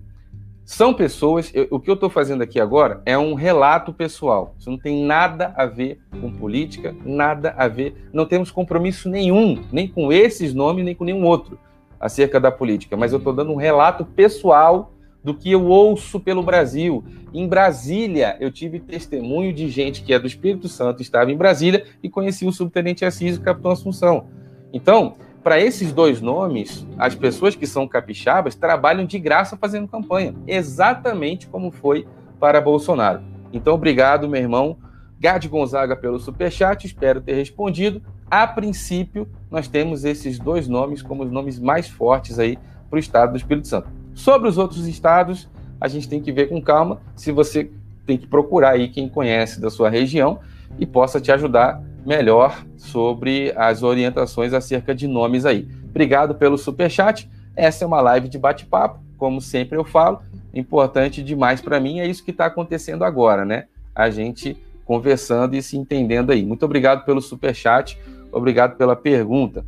São 0.66 0.94
pessoas, 0.94 1.52
eu, 1.54 1.68
o 1.72 1.80
que 1.80 1.90
eu 1.90 1.94
estou 1.94 2.10
fazendo 2.10 2.42
aqui 2.42 2.60
agora 2.60 3.02
é 3.06 3.18
um 3.18 3.34
relato 3.34 3.92
pessoal. 3.92 4.56
Isso 4.58 4.72
não 4.72 4.78
tem 4.78 5.06
nada 5.06 5.54
a 5.58 5.66
ver 5.66 6.00
com 6.22 6.32
política, 6.32 6.96
nada 7.06 7.54
a 7.58 7.68
ver. 7.68 8.08
Não 8.14 8.26
temos 8.26 8.50
compromisso 8.50 9.10
nenhum, 9.10 9.62
nem 9.72 9.88
com 9.88 10.12
esses 10.12 10.54
nomes, 10.54 10.86
nem 10.86 10.96
com 10.96 11.04
nenhum 11.04 11.26
outro 11.26 11.60
acerca 12.00 12.40
da 12.40 12.52
política. 12.52 12.96
Mas 12.96 13.12
eu 13.12 13.18
estou 13.18 13.34
dando 13.34 13.52
um 13.52 13.58
relato 13.58 14.06
pessoal 14.06 14.94
do 15.24 15.34
que 15.34 15.52
eu 15.52 15.66
ouço 15.66 16.20
pelo 16.20 16.44
Brasil. 16.44 17.04
Em 17.34 17.48
Brasília, 17.48 18.38
eu 18.40 18.52
tive 18.52 18.80
testemunho 18.80 19.54
de 19.54 19.70
gente 19.70 20.04
que 20.04 20.14
é 20.14 20.20
do 20.20 20.28
Espírito 20.28 20.68
Santo, 20.68 21.02
estava 21.02 21.32
em 21.32 21.38
Brasília 21.38 21.86
e 22.02 22.10
conhecia 22.10 22.48
o 22.48 22.54
subtenente 22.54 23.06
Assis 23.06 23.36
e 23.36 23.40
o 23.40 23.42
capitão 23.42 23.72
Assunção. 23.72 24.28
Então, 24.72 25.16
para 25.44 25.60
esses 25.60 25.92
dois 25.92 26.22
nomes, 26.22 26.88
as 26.98 27.14
pessoas 27.14 27.56
que 27.56 27.68
são 27.68 27.88
capixabas 27.88 28.56
trabalham 28.56 29.06
de 29.06 29.20
graça 29.20 29.58
fazendo 29.58 29.88
campanha, 29.88 30.34
exatamente 30.48 31.48
como 31.48 31.70
foi 31.70 32.08
para 32.40 32.62
Bolsonaro. 32.62 33.22
Então, 33.52 33.76
obrigado, 33.76 34.28
meu 34.28 34.42
irmão 34.42 34.78
Gade 35.20 35.48
Gonzaga, 35.48 35.96
pelo 35.96 36.20
superchat, 36.20 36.86
espero 36.86 37.22
ter 37.22 37.34
respondido. 37.34 38.02
A 38.30 38.46
princípio, 38.46 39.28
nós 39.50 39.68
temos 39.70 40.04
esses 40.04 40.38
dois 40.38 40.68
nomes 40.68 41.02
como 41.02 41.24
os 41.24 41.32
nomes 41.32 41.60
mais 41.60 41.88
fortes 41.88 42.40
aí 42.40 42.58
para 42.90 42.98
o 42.98 43.00
estado 43.00 43.32
do 43.32 43.38
Espírito 43.38 43.68
Santo. 43.68 43.88
Sobre 44.14 44.50
os 44.50 44.58
outros 44.58 44.86
estados, 44.86 45.50
a 45.80 45.88
gente 45.88 46.10
tem 46.10 46.22
que 46.22 46.32
ver 46.32 46.50
com 46.50 46.62
calma 46.62 47.02
se 47.16 47.32
você 47.32 47.72
tem 48.06 48.18
que 48.18 48.28
procurar 48.28 48.72
aí 48.72 48.90
quem 48.90 49.08
conhece 49.08 49.62
da 49.62 49.70
sua 49.70 49.90
região 49.90 50.40
e 50.78 50.86
possa 50.86 51.22
te 51.22 51.32
ajudar 51.32 51.82
melhor 52.06 52.66
sobre 52.78 53.54
as 53.56 53.84
orientações 53.84 54.54
acerca 54.54 54.94
de 54.94 55.08
nomes 55.08 55.46
aí. 55.46 55.68
Obrigado 55.90 56.36
pelo 56.36 56.58
super 56.58 56.90
chat. 56.90 57.30
Essa 57.56 57.84
é 57.84 57.88
uma 57.88 58.02
live 58.02 58.28
de 58.28 58.38
bate-papo, 58.38 59.00
como 59.18 59.40
sempre 59.40 59.78
eu 59.78 59.84
falo. 59.84 60.22
Importante 60.54 61.24
demais 61.24 61.62
para 61.62 61.80
mim 61.80 62.00
é 62.00 62.08
isso 62.08 62.24
que 62.24 62.32
está 62.32 62.46
acontecendo 62.46 63.04
agora, 63.04 63.46
né? 63.46 63.66
A 63.96 64.10
gente 64.10 64.58
conversando 64.86 65.56
e 65.56 65.62
se 65.62 65.78
entendendo 65.78 66.32
aí. 66.32 66.46
Muito 66.46 66.66
obrigado 66.66 67.06
pelo 67.06 67.22
super 67.22 67.56
chat. 67.56 67.98
Obrigado 68.32 68.76
pela 68.76 68.96
pergunta. 68.96 69.66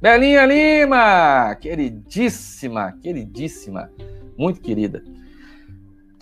Belinha 0.00 0.44
Lima, 0.44 1.54
queridíssima, 1.60 2.92
queridíssima, 3.00 3.88
muito 4.36 4.60
querida. 4.60 5.02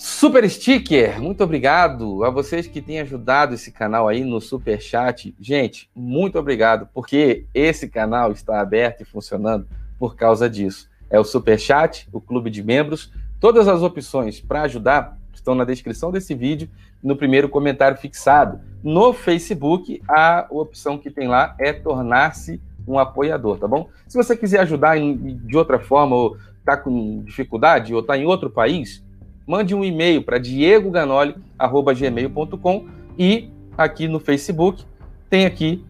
Super 0.03 0.49
Sticker, 0.49 1.21
muito 1.21 1.45
obrigado 1.45 2.25
a 2.25 2.31
vocês 2.31 2.67
que 2.67 2.81
têm 2.81 3.01
ajudado 3.01 3.55
esse 3.55 3.71
canal 3.71 4.09
aí 4.09 4.25
no 4.25 4.41
Super 4.41 4.81
Chat. 4.81 5.35
Gente, 5.39 5.91
muito 5.95 6.39
obrigado, 6.39 6.89
porque 6.95 7.45
esse 7.53 7.87
canal 7.87 8.33
está 8.33 8.63
aberto 8.63 9.03
e 9.03 9.05
funcionando 9.05 9.69
por 9.99 10.17
causa 10.17 10.49
disso. 10.49 10.89
É 11.11 11.21
o 11.21 11.23
Super 11.23 11.61
Chat, 11.61 12.09
o 12.11 12.19
clube 12.19 12.49
de 12.49 12.63
membros. 12.63 13.13
Todas 13.39 13.69
as 13.69 13.83
opções 13.83 14.41
para 14.41 14.63
ajudar 14.63 15.19
estão 15.35 15.55
na 15.55 15.65
descrição 15.65 16.11
desse 16.11 16.35
vídeo, 16.35 16.71
no 17.03 17.15
primeiro 17.15 17.51
comentário 17.51 17.99
fixado. 17.99 18.59
No 18.83 19.13
Facebook, 19.13 20.01
a 20.09 20.47
opção 20.49 20.97
que 20.97 21.11
tem 21.11 21.29
lá 21.29 21.55
é 21.59 21.75
tornar-se 21.75 22.59
um 22.89 22.99
apoiador, 22.99 23.59
tá 23.59 23.69
bom? 23.69 23.91
Se 24.09 24.17
você 24.17 24.35
quiser 24.35 24.61
ajudar 24.61 24.97
de 24.99 25.59
outra 25.59 25.79
forma, 25.79 26.17
ou 26.17 26.39
está 26.59 26.75
com 26.75 27.23
dificuldade, 27.23 27.93
ou 27.93 28.01
está 28.01 28.17
em 28.17 28.25
outro 28.25 28.49
país, 28.49 29.05
mande 29.51 29.75
um 29.75 29.85
e-mail 29.85 30.23
para 30.23 30.39
diegoganoli.gmail.com 30.39 32.87
e 33.19 33.51
aqui 33.77 34.07
no 34.07 34.21
Facebook 34.21 34.85
tem 35.29 35.45
aqui 35.45 35.85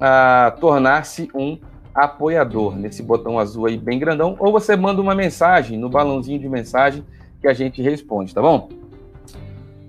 a 0.00 0.56
tornar-se 0.58 1.28
um 1.34 1.58
apoiador, 1.94 2.74
nesse 2.74 3.02
botão 3.02 3.38
azul 3.38 3.66
aí 3.66 3.76
bem 3.76 3.98
grandão, 3.98 4.34
ou 4.38 4.50
você 4.50 4.74
manda 4.74 5.02
uma 5.02 5.14
mensagem 5.14 5.78
no 5.78 5.90
balãozinho 5.90 6.38
de 6.38 6.48
mensagem 6.48 7.04
que 7.38 7.46
a 7.46 7.52
gente 7.52 7.82
responde, 7.82 8.34
tá 8.34 8.40
bom? 8.40 8.70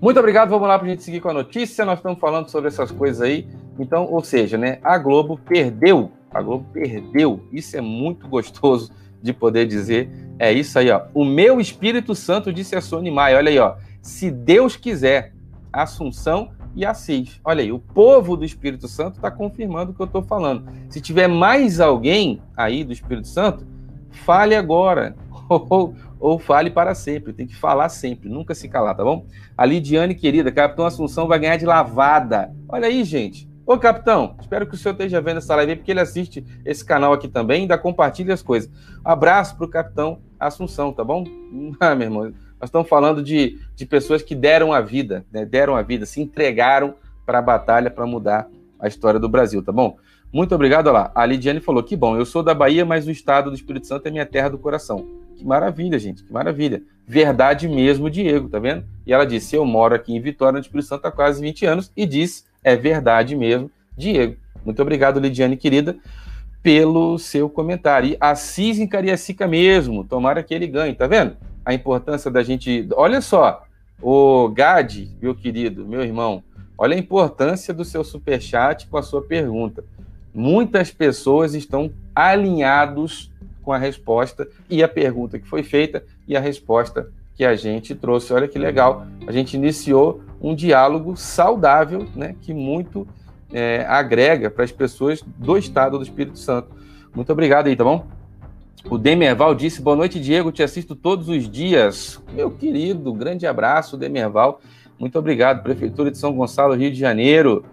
Muito 0.02 0.20
obrigado, 0.20 0.50
vamos 0.50 0.68
lá 0.68 0.78
para 0.78 0.86
a 0.86 0.90
gente 0.90 1.02
seguir 1.02 1.20
com 1.20 1.30
a 1.30 1.34
notícia. 1.34 1.86
Nós 1.86 2.00
estamos 2.00 2.20
falando 2.20 2.50
sobre 2.50 2.68
essas 2.68 2.90
coisas 2.90 3.22
aí. 3.22 3.48
Então, 3.78 4.04
ou 4.04 4.22
seja, 4.22 4.58
né, 4.58 4.80
a 4.84 4.98
Globo 4.98 5.38
perdeu, 5.38 6.10
a 6.30 6.42
Globo 6.42 6.66
perdeu. 6.74 7.40
Isso 7.50 7.74
é 7.74 7.80
muito 7.80 8.28
gostoso 8.28 8.92
de 9.24 9.32
poder 9.32 9.66
dizer. 9.66 10.10
É 10.38 10.52
isso 10.52 10.78
aí, 10.78 10.90
ó. 10.90 11.06
O 11.14 11.24
meu 11.24 11.58
Espírito 11.58 12.14
Santo 12.14 12.52
disse 12.52 12.76
a 12.76 12.80
Sônia 12.80 13.10
Maia. 13.10 13.38
Olha 13.38 13.50
aí, 13.50 13.58
ó. 13.58 13.76
Se 14.02 14.30
Deus 14.30 14.76
quiser, 14.76 15.32
Assunção 15.72 16.50
e 16.76 16.84
Assis. 16.84 17.40
Olha 17.42 17.62
aí, 17.62 17.72
o 17.72 17.78
povo 17.78 18.36
do 18.36 18.44
Espírito 18.44 18.86
Santo 18.86 19.16
está 19.16 19.30
confirmando 19.30 19.92
o 19.92 19.94
que 19.94 20.02
eu 20.02 20.06
estou 20.06 20.22
falando. 20.22 20.70
Se 20.90 21.00
tiver 21.00 21.26
mais 21.26 21.80
alguém 21.80 22.42
aí 22.54 22.84
do 22.84 22.92
Espírito 22.92 23.26
Santo, 23.26 23.66
fale 24.10 24.54
agora. 24.54 25.16
Ou, 25.46 25.94
ou 26.18 26.38
fale 26.38 26.70
para 26.70 26.94
sempre. 26.94 27.34
Tem 27.34 27.46
que 27.46 27.54
falar 27.54 27.90
sempre, 27.90 28.30
nunca 28.30 28.54
se 28.54 28.66
calar, 28.66 28.96
tá 28.96 29.04
bom? 29.04 29.26
A 29.58 29.66
Lidiane, 29.66 30.14
querida, 30.14 30.50
Capitão 30.50 30.86
Assunção 30.86 31.28
vai 31.28 31.38
ganhar 31.38 31.58
de 31.58 31.66
lavada. 31.66 32.50
Olha 32.66 32.86
aí, 32.88 33.04
gente. 33.04 33.46
Ô, 33.66 33.78
capitão, 33.78 34.36
espero 34.38 34.66
que 34.66 34.74
o 34.74 34.76
senhor 34.76 34.92
esteja 34.92 35.22
vendo 35.22 35.38
essa 35.38 35.56
live 35.56 35.72
aí, 35.72 35.76
porque 35.76 35.90
ele 35.90 36.00
assiste 36.00 36.44
esse 36.66 36.84
canal 36.84 37.14
aqui 37.14 37.28
também, 37.28 37.62
ainda 37.62 37.78
compartilha 37.78 38.34
as 38.34 38.42
coisas. 38.42 38.70
Abraço 39.02 39.56
para 39.56 39.64
o 39.64 39.70
capitão 39.70 40.20
Assunção, 40.38 40.92
tá 40.92 41.02
bom? 41.02 41.24
Ah, 41.80 41.94
meu 41.94 42.06
irmão, 42.06 42.22
nós 42.60 42.68
estamos 42.68 42.88
falando 42.88 43.22
de, 43.22 43.58
de 43.74 43.86
pessoas 43.86 44.22
que 44.22 44.34
deram 44.34 44.72
a 44.72 44.82
vida, 44.82 45.24
né? 45.32 45.46
deram 45.46 45.76
a 45.76 45.82
vida, 45.82 46.04
se 46.04 46.20
entregaram 46.20 46.94
para 47.24 47.38
a 47.38 47.42
batalha 47.42 47.90
para 47.90 48.06
mudar 48.06 48.48
a 48.78 48.86
história 48.86 49.18
do 49.18 49.30
Brasil, 49.30 49.62
tá 49.62 49.72
bom? 49.72 49.96
Muito 50.30 50.54
obrigado, 50.54 50.88
olha 50.88 50.98
lá. 50.98 51.12
A 51.14 51.24
Lidiane 51.24 51.60
falou 51.60 51.82
que 51.82 51.96
bom, 51.96 52.18
eu 52.18 52.26
sou 52.26 52.42
da 52.42 52.52
Bahia, 52.52 52.84
mas 52.84 53.06
o 53.06 53.10
estado 53.10 53.48
do 53.48 53.56
Espírito 53.56 53.86
Santo 53.86 54.06
é 54.06 54.10
minha 54.10 54.26
terra 54.26 54.50
do 54.50 54.58
coração. 54.58 55.06
Que 55.36 55.44
maravilha, 55.44 55.98
gente, 55.98 56.22
que 56.22 56.32
maravilha. 56.32 56.82
Verdade 57.06 57.66
mesmo, 57.66 58.10
Diego, 58.10 58.48
tá 58.48 58.58
vendo? 58.58 58.84
E 59.06 59.12
ela 59.12 59.24
disse: 59.24 59.56
Eu 59.56 59.64
moro 59.64 59.94
aqui 59.94 60.14
em 60.14 60.20
Vitória, 60.20 60.54
no 60.54 60.60
Espírito 60.60 60.88
Santo, 60.88 61.06
há 61.06 61.12
quase 61.12 61.40
20 61.40 61.66
anos, 61.66 61.92
e 61.96 62.04
diz 62.04 62.44
é 62.64 62.74
verdade 62.74 63.36
mesmo, 63.36 63.70
Diego. 63.96 64.36
Muito 64.64 64.80
obrigado, 64.80 65.20
Lidiane, 65.20 65.56
querida, 65.56 65.96
pelo 66.62 67.18
seu 67.18 67.48
comentário. 67.50 68.10
E 68.10 68.16
Assis 68.18 68.78
em 68.78 68.86
Cariacica 68.86 69.46
mesmo, 69.46 70.02
tomara 70.02 70.42
que 70.42 70.54
ele 70.54 70.66
ganhe, 70.66 70.94
tá 70.94 71.06
vendo? 71.06 71.36
A 71.64 71.74
importância 71.74 72.30
da 72.30 72.42
gente. 72.42 72.88
Olha 72.94 73.20
só, 73.20 73.64
o 74.00 74.48
Gade, 74.48 75.10
meu 75.20 75.34
querido, 75.34 75.86
meu 75.86 76.02
irmão, 76.02 76.42
olha 76.76 76.96
a 76.96 76.98
importância 76.98 77.72
do 77.74 77.84
seu 77.84 78.02
superchat 78.02 78.86
com 78.86 78.96
a 78.96 79.02
sua 79.02 79.22
pergunta. 79.22 79.84
Muitas 80.32 80.90
pessoas 80.90 81.54
estão 81.54 81.92
alinhados 82.14 83.30
com 83.62 83.72
a 83.72 83.78
resposta 83.78 84.48
e 84.68 84.82
a 84.82 84.88
pergunta 84.88 85.38
que 85.38 85.46
foi 85.46 85.62
feita 85.62 86.04
e 86.26 86.36
a 86.36 86.40
resposta 86.40 87.08
que 87.34 87.44
a 87.44 87.54
gente 87.54 87.94
trouxe. 87.94 88.32
Olha 88.32 88.48
que 88.48 88.58
legal. 88.58 89.06
A 89.26 89.32
gente 89.32 89.54
iniciou 89.54 90.22
um 90.44 90.54
diálogo 90.54 91.16
saudável, 91.16 92.06
né, 92.14 92.36
que 92.42 92.52
muito 92.52 93.08
é, 93.50 93.86
agrega 93.88 94.50
para 94.50 94.62
as 94.62 94.70
pessoas 94.70 95.22
do 95.22 95.56
estado 95.56 95.96
do 95.96 96.04
Espírito 96.04 96.38
Santo. 96.38 96.68
Muito 97.14 97.32
obrigado 97.32 97.68
aí, 97.68 97.74
tá 97.74 97.82
bom? 97.82 98.06
O 98.90 98.98
Demerval 98.98 99.54
disse: 99.54 99.80
Boa 99.80 99.96
noite, 99.96 100.20
Diego. 100.20 100.52
Te 100.52 100.62
assisto 100.62 100.94
todos 100.94 101.30
os 101.30 101.48
dias. 101.48 102.22
Meu 102.34 102.50
querido, 102.50 103.10
grande 103.14 103.46
abraço, 103.46 103.96
Demerval. 103.96 104.60
Muito 104.98 105.18
obrigado. 105.18 105.62
Prefeitura 105.62 106.10
de 106.10 106.18
São 106.18 106.34
Gonçalo, 106.34 106.74
Rio 106.74 106.92
de 106.92 106.98
Janeiro. 106.98 107.64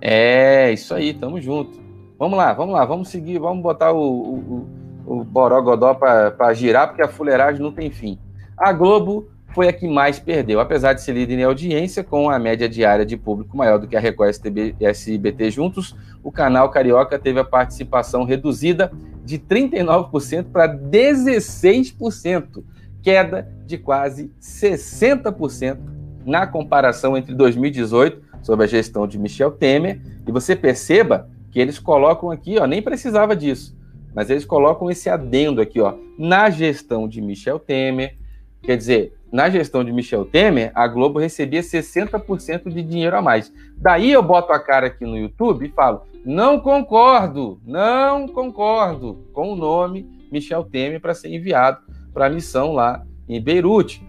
É, 0.00 0.70
isso 0.70 0.94
aí, 0.94 1.12
tamo 1.12 1.40
junto. 1.40 1.80
Vamos 2.16 2.38
lá, 2.38 2.52
vamos 2.52 2.74
lá, 2.74 2.84
vamos 2.84 3.08
seguir, 3.08 3.40
vamos 3.40 3.64
botar 3.64 3.90
o, 3.90 4.00
o, 4.00 4.68
o 5.04 5.24
Borogodó 5.24 5.94
para 5.94 6.54
girar, 6.54 6.86
porque 6.86 7.02
a 7.02 7.08
fuleiragem 7.08 7.60
não 7.60 7.72
tem 7.72 7.90
fim. 7.90 8.16
A 8.56 8.72
Globo 8.72 9.26
foi 9.54 9.68
a 9.68 9.72
que 9.72 9.86
mais 9.86 10.18
perdeu, 10.18 10.60
apesar 10.60 10.92
de 10.92 11.02
ser 11.02 11.12
líder 11.12 11.38
em 11.38 11.44
audiência, 11.44 12.02
com 12.02 12.30
a 12.30 12.38
média 12.38 12.68
diária 12.68 13.04
de 13.04 13.16
público 13.16 13.56
maior 13.56 13.78
do 13.78 13.86
que 13.86 13.96
a 13.96 14.00
Record 14.00 14.32
STB, 14.32 14.74
SBT 14.80 15.50
juntos, 15.50 15.94
o 16.22 16.30
canal 16.30 16.70
Carioca 16.70 17.18
teve 17.18 17.40
a 17.40 17.44
participação 17.44 18.24
reduzida 18.24 18.90
de 19.24 19.38
39% 19.38 20.46
para 20.52 20.68
16%, 20.68 22.62
queda 23.02 23.48
de 23.66 23.78
quase 23.78 24.30
60% 24.40 25.78
na 26.24 26.46
comparação 26.46 27.16
entre 27.16 27.34
2018, 27.34 28.22
sob 28.42 28.64
a 28.64 28.66
gestão 28.66 29.06
de 29.06 29.18
Michel 29.18 29.50
Temer, 29.50 30.00
e 30.26 30.32
você 30.32 30.56
perceba 30.56 31.28
que 31.50 31.60
eles 31.60 31.78
colocam 31.78 32.30
aqui, 32.30 32.58
ó, 32.58 32.66
nem 32.66 32.80
precisava 32.80 33.36
disso, 33.36 33.76
mas 34.14 34.30
eles 34.30 34.44
colocam 34.44 34.90
esse 34.90 35.08
adendo 35.08 35.60
aqui, 35.60 35.80
ó, 35.80 35.94
na 36.18 36.48
gestão 36.48 37.08
de 37.08 37.20
Michel 37.20 37.58
Temer, 37.58 38.16
Quer 38.62 38.76
dizer, 38.76 39.12
na 39.32 39.48
gestão 39.48 39.82
de 39.82 39.90
Michel 39.90 40.26
Temer, 40.26 40.70
a 40.74 40.86
Globo 40.86 41.18
recebia 41.18 41.62
60% 41.62 42.68
de 42.68 42.82
dinheiro 42.82 43.16
a 43.16 43.22
mais. 43.22 43.50
Daí 43.78 44.12
eu 44.12 44.22
boto 44.22 44.52
a 44.52 44.60
cara 44.60 44.88
aqui 44.88 45.06
no 45.06 45.16
YouTube 45.16 45.66
e 45.66 45.72
falo: 45.72 46.02
não 46.24 46.60
concordo, 46.60 47.58
não 47.64 48.28
concordo 48.28 49.26
com 49.32 49.54
o 49.54 49.56
nome 49.56 50.06
Michel 50.30 50.64
Temer 50.64 51.00
para 51.00 51.14
ser 51.14 51.34
enviado 51.34 51.78
para 52.12 52.26
a 52.26 52.30
missão 52.30 52.72
lá 52.72 53.04
em 53.26 53.40
Beirute. 53.40 54.06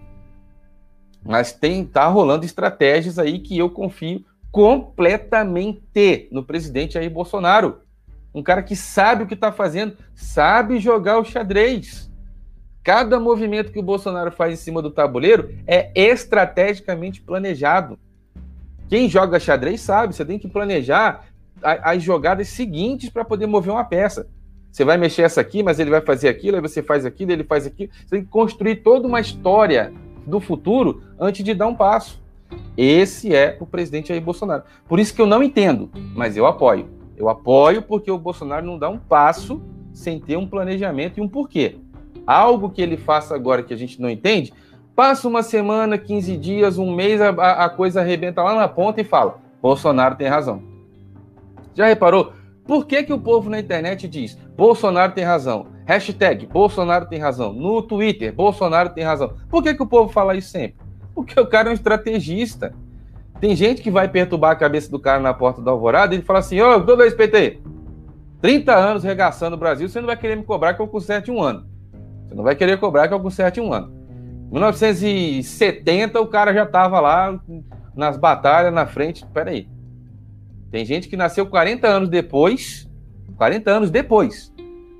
Mas 1.24 1.52
tem 1.52 1.86
tá 1.86 2.06
rolando 2.06 2.44
estratégias 2.44 3.18
aí 3.18 3.38
que 3.38 3.56
eu 3.56 3.70
confio 3.70 4.22
completamente 4.52 6.28
no 6.30 6.44
presidente 6.44 6.94
Jair 6.94 7.10
Bolsonaro. 7.10 7.80
Um 8.34 8.42
cara 8.42 8.62
que 8.62 8.76
sabe 8.76 9.22
o 9.22 9.26
que 9.26 9.34
está 9.34 9.50
fazendo, 9.50 9.96
sabe 10.14 10.78
jogar 10.78 11.18
o 11.18 11.24
xadrez. 11.24 12.12
Cada 12.84 13.18
movimento 13.18 13.72
que 13.72 13.78
o 13.78 13.82
Bolsonaro 13.82 14.30
faz 14.30 14.52
em 14.52 14.62
cima 14.62 14.82
do 14.82 14.90
tabuleiro 14.90 15.54
é 15.66 15.90
estrategicamente 15.94 17.22
planejado. 17.22 17.98
Quem 18.90 19.08
joga 19.08 19.40
xadrez 19.40 19.80
sabe, 19.80 20.14
você 20.14 20.22
tem 20.22 20.38
que 20.38 20.46
planejar 20.46 21.24
as 21.62 22.02
jogadas 22.02 22.48
seguintes 22.48 23.08
para 23.08 23.24
poder 23.24 23.46
mover 23.46 23.72
uma 23.72 23.84
peça. 23.84 24.28
Você 24.70 24.84
vai 24.84 24.98
mexer 24.98 25.22
essa 25.22 25.40
aqui, 25.40 25.62
mas 25.62 25.78
ele 25.78 25.88
vai 25.88 26.02
fazer 26.02 26.28
aquilo, 26.28 26.56
aí 26.56 26.60
você 26.60 26.82
faz 26.82 27.06
aquilo, 27.06 27.32
ele 27.32 27.44
faz 27.44 27.66
aquilo. 27.66 27.90
Você 28.04 28.16
tem 28.16 28.24
que 28.24 28.30
construir 28.30 28.76
toda 28.76 29.08
uma 29.08 29.20
história 29.20 29.90
do 30.26 30.38
futuro 30.38 31.02
antes 31.18 31.42
de 31.42 31.54
dar 31.54 31.68
um 31.68 31.74
passo. 31.74 32.22
Esse 32.76 33.34
é 33.34 33.56
o 33.60 33.66
presidente 33.66 34.08
Jair 34.08 34.20
Bolsonaro. 34.20 34.62
Por 34.86 35.00
isso 35.00 35.14
que 35.14 35.22
eu 35.22 35.26
não 35.26 35.42
entendo, 35.42 35.90
mas 36.14 36.36
eu 36.36 36.44
apoio. 36.44 36.90
Eu 37.16 37.30
apoio 37.30 37.80
porque 37.80 38.10
o 38.10 38.18
Bolsonaro 38.18 38.66
não 38.66 38.78
dá 38.78 38.90
um 38.90 38.98
passo 38.98 39.62
sem 39.90 40.20
ter 40.20 40.36
um 40.36 40.46
planejamento 40.46 41.18
e 41.18 41.22
um 41.22 41.28
porquê 41.28 41.78
algo 42.26 42.70
que 42.70 42.82
ele 42.82 42.96
faça 42.96 43.34
agora 43.34 43.62
que 43.62 43.74
a 43.74 43.76
gente 43.76 44.00
não 44.00 44.08
entende, 44.08 44.52
passa 44.94 45.28
uma 45.28 45.42
semana, 45.42 45.98
15 45.98 46.36
dias, 46.36 46.78
um 46.78 46.94
mês, 46.94 47.20
a, 47.20 47.28
a 47.64 47.68
coisa 47.68 48.00
arrebenta 48.00 48.42
lá 48.42 48.54
na 48.54 48.68
ponta 48.68 49.00
e 49.00 49.04
fala: 49.04 49.38
Bolsonaro 49.60 50.16
tem 50.16 50.28
razão. 50.28 50.62
Já 51.74 51.86
reparou? 51.86 52.32
Por 52.64 52.86
que, 52.86 53.02
que 53.02 53.12
o 53.12 53.18
povo 53.18 53.50
na 53.50 53.60
internet 53.60 54.08
diz 54.08 54.38
Bolsonaro 54.56 55.12
tem 55.12 55.24
razão? 55.24 55.66
Hashtag 55.86 56.46
Bolsonaro 56.46 57.06
tem 57.06 57.18
razão. 57.18 57.52
No 57.52 57.82
Twitter, 57.82 58.32
Bolsonaro 58.32 58.90
tem 58.90 59.04
razão. 59.04 59.34
Por 59.50 59.62
que, 59.62 59.74
que 59.74 59.82
o 59.82 59.86
povo 59.86 60.10
fala 60.10 60.34
isso 60.34 60.48
sempre? 60.48 60.76
Porque 61.14 61.38
o 61.38 61.46
cara 61.46 61.68
é 61.68 61.72
um 61.72 61.74
estrategista. 61.74 62.74
Tem 63.40 63.54
gente 63.54 63.82
que 63.82 63.90
vai 63.90 64.08
perturbar 64.08 64.52
a 64.52 64.56
cabeça 64.56 64.90
do 64.90 64.98
cara 64.98 65.20
na 65.20 65.34
porta 65.34 65.60
da 65.60 65.70
alvorada 65.70 66.14
e 66.14 66.18
ele 66.18 66.24
fala 66.24 66.38
assim: 66.38 66.60
Ô, 66.60 66.76
oh, 66.76 66.78
dois 66.78 67.12
PT, 67.12 67.60
30 68.40 68.74
anos 68.74 69.04
regaçando 69.04 69.56
o 69.56 69.58
Brasil, 69.58 69.88
você 69.88 70.00
não 70.00 70.06
vai 70.06 70.16
querer 70.16 70.36
me 70.36 70.44
cobrar 70.44 70.74
que 70.74 70.80
eu 70.80 70.88
conserte 70.88 71.30
um 71.30 71.42
ano. 71.42 71.66
Você 72.34 72.36
não 72.36 72.44
vai 72.44 72.56
querer 72.56 72.78
cobrar 72.80 73.06
que 73.06 73.14
eu 73.14 73.20
conserte 73.20 73.60
um 73.60 73.72
ano. 73.72 73.92
Em 74.48 74.54
1970, 74.54 76.20
o 76.20 76.26
cara 76.26 76.52
já 76.52 76.64
estava 76.64 76.98
lá 76.98 77.40
nas 77.94 78.16
batalhas, 78.16 78.74
na 78.74 78.86
frente. 78.86 79.24
Peraí. 79.26 79.68
Tem 80.68 80.84
gente 80.84 81.08
que 81.08 81.16
nasceu 81.16 81.46
40 81.46 81.86
anos 81.86 82.08
depois, 82.08 82.90
40 83.36 83.70
anos 83.70 83.90
depois, 83.90 84.52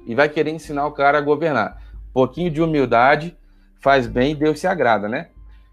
e 0.06 0.14
vai 0.14 0.28
querer 0.28 0.52
ensinar 0.52 0.86
o 0.86 0.92
cara 0.92 1.18
a 1.18 1.20
governar. 1.20 1.82
Um 2.10 2.12
pouquinho 2.12 2.52
de 2.52 2.62
humildade 2.62 3.36
faz 3.80 4.06
bem 4.06 4.30
e 4.30 4.36
Deus 4.36 4.60
se 4.60 4.68
agrada, 4.68 5.08
né? 5.08 5.30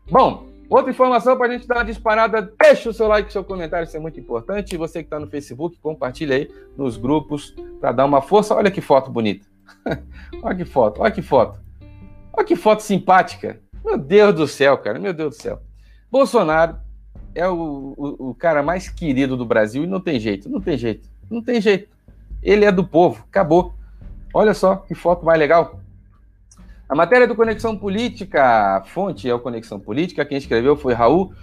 Bom, 0.09 0.47
outra 0.67 0.89
informação 0.89 1.37
para 1.37 1.45
a 1.45 1.51
gente 1.51 1.67
dar 1.67 1.75
uma 1.75 1.85
disparada, 1.85 2.51
deixa 2.59 2.89
o 2.89 2.93
seu 2.93 3.07
like, 3.07 3.31
seu 3.31 3.43
comentário, 3.43 3.85
isso 3.85 3.95
é 3.95 3.99
muito 3.99 4.19
importante. 4.19 4.73
E 4.73 4.77
você 4.79 5.03
que 5.03 5.05
está 5.07 5.19
no 5.19 5.27
Facebook, 5.27 5.77
compartilha 5.79 6.37
aí 6.37 6.49
nos 6.75 6.97
grupos 6.97 7.55
para 7.79 7.91
dar 7.91 8.05
uma 8.05 8.21
força. 8.23 8.55
Olha 8.55 8.71
que 8.71 8.81
foto 8.81 9.11
bonita. 9.11 9.50
olha 10.41 10.55
que 10.55 10.65
foto, 10.65 11.01
olha 11.01 11.11
que 11.11 11.21
foto. 11.21 11.59
Olha 12.33 12.45
que 12.45 12.55
foto 12.55 12.81
simpática. 12.81 13.59
Meu 13.83 13.97
Deus 13.97 14.35
do 14.35 14.47
céu, 14.47 14.77
cara, 14.77 14.99
meu 14.99 15.13
Deus 15.13 15.37
do 15.37 15.41
céu. 15.41 15.61
Bolsonaro 16.09 16.77
é 17.33 17.47
o, 17.47 17.93
o, 17.97 18.29
o, 18.29 18.35
cara 18.35 18.61
mais 18.61 18.89
querido 18.89 19.35
do 19.37 19.45
Brasil 19.45 19.83
e 19.83 19.87
não 19.87 19.99
tem 19.99 20.19
jeito, 20.19 20.49
não 20.49 20.61
tem 20.61 20.77
jeito, 20.77 21.09
não 21.29 21.41
tem 21.41 21.59
jeito. 21.61 21.89
Ele 22.43 22.65
é 22.65 22.71
do 22.71 22.85
povo, 22.85 23.23
acabou. 23.29 23.73
Olha 24.33 24.53
só 24.53 24.75
que 24.75 24.93
foto 24.93 25.25
mais 25.25 25.39
legal. 25.39 25.79
A 26.87 26.95
matéria 26.95 27.27
do 27.27 27.35
Conexão 27.35 27.77
Política, 27.77 28.77
a 28.77 28.83
fonte 28.83 29.29
é 29.29 29.33
o 29.33 29.39
Conexão 29.39 29.79
Política, 29.79 30.25
quem 30.25 30.37
escreveu 30.37 30.75
foi 30.75 30.93
Raul 30.93 31.33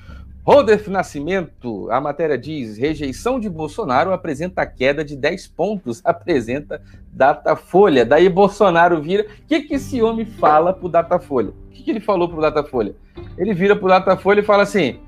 Rodolfo 0.45 0.91
Nascimento, 0.91 1.91
a 1.91 2.01
matéria 2.01 2.39
diz: 2.39 2.79
rejeição 2.79 3.39
de 3.39 3.49
Bolsonaro 3.49 4.13
apresenta 4.13 4.67
queda 4.67 5.05
de 5.05 5.17
10 5.17 5.49
pontos, 5.49 6.01
apresenta 6.07 6.81
Datafolha. 7.13 8.05
Daí 8.05 8.29
Bolsonaro 8.29 9.01
vira. 9.01 9.25
O 9.25 9.47
que, 9.47 9.63
que 9.63 9.75
esse 9.75 10.03
homem 10.03 10.25
fala 10.25 10.73
pro 10.73 10.89
Datafolha? 10.89 11.51
O 11.51 11.71
que, 11.71 11.83
que 11.83 11.91
ele 11.91 12.01
falou 12.01 12.29
pro 12.29 12.41
Datafolha? 12.41 12.95
Ele 13.37 13.53
vira 13.53 13.77
pro 13.77 13.89
Datafolha 13.89 14.41
e 14.41 14.45
fala 14.45 14.63
assim: 14.63 15.01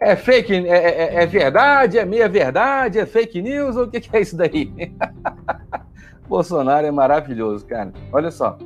é 0.00 0.14
fake, 0.16 0.54
é, 0.54 0.68
é, 0.68 1.22
é 1.22 1.26
verdade, 1.26 1.98
é 1.98 2.04
meia 2.04 2.28
verdade, 2.28 2.98
é 2.98 3.06
fake 3.06 3.42
news, 3.42 3.76
ou 3.76 3.84
o 3.84 3.90
que, 3.90 4.00
que 4.00 4.16
é 4.16 4.20
isso 4.20 4.36
daí? 4.36 4.72
Bolsonaro 6.28 6.86
é 6.86 6.90
maravilhoso, 6.90 7.66
cara. 7.66 7.92
Olha 8.12 8.30
só. 8.30 8.58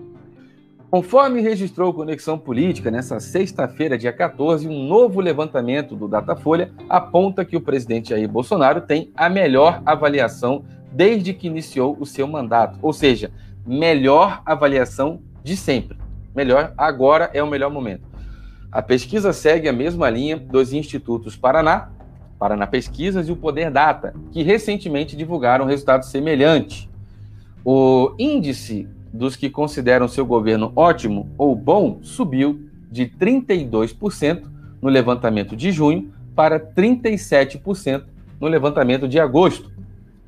Conforme 0.93 1.41
registrou 1.41 1.95
Conexão 1.95 2.39
Política 2.39 2.91
nessa 2.91 3.19
sexta-feira, 3.19 3.97
dia 3.97 4.13
14, 4.13 4.69
um 4.69 4.87
novo 4.87 5.23
levantamento 5.23 5.97
do 5.97 6.07
Datafolha 6.07 6.71
aponta 6.87 7.47
que 7.47 7.57
o 7.57 7.63
presidente 7.63 8.11
Jair 8.11 8.29
Bolsonaro 8.29 8.83
tem 8.83 9.11
a 9.17 9.31
melhor 9.31 9.81
avaliação 9.87 10.67
desde 10.93 11.33
que 11.33 11.47
iniciou 11.47 11.97
o 11.99 12.05
seu 12.05 12.29
mandato, 12.29 12.79
ou 12.83 12.93
seja, 12.93 13.31
melhor 13.67 14.43
avaliação 14.45 15.23
de 15.43 15.57
sempre. 15.57 15.97
Melhor, 16.37 16.75
agora 16.77 17.31
é 17.33 17.43
o 17.43 17.49
melhor 17.49 17.71
momento. 17.71 18.07
A 18.71 18.83
pesquisa 18.83 19.33
segue 19.33 19.71
a 19.71 19.73
mesma 19.73 20.11
linha 20.11 20.37
dos 20.37 20.75
institutos 20.75 21.35
Paraná, 21.35 21.89
Paraná 22.39 22.67
Pesquisas 22.67 23.31
e 23.31 23.33
o 23.33 23.37
Poder 23.37 23.71
Data, 23.71 24.13
que 24.31 24.43
recentemente 24.43 25.17
divulgaram 25.17 25.65
resultados 25.65 26.11
semelhantes. 26.11 26.87
O 27.65 28.15
índice 28.19 28.87
dos 29.13 29.37
que 29.37 29.51
consideram 29.51 30.09
seu 30.09 30.25
governo 30.25 30.73
ótimo 30.75 31.29
ou 31.37 31.55
bom 31.55 31.99
subiu 32.03 32.69
de 32.91 33.07
32% 33.07 34.45
no 34.81 34.89
levantamento 34.89 35.55
de 35.57 35.71
junho 35.71 36.13
para 36.35 36.59
37% 36.59 38.05
no 38.41 38.49
levantamento 38.49 39.07
de 39.07 39.21
agosto. 39.21 39.71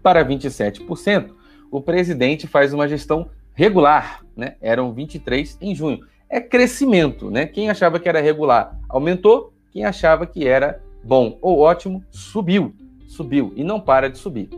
Para 0.03 0.25
27%, 0.25 1.31
o 1.71 1.81
presidente 1.81 2.47
faz 2.47 2.73
uma 2.73 2.87
gestão 2.87 3.29
regular, 3.55 4.25
né? 4.37 4.57
Eram 4.61 4.93
23 4.93 5.59
em 5.61 5.75
junho. 5.75 6.01
É 6.29 6.41
crescimento, 6.41 7.31
né? 7.31 7.47
Quem 7.47 7.71
achava 7.71 7.99
que 7.99 8.09
era 8.09 8.21
regular 8.21 8.79
aumentou, 8.89 9.53
quem 9.73 9.85
achava 9.85 10.27
que 10.27 10.47
era 10.47 10.81
bom 11.03 11.39
ou 11.41 11.61
ótimo 11.61 12.05
subiu, 12.11 12.75
subiu 13.07 13.53
e 13.57 13.65
não 13.65 13.81
para 13.81 14.11
de 14.11 14.19
subir. 14.19 14.51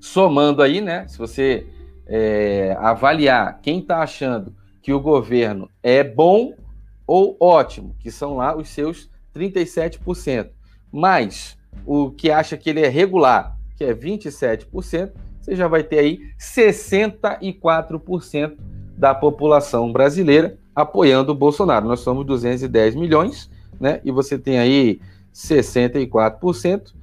Somando 0.00 0.62
aí, 0.62 0.80
né? 0.80 1.06
Se 1.08 1.18
você 1.18 1.66
é, 2.06 2.76
avaliar 2.78 3.60
quem 3.62 3.80
está 3.80 4.02
achando 4.02 4.54
que 4.82 4.92
o 4.92 5.00
governo 5.00 5.70
é 5.82 6.04
bom 6.04 6.52
ou 7.06 7.36
ótimo, 7.40 7.96
que 7.98 8.10
são 8.10 8.36
lá 8.36 8.54
os 8.56 8.68
seus 8.68 9.10
37%, 9.34 10.50
mais 10.92 11.56
o 11.86 12.10
que 12.10 12.30
acha 12.30 12.56
que 12.56 12.70
ele 12.70 12.80
é 12.80 12.88
regular, 12.88 13.56
que 13.76 13.84
é 13.84 13.94
27%, 13.94 15.12
você 15.40 15.54
já 15.54 15.68
vai 15.68 15.82
ter 15.82 15.98
aí 15.98 16.20
64% 16.38 18.56
da 18.96 19.14
população 19.14 19.92
brasileira 19.92 20.56
apoiando 20.74 21.32
o 21.32 21.34
Bolsonaro. 21.34 21.86
Nós 21.86 22.00
somos 22.00 22.24
210 22.24 22.94
milhões, 22.94 23.50
né? 23.78 24.00
E 24.04 24.10
você 24.10 24.38
tem 24.38 24.58
aí 24.58 25.00
64%, 25.34 26.94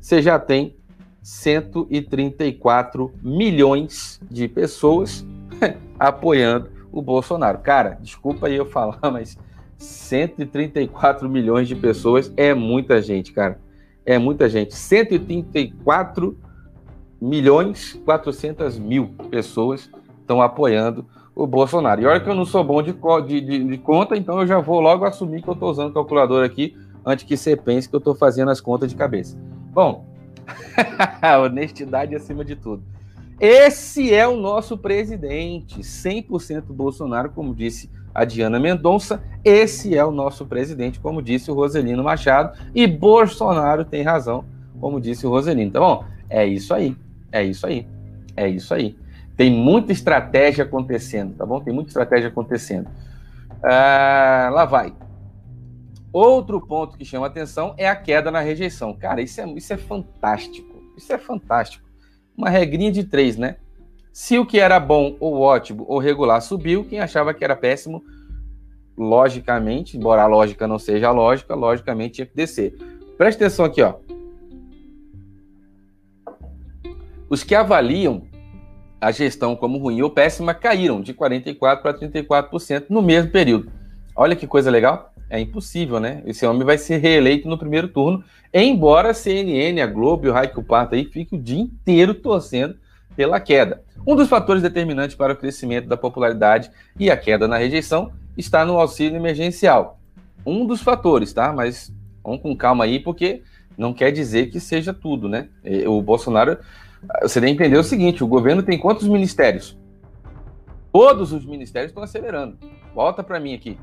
você 0.00 0.22
já 0.22 0.38
tem 0.38 0.74
134 1.22 3.12
milhões 3.22 4.20
de 4.30 4.48
pessoas 4.48 5.26
apoiando 5.98 6.70
o 6.92 7.02
Bolsonaro. 7.02 7.58
Cara, 7.58 7.98
desculpa 8.00 8.46
aí 8.46 8.56
eu 8.56 8.66
falar, 8.66 8.98
mas 9.10 9.38
134 9.78 11.28
milhões 11.28 11.68
de 11.68 11.74
pessoas 11.74 12.32
é 12.36 12.52
muita 12.54 13.00
gente, 13.00 13.32
cara. 13.32 13.58
É 14.04 14.18
muita 14.18 14.48
gente. 14.48 14.74
134 14.74 16.36
milhões 17.20 18.00
400 18.04 18.78
mil 18.78 19.14
pessoas 19.30 19.90
estão 20.20 20.40
apoiando 20.40 21.06
o 21.34 21.46
Bolsonaro. 21.46 22.00
E 22.00 22.06
olha 22.06 22.20
que 22.20 22.28
eu 22.28 22.34
não 22.34 22.44
sou 22.44 22.64
bom 22.64 22.82
de, 22.82 22.92
de, 22.92 23.40
de, 23.40 23.64
de 23.64 23.78
conta, 23.78 24.16
então 24.16 24.40
eu 24.40 24.46
já 24.46 24.58
vou 24.58 24.80
logo 24.80 25.04
assumir 25.04 25.42
que 25.42 25.48
eu 25.48 25.54
estou 25.54 25.70
usando 25.70 25.90
o 25.90 25.94
calculador 25.94 26.44
aqui 26.44 26.76
antes 27.04 27.24
que 27.24 27.36
você 27.36 27.56
pense 27.56 27.88
que 27.88 27.94
eu 27.94 27.98
estou 27.98 28.14
fazendo 28.14 28.50
as 28.50 28.60
contas 28.60 28.90
de 28.90 28.96
cabeça. 28.96 29.38
Bom, 29.72 30.04
Honestidade 31.42 32.14
acima 32.14 32.44
de 32.44 32.56
tudo. 32.56 32.82
Esse 33.40 34.12
é 34.12 34.28
o 34.28 34.36
nosso 34.36 34.76
presidente, 34.76 35.80
100% 35.80 36.64
Bolsonaro, 36.68 37.30
como 37.30 37.54
disse 37.54 37.90
a 38.14 38.24
Diana 38.24 38.60
Mendonça. 38.60 39.22
Esse 39.42 39.96
é 39.96 40.04
o 40.04 40.10
nosso 40.10 40.44
presidente, 40.44 41.00
como 41.00 41.22
disse 41.22 41.50
o 41.50 41.54
Roselino 41.54 42.04
Machado. 42.04 42.58
E 42.74 42.86
Bolsonaro 42.86 43.84
tem 43.84 44.02
razão, 44.02 44.44
como 44.78 45.00
disse 45.00 45.26
o 45.26 45.30
Roselino. 45.30 45.68
Então, 45.68 46.04
é 46.28 46.44
isso 46.46 46.74
aí. 46.74 46.94
É 47.32 47.42
isso 47.42 47.66
aí. 47.66 47.86
É 48.36 48.46
isso 48.46 48.74
aí. 48.74 48.94
Tem 49.36 49.50
muita 49.50 49.90
estratégia 49.90 50.64
acontecendo, 50.64 51.34
tá 51.34 51.46
bom? 51.46 51.60
Tem 51.60 51.72
muita 51.72 51.88
estratégia 51.88 52.28
acontecendo. 52.28 52.88
Ah, 53.62 54.50
lá 54.52 54.64
vai. 54.66 54.92
Outro 56.12 56.60
ponto 56.60 56.98
que 56.98 57.04
chama 57.04 57.26
atenção 57.26 57.74
é 57.76 57.88
a 57.88 57.94
queda 57.94 58.30
na 58.30 58.40
rejeição. 58.40 58.92
Cara, 58.94 59.22
isso 59.22 59.40
é, 59.40 59.48
isso 59.50 59.72
é 59.72 59.76
fantástico. 59.76 60.82
Isso 60.96 61.12
é 61.12 61.18
fantástico. 61.18 61.88
Uma 62.36 62.50
regrinha 62.50 62.90
de 62.90 63.04
três, 63.04 63.36
né? 63.36 63.56
Se 64.12 64.38
o 64.38 64.44
que 64.44 64.58
era 64.58 64.80
bom 64.80 65.16
ou 65.20 65.40
ótimo 65.40 65.84
ou 65.88 65.98
regular 65.98 66.40
subiu, 66.40 66.84
quem 66.84 67.00
achava 67.00 67.32
que 67.32 67.44
era 67.44 67.54
péssimo, 67.54 68.02
logicamente, 68.98 69.96
embora 69.96 70.22
a 70.22 70.26
lógica 70.26 70.66
não 70.66 70.78
seja 70.78 71.08
a 71.08 71.12
lógica, 71.12 71.54
logicamente 71.54 72.14
tinha 72.14 72.26
que 72.26 72.34
descer. 72.34 72.76
Presta 73.16 73.44
atenção 73.44 73.64
aqui, 73.64 73.80
ó. 73.82 73.94
Os 77.28 77.44
que 77.44 77.54
avaliam 77.54 78.26
a 79.00 79.12
gestão 79.12 79.54
como 79.54 79.78
ruim 79.78 80.02
ou 80.02 80.10
péssima 80.10 80.52
caíram 80.52 81.00
de 81.00 81.14
44% 81.14 81.80
para 81.80 81.94
34% 81.94 82.86
no 82.90 83.00
mesmo 83.00 83.30
período. 83.30 83.72
Olha 84.14 84.36
que 84.36 84.46
coisa 84.46 84.70
legal. 84.70 85.09
É 85.30 85.38
impossível, 85.38 86.00
né? 86.00 86.22
Esse 86.26 86.44
homem 86.44 86.64
vai 86.64 86.76
ser 86.76 86.98
reeleito 86.98 87.48
no 87.48 87.56
primeiro 87.56 87.86
turno, 87.86 88.24
embora 88.52 89.10
a 89.10 89.14
CNN, 89.14 89.80
a 89.80 89.86
Globo 89.86 90.26
e 90.26 90.28
o 90.28 90.32
Raik 90.32 90.60
Pato 90.64 90.96
aí 90.96 91.04
fiquem 91.04 91.38
o 91.38 91.42
dia 91.42 91.60
inteiro 91.60 92.12
torcendo 92.12 92.76
pela 93.14 93.38
queda. 93.38 93.82
Um 94.04 94.16
dos 94.16 94.28
fatores 94.28 94.60
determinantes 94.60 95.14
para 95.14 95.32
o 95.32 95.36
crescimento 95.36 95.86
da 95.86 95.96
popularidade 95.96 96.70
e 96.98 97.10
a 97.10 97.16
queda 97.16 97.46
na 97.46 97.56
rejeição 97.56 98.10
está 98.36 98.64
no 98.64 98.78
auxílio 98.78 99.16
emergencial. 99.16 100.00
Um 100.44 100.66
dos 100.66 100.82
fatores, 100.82 101.32
tá? 101.32 101.52
Mas 101.52 101.92
vamos 102.24 102.42
com 102.42 102.56
calma 102.56 102.84
aí, 102.84 102.98
porque 102.98 103.42
não 103.78 103.92
quer 103.92 104.10
dizer 104.10 104.50
que 104.50 104.58
seja 104.58 104.92
tudo, 104.92 105.28
né? 105.28 105.48
O 105.86 106.02
Bolsonaro, 106.02 106.58
você 107.22 107.40
tem 107.40 107.54
que 107.54 107.62
entender 107.62 107.78
o 107.78 107.84
seguinte: 107.84 108.24
o 108.24 108.26
governo 108.26 108.62
tem 108.62 108.78
quantos 108.78 109.06
ministérios? 109.06 109.78
Todos 110.92 111.32
os 111.32 111.44
ministérios 111.44 111.90
estão 111.90 112.02
acelerando. 112.02 112.58
Volta 112.94 113.22
para 113.22 113.38
mim 113.38 113.54
aqui. 113.54 113.78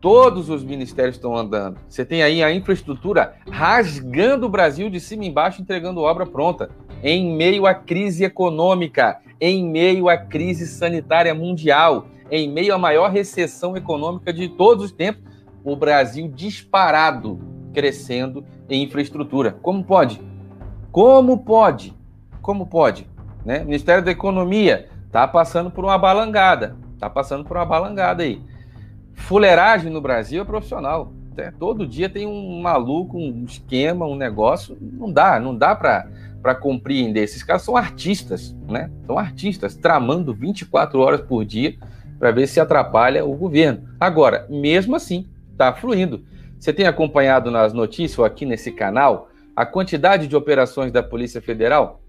Todos 0.00 0.48
os 0.48 0.64
ministérios 0.64 1.16
estão 1.16 1.36
andando. 1.36 1.78
Você 1.86 2.06
tem 2.06 2.22
aí 2.22 2.42
a 2.42 2.52
infraestrutura 2.52 3.34
rasgando 3.50 4.46
o 4.46 4.48
Brasil 4.48 4.88
de 4.88 4.98
cima 4.98 5.24
e 5.24 5.28
embaixo, 5.28 5.60
entregando 5.60 6.00
obra 6.00 6.24
pronta. 6.24 6.70
Em 7.02 7.36
meio 7.36 7.66
à 7.66 7.74
crise 7.74 8.24
econômica, 8.24 9.18
em 9.38 9.62
meio 9.62 10.08
à 10.08 10.16
crise 10.16 10.66
sanitária 10.66 11.34
mundial, 11.34 12.06
em 12.30 12.50
meio 12.50 12.74
à 12.74 12.78
maior 12.78 13.10
recessão 13.10 13.76
econômica 13.76 14.32
de 14.32 14.48
todos 14.48 14.86
os 14.86 14.92
tempos, 14.92 15.22
o 15.62 15.76
Brasil 15.76 16.28
disparado 16.28 17.38
crescendo 17.74 18.42
em 18.70 18.82
infraestrutura. 18.82 19.52
Como 19.60 19.84
pode? 19.84 20.20
Como 20.90 21.38
pode? 21.38 21.94
Como 22.40 22.66
pode? 22.66 23.06
Né? 23.44 23.60
O 23.60 23.66
Ministério 23.66 24.02
da 24.02 24.10
Economia 24.10 24.88
está 25.06 25.28
passando 25.28 25.70
por 25.70 25.84
uma 25.84 25.98
balangada. 25.98 26.76
Está 26.94 27.10
passando 27.10 27.44
por 27.44 27.56
uma 27.56 27.66
balangada 27.66 28.22
aí. 28.22 28.42
Fuleiragem 29.20 29.90
no 29.90 30.00
Brasil 30.00 30.42
é 30.42 30.44
profissional. 30.44 31.12
Né? 31.36 31.52
Todo 31.58 31.86
dia 31.86 32.08
tem 32.08 32.26
um 32.26 32.60
maluco, 32.60 33.18
um 33.18 33.44
esquema, 33.44 34.06
um 34.06 34.16
negócio. 34.16 34.76
Não 34.80 35.10
dá, 35.10 35.38
não 35.38 35.56
dá 35.56 35.74
para 35.74 36.54
compreender. 36.54 37.22
Esses 37.22 37.42
caras 37.42 37.62
são 37.62 37.76
artistas, 37.76 38.54
né? 38.68 38.90
São 39.06 39.18
artistas, 39.18 39.76
tramando 39.76 40.34
24 40.34 40.98
horas 40.98 41.20
por 41.20 41.44
dia 41.44 41.76
para 42.18 42.30
ver 42.30 42.46
se 42.46 42.60
atrapalha 42.60 43.24
o 43.24 43.34
governo. 43.34 43.88
Agora, 43.98 44.46
mesmo 44.50 44.96
assim, 44.96 45.26
está 45.52 45.72
fluindo. 45.72 46.24
Você 46.58 46.72
tem 46.72 46.86
acompanhado 46.86 47.50
nas 47.50 47.72
notícias 47.72 48.18
ou 48.18 48.24
aqui 48.24 48.44
nesse 48.44 48.72
canal 48.72 49.30
a 49.56 49.64
quantidade 49.64 50.26
de 50.26 50.36
operações 50.36 50.92
da 50.92 51.02
Polícia 51.02 51.40
Federal? 51.40 52.02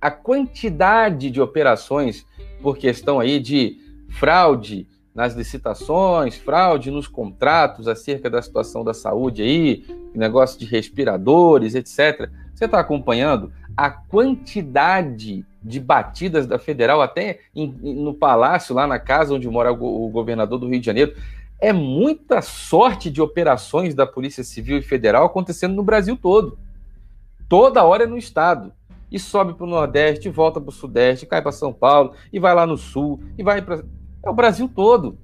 A 0.00 0.10
quantidade 0.10 1.30
de 1.30 1.40
operações 1.40 2.24
por 2.62 2.78
questão 2.78 3.20
aí 3.20 3.38
de 3.40 3.76
fraude, 4.08 4.86
nas 5.18 5.34
licitações, 5.34 6.36
fraude 6.36 6.92
nos 6.92 7.08
contratos 7.08 7.88
acerca 7.88 8.30
da 8.30 8.40
situação 8.40 8.84
da 8.84 8.94
saúde 8.94 9.42
aí, 9.42 9.84
negócio 10.14 10.56
de 10.60 10.64
respiradores, 10.64 11.74
etc. 11.74 12.30
Você 12.54 12.66
está 12.66 12.78
acompanhando 12.78 13.52
a 13.76 13.90
quantidade 13.90 15.44
de 15.60 15.80
batidas 15.80 16.46
da 16.46 16.56
federal, 16.56 17.02
até 17.02 17.40
em, 17.52 17.66
no 17.82 18.14
palácio, 18.14 18.72
lá 18.72 18.86
na 18.86 19.00
casa 19.00 19.34
onde 19.34 19.48
mora 19.48 19.72
o, 19.72 20.06
o 20.06 20.08
governador 20.08 20.56
do 20.56 20.68
Rio 20.68 20.78
de 20.78 20.86
Janeiro, 20.86 21.16
é 21.60 21.72
muita 21.72 22.40
sorte 22.40 23.10
de 23.10 23.20
operações 23.20 23.96
da 23.96 24.06
Polícia 24.06 24.44
Civil 24.44 24.78
e 24.78 24.82
Federal 24.82 25.26
acontecendo 25.26 25.74
no 25.74 25.82
Brasil 25.82 26.16
todo. 26.16 26.56
Toda 27.48 27.82
hora 27.82 28.04
é 28.04 28.06
no 28.06 28.16
estado. 28.16 28.72
E 29.10 29.18
sobe 29.18 29.54
para 29.54 29.66
o 29.66 29.68
Nordeste, 29.68 30.28
volta 30.28 30.60
para 30.60 30.68
o 30.68 30.72
Sudeste, 30.72 31.26
cai 31.26 31.42
para 31.42 31.50
São 31.50 31.72
Paulo, 31.72 32.12
e 32.32 32.38
vai 32.38 32.54
lá 32.54 32.64
no 32.64 32.76
Sul, 32.76 33.20
e 33.36 33.42
vai 33.42 33.60
para. 33.60 33.82
É 34.28 34.30
o 34.30 34.34
Brasil 34.34 34.68
todo. 34.68 35.16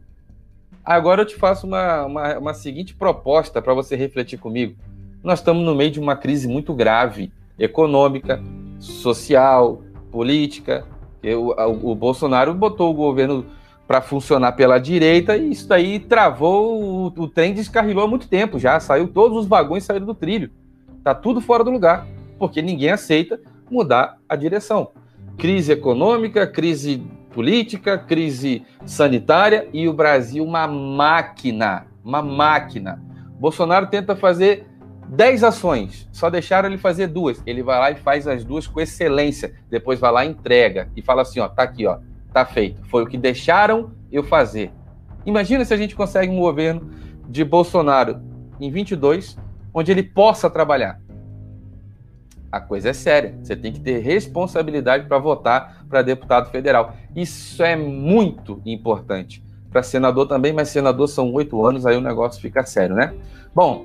Agora 0.83 1.21
eu 1.21 1.27
te 1.27 1.37
faço 1.37 1.67
uma, 1.67 2.07
uma, 2.07 2.39
uma 2.39 2.55
seguinte 2.55 2.95
proposta 2.95 3.61
para 3.61 3.75
você 3.75 3.95
refletir 3.95 4.39
comigo. 4.39 4.77
Nós 5.23 5.41
estamos 5.41 5.63
no 5.63 5.75
meio 5.75 5.91
de 5.91 6.01
uma 6.01 6.17
crise 6.17 6.49
muito 6.49 6.73
grave, 6.73 7.31
econômica, 7.59 8.43
social, 8.79 9.83
política. 10.11 10.87
Eu, 11.23 11.49
o, 11.49 11.91
o 11.91 11.95
Bolsonaro 11.95 12.55
botou 12.55 12.91
o 12.91 12.95
governo 12.95 13.45
para 13.87 14.01
funcionar 14.01 14.53
pela 14.53 14.79
direita 14.79 15.37
e 15.37 15.51
isso 15.51 15.69
daí 15.69 16.01
travou, 16.01 16.83
o, 16.83 17.07
o, 17.09 17.29
trem 17.29 17.53
descarrilou 17.53 18.05
há 18.05 18.09
muito 18.09 18.27
tempo 18.27 18.59
já, 18.59 18.81
saiu 18.81 19.07
todos 19.09 19.37
os 19.37 19.47
vagões 19.47 19.85
saíram 19.85 20.07
do 20.07 20.15
trilho. 20.15 20.51
Tá 21.03 21.15
tudo 21.15 21.43
fora 21.43 21.63
do 21.63 21.71
lugar, 21.71 22.07
porque 22.39 22.63
ninguém 22.63 22.91
aceita 22.91 23.39
mudar 23.71 24.17
a 24.27 24.35
direção. 24.35 24.93
Crise 25.37 25.73
econômica, 25.73 26.47
crise 26.47 27.03
política, 27.35 27.99
crise 27.99 28.65
sanitária 28.87 29.69
e 29.73 29.89
o 29.89 29.93
Brasil 29.93 30.45
uma 30.45 30.69
máquina, 30.69 31.87
uma 32.05 32.23
máquina. 32.23 33.03
Bolsonaro 33.39 33.89
tenta 33.89 34.15
fazer 34.15 34.67
10 35.09 35.43
ações, 35.43 36.09
só 36.13 36.31
deixaram 36.31 36.69
ele 36.69 36.79
fazer 36.79 37.09
duas. 37.09 37.43
Ele 37.45 37.63
vai 37.63 37.79
lá 37.79 37.91
e 37.91 37.97
faz 37.97 38.29
as 38.29 38.45
duas 38.45 38.69
com 38.69 38.81
excelência. 38.81 39.53
Depois 39.69 39.99
vai 39.99 40.13
lá 40.13 40.25
e 40.25 40.31
entrega 40.31 40.89
e 40.97 41.03
fala 41.03 41.23
assim, 41.23 41.41
ó, 41.41 41.49
tá 41.49 41.65
aqui, 41.65 41.85
ó, 41.87 41.99
tá 42.33 42.47
feito. 42.47 42.81
Foi 42.89 43.03
o 43.03 43.07
que 43.07 43.19
deixaram 43.19 43.93
eu 44.13 44.23
fazer. 44.23 44.71
Imagina 45.27 45.65
se 45.65 45.75
a 45.75 45.77
gente 45.77 45.97
consegue 45.97 46.33
um 46.33 46.39
governo 46.39 46.89
de 47.29 47.45
Bolsonaro 47.45 48.21
em 48.61 48.71
22, 48.71 49.37
onde 49.73 49.91
ele 49.91 50.05
possa 50.05 50.49
trabalhar. 50.49 51.01
A 52.55 52.61
coisa 52.61 52.91
é 52.91 52.93
séria. 52.93 53.37
Você 53.43 53.57
tem 53.57 53.73
que 53.73 53.81
ter 53.81 53.99
responsabilidade 53.99 55.09
para 55.09 55.19
votar 55.19 55.85
para 55.89 56.03
deputado 56.03 56.51
federal. 56.51 56.95
Isso 57.17 57.61
é 57.65 57.75
muito 57.75 58.63
importante. 58.65 59.43
Para 59.73 59.83
senador 59.83 60.29
também, 60.29 60.53
mas 60.53 60.69
senador 60.69 61.09
são 61.09 61.33
oito 61.33 61.67
anos, 61.67 61.85
aí 61.85 61.97
o 61.97 62.01
negócio 62.01 62.41
fica 62.41 62.65
sério, 62.65 62.95
né? 62.95 63.13
Bom, 63.53 63.85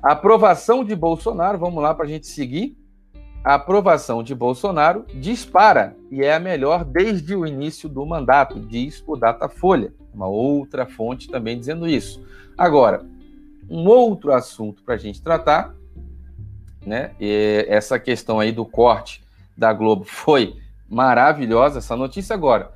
aprovação 0.00 0.84
de 0.84 0.94
Bolsonaro, 0.94 1.58
vamos 1.58 1.82
lá 1.82 1.92
para 1.92 2.04
a 2.04 2.08
gente 2.08 2.28
seguir. 2.28 2.76
A 3.42 3.54
aprovação 3.54 4.22
de 4.22 4.32
Bolsonaro 4.32 5.04
dispara 5.16 5.96
e 6.08 6.22
é 6.22 6.36
a 6.36 6.38
melhor 6.38 6.84
desde 6.84 7.34
o 7.34 7.44
início 7.44 7.88
do 7.88 8.06
mandato, 8.06 8.60
diz 8.60 9.02
o 9.04 9.16
Datafolha, 9.16 9.92
uma 10.14 10.28
outra 10.28 10.86
fonte 10.86 11.28
também 11.28 11.58
dizendo 11.58 11.88
isso. 11.88 12.24
Agora, 12.56 13.04
um 13.68 13.88
outro 13.88 14.32
assunto 14.32 14.84
para 14.84 14.94
a 14.94 14.98
gente 14.98 15.20
tratar, 15.20 15.74
né? 16.86 17.10
E 17.20 17.66
essa 17.68 17.98
questão 17.98 18.38
aí 18.38 18.52
do 18.52 18.64
corte 18.64 19.22
da 19.56 19.72
Globo 19.72 20.04
foi 20.08 20.56
maravilhosa, 20.88 21.78
essa 21.78 21.96
notícia 21.96 22.34
agora. 22.34 22.70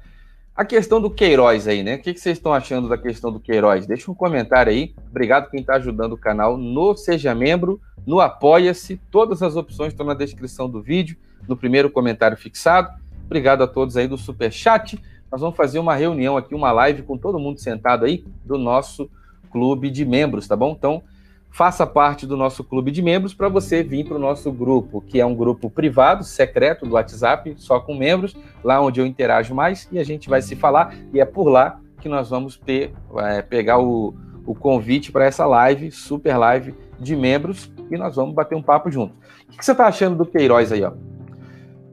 A 0.54 0.64
questão 0.64 1.00
do 1.00 1.08
Queiroz 1.08 1.66
aí, 1.66 1.82
né? 1.82 1.94
O 1.94 1.98
que, 2.00 2.12
vocês 2.12 2.36
estão 2.36 2.52
achando 2.52 2.88
da 2.88 2.98
questão 2.98 3.32
do 3.32 3.40
Queiroz? 3.40 3.86
Deixa 3.86 4.10
um 4.10 4.14
comentário 4.14 4.70
aí. 4.70 4.94
Obrigado 5.08 5.48
quem 5.48 5.60
está 5.60 5.76
ajudando 5.76 6.12
o 6.12 6.18
canal 6.18 6.58
no 6.58 6.94
Seja 6.96 7.34
Membro, 7.34 7.80
no 8.06 8.20
Apoia-se. 8.20 9.00
Todas 9.10 9.42
as 9.42 9.56
opções 9.56 9.92
estão 9.92 10.04
na 10.04 10.12
descrição 10.12 10.68
do 10.68 10.82
vídeo, 10.82 11.16
no 11.48 11.56
primeiro 11.56 11.88
comentário 11.88 12.36
fixado. 12.36 12.90
Obrigado 13.24 13.62
a 13.62 13.66
todos 13.66 13.96
aí 13.96 14.06
do 14.06 14.18
Super 14.18 14.52
Chat. 14.52 15.00
Nós 15.30 15.40
vamos 15.40 15.56
fazer 15.56 15.78
uma 15.78 15.94
reunião 15.94 16.36
aqui, 16.36 16.54
uma 16.54 16.72
live 16.72 17.04
com 17.04 17.16
todo 17.16 17.38
mundo 17.38 17.60
sentado 17.60 18.04
aí 18.04 18.24
do 18.44 18.58
nosso 18.58 19.08
clube 19.50 19.88
de 19.88 20.04
membros, 20.04 20.46
tá 20.46 20.56
bom? 20.56 20.74
Então, 20.76 21.02
faça 21.50 21.86
parte 21.86 22.26
do 22.26 22.36
nosso 22.36 22.62
clube 22.62 22.90
de 22.90 23.02
membros 23.02 23.34
para 23.34 23.48
você 23.48 23.82
vir 23.82 24.06
para 24.06 24.16
o 24.16 24.20
nosso 24.20 24.50
grupo, 24.52 25.00
que 25.00 25.20
é 25.20 25.26
um 25.26 25.34
grupo 25.34 25.68
privado, 25.68 26.24
secreto 26.24 26.86
do 26.86 26.94
WhatsApp, 26.94 27.54
só 27.56 27.80
com 27.80 27.94
membros, 27.94 28.36
lá 28.62 28.80
onde 28.80 29.00
eu 29.00 29.06
interajo 29.06 29.54
mais 29.54 29.88
e 29.90 29.98
a 29.98 30.04
gente 30.04 30.28
vai 30.28 30.40
se 30.40 30.54
falar. 30.54 30.94
E 31.12 31.20
é 31.20 31.24
por 31.24 31.48
lá 31.48 31.80
que 32.00 32.08
nós 32.08 32.30
vamos 32.30 32.56
ter, 32.56 32.92
é, 33.18 33.42
pegar 33.42 33.78
o, 33.78 34.14
o 34.46 34.54
convite 34.54 35.12
para 35.12 35.24
essa 35.24 35.44
live, 35.44 35.90
super 35.90 36.36
live 36.36 36.74
de 36.98 37.16
membros, 37.16 37.70
e 37.90 37.96
nós 37.96 38.16
vamos 38.16 38.34
bater 38.34 38.54
um 38.54 38.62
papo 38.62 38.90
junto. 38.90 39.14
O 39.48 39.56
que 39.56 39.64
você 39.64 39.72
está 39.72 39.86
achando 39.86 40.16
do 40.16 40.26
Queiroz 40.26 40.70
aí, 40.70 40.84
ó? 40.84 40.92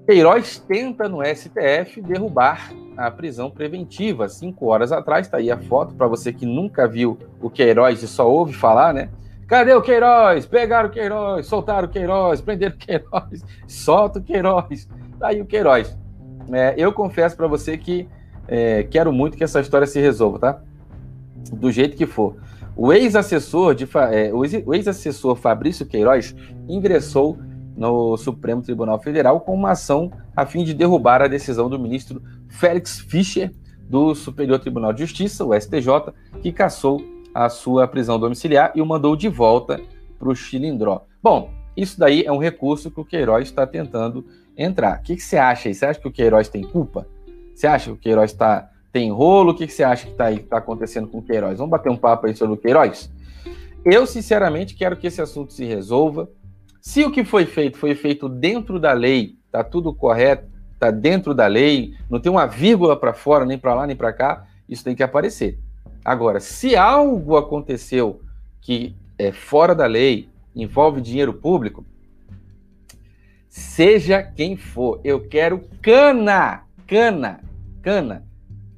Queiroz 0.05 0.60
tenta 0.60 1.10
no 1.10 1.20
STF 1.26 2.01
derrubar 2.01 2.72
a 2.95 3.12
prisão 3.12 3.49
preventiva. 3.49 4.30
Cinco 4.30 4.68
horas 4.68 4.91
atrás, 4.91 5.28
está 5.28 5.38
aí 5.38 5.51
a 5.51 5.58
foto 5.58 5.95
para 5.95 6.08
você 6.08 6.32
que 6.32 6.45
nunca 6.45 6.88
viu 6.88 7.18
o 7.41 7.49
Queiroz 7.49 8.01
e 8.01 8.08
só 8.08 8.30
ouve 8.30 8.53
falar, 8.53 8.93
né? 8.93 9.10
Cadê 9.48 9.74
o 9.74 9.82
Queiroz? 9.82 10.45
Pegaram 10.45 10.89
o 10.89 10.91
Queiroz, 10.91 11.48
soltaram 11.48 11.88
o 11.88 11.91
Queiroz, 11.91 12.41
prenderam 12.41 12.76
o 12.76 12.78
Queiroz, 12.78 13.45
solta 13.66 14.20
o 14.20 14.24
Queiroz. 14.24 14.88
Tá 15.18 15.30
aí 15.30 15.41
o 15.41 15.45
Queiroz. 15.45 15.98
É, 16.52 16.76
eu 16.78 16.91
confesso 16.91 17.36
para 17.36 17.48
você 17.48 17.78
que 17.78 18.08
é, 18.48 18.84
quero 18.84 19.12
muito 19.12 19.38
que 19.38 19.43
essa 19.43 19.62
história 19.62 19.88
se 19.88 20.00
resolva, 20.00 20.39
tá? 20.39 20.62
Do 21.52 21.72
jeito 21.72 21.95
que 21.95 22.06
for. 22.06 22.36
O 22.76 22.93
ex-assessor 22.93 23.74
de 23.74 23.88
é, 24.12 24.32
o 24.34 24.74
ex-assessor 24.74 25.36
Fabrício 25.36 25.86
Queiroz 25.86 26.36
ingressou 26.68 27.38
no 27.76 28.18
Supremo 28.18 28.62
Tribunal 28.62 29.00
Federal 29.00 29.39
com 29.39 29.54
uma 29.54 29.72
ação 29.72 30.12
a 30.36 30.45
fim 30.45 30.64
de 30.64 30.74
derrubar 30.74 31.22
a 31.22 31.28
decisão 31.28 31.70
do 31.70 31.80
ministro 31.80 32.22
Félix 32.50 33.00
Fischer 33.00 33.52
do 33.80 34.14
Superior 34.14 34.60
Tribunal 34.60 34.91
de 34.91 35.02
Justiça, 35.02 35.45
o 35.45 35.54
STJ, 35.60 36.14
que 36.41 36.52
cassou 36.52 37.02
a 37.38 37.50
sua 37.50 37.88
prisão 37.88 38.20
domiciliar 38.20 38.72
e 38.74 38.82
o 38.82 38.86
mandou 38.86 39.16
de 39.16 39.30
volta 39.30 39.80
para 40.18 40.28
o 40.28 40.36
Chilindró. 40.36 41.06
Bom, 41.22 41.52
isso 41.76 42.00
daí 42.00 42.24
é 42.26 42.32
um 42.32 42.40
recurso 42.40 42.90
que 42.90 43.00
o 43.00 43.06
Queiroz 43.06 43.48
está 43.48 43.68
tentando 43.68 44.26
entrar. 44.58 44.98
O 44.98 45.04
que, 45.04 45.16
que, 45.16 45.22
você 45.22 45.38
acha 45.38 45.70
aí? 45.70 45.76
Você 45.76 45.86
acha 45.86 46.00
que 46.00 46.08
o 46.08 46.12
Queiroz 46.12 46.50
tem 46.50 46.64
culpa? 46.64 47.08
Você 47.54 47.68
acha 47.68 47.86
que 47.86 47.92
o 47.92 47.98
Queiroz 47.98 48.34
tá, 48.34 48.72
tem 48.92 49.12
rolo? 49.12 49.52
O 49.52 49.54
que, 49.54 49.68
que 49.68 49.74
você 49.74 49.84
acha 49.84 50.08
que 50.08 50.14
está 50.14 50.36
tá 50.50 50.58
acontecendo 50.58 51.08
com 51.08 51.20
o 51.20 51.22
Queiroz? 51.22 51.60
Vamos 51.60 51.70
bater 51.70 51.92
um 51.92 51.96
papo 51.96 52.26
aí 52.26 52.36
sobre 52.36 52.56
o 52.56 52.58
Queiroz? 52.58 53.08
Eu, 53.86 54.08
sinceramente, 54.08 54.74
quero 54.74 54.98
que 54.98 55.06
esse 55.06 55.22
assunto 55.22 55.54
se 55.54 55.64
resolva. 55.64 56.28
Se 56.82 57.06
o 57.06 57.12
que 57.12 57.24
foi 57.24 57.46
feito 57.46 57.78
foi 57.78 57.94
feito 57.94 58.28
dentro 58.28 58.80
da 58.80 58.94
lei, 58.94 59.36
tá 59.52 59.64
tudo 59.64 59.94
correto, 59.94 60.48
tá 60.80 60.90
dentro 60.90 61.36
da 61.36 61.46
lei, 61.46 61.94
não 62.10 62.20
tem 62.20 62.32
uma 62.32 62.48
vírgula 62.48 63.00
para 63.00 63.14
fora, 63.14 63.46
nem 63.46 63.60
para 63.60 63.76
lá, 63.76 63.86
nem 63.86 63.96
para 63.96 64.12
cá, 64.12 64.48
isso 64.68 64.84
tem 64.84 64.96
que 64.96 65.04
aparecer. 65.04 65.60
Agora, 66.08 66.39
se 66.39 66.74
algo 66.74 67.36
aconteceu 67.36 68.22
que 68.62 68.95
é 69.20 69.34
fora 69.34 69.76
da 69.76 69.86
lei, 69.86 70.30
envolve 70.55 71.01
dinheiro 71.01 71.34
público, 71.34 71.86
seja 73.49 74.24
quem 74.24 74.55
for, 74.55 75.01
eu 75.03 75.28
quero 75.28 75.68
cana, 75.82 76.64
cana, 76.88 77.41
cana, 77.82 78.24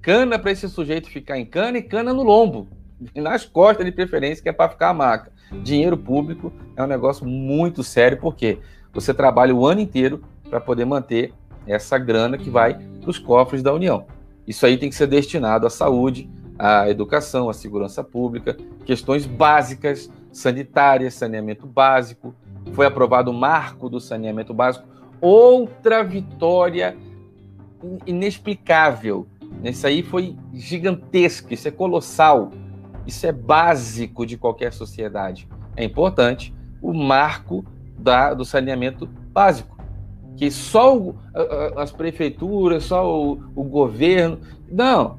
cana 0.01 0.39
para 0.39 0.49
esse 0.49 0.67
sujeito 0.67 1.07
ficar 1.07 1.37
em 1.37 1.45
cana 1.45 1.77
e 1.77 1.83
cana 1.83 2.11
no 2.11 2.23
lombo, 2.23 2.67
nas 3.13 3.45
costas 3.45 3.85
de 3.85 3.91
preferência, 3.91 4.41
que 4.41 4.49
é 4.49 4.51
para 4.51 4.71
ficar 4.71 4.89
a 4.89 4.93
maca. 4.95 5.31
Dinheiro 5.61 5.97
público 5.99 6.51
é 6.75 6.81
um 6.81 6.87
negócio 6.87 7.27
muito 7.27 7.83
sério, 7.83 8.17
porque 8.17 8.57
você 8.91 9.13
trabalha 9.13 9.53
o 9.53 9.67
ano 9.67 9.81
inteiro 9.81 10.23
para 10.49 10.59
poder 10.59 10.85
manter 10.85 11.31
essa 11.67 11.99
grana 11.99 12.39
que 12.39 12.49
vai 12.49 12.73
para 12.73 13.09
os 13.11 13.19
cofres 13.19 13.61
da 13.61 13.71
União. 13.71 14.07
Isso 14.47 14.65
aí 14.65 14.79
tem 14.79 14.89
que 14.89 14.95
ser 14.95 15.05
destinado 15.05 15.67
à 15.67 15.69
saúde, 15.69 16.27
a 16.59 16.89
educação, 16.89 17.49
a 17.49 17.53
segurança 17.53 18.03
pública, 18.03 18.57
questões 18.85 19.25
básicas, 19.25 20.11
sanitárias, 20.29 21.13
saneamento 21.13 21.65
básico. 21.65 22.35
Foi 22.73 22.85
aprovado 22.85 23.31
o 23.31 23.33
marco 23.33 23.89
do 23.89 24.01
saneamento 24.01 24.53
básico. 24.53 24.85
Outra 25.21 26.03
vitória 26.03 26.97
inexplicável. 28.05 29.25
Isso 29.63 29.87
aí 29.87 30.03
foi 30.03 30.35
gigantesco, 30.53 31.53
isso 31.53 31.67
é 31.67 31.71
colossal, 31.71 32.51
isso 33.07 33.25
é 33.25 33.31
básico 33.31 34.25
de 34.25 34.37
qualquer 34.37 34.73
sociedade. 34.73 35.47
É 35.77 35.83
importante 35.83 36.53
o 36.81 36.93
marco 36.93 37.65
da, 37.97 38.33
do 38.33 38.43
saneamento 38.43 39.07
básico, 39.31 39.77
que 40.35 40.51
só 40.51 40.97
o, 40.97 41.15
as 41.77 41.91
prefeituras, 41.91 42.83
só 42.83 43.09
o, 43.09 43.43
o 43.55 43.63
governo. 43.63 44.39
Não, 44.69 45.18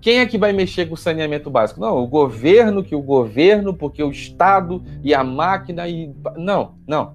quem 0.00 0.18
é 0.18 0.26
que 0.26 0.38
vai 0.38 0.52
mexer 0.52 0.86
com 0.86 0.94
o 0.94 0.96
saneamento 0.96 1.50
básico? 1.50 1.80
Não, 1.80 1.98
o 1.98 2.06
governo, 2.06 2.82
que 2.82 2.94
o 2.94 3.00
governo, 3.00 3.74
porque 3.74 4.02
o 4.02 4.10
Estado 4.10 4.82
e 5.02 5.14
a 5.14 5.24
máquina 5.24 5.88
e. 5.88 6.12
Não, 6.36 6.74
não. 6.86 7.14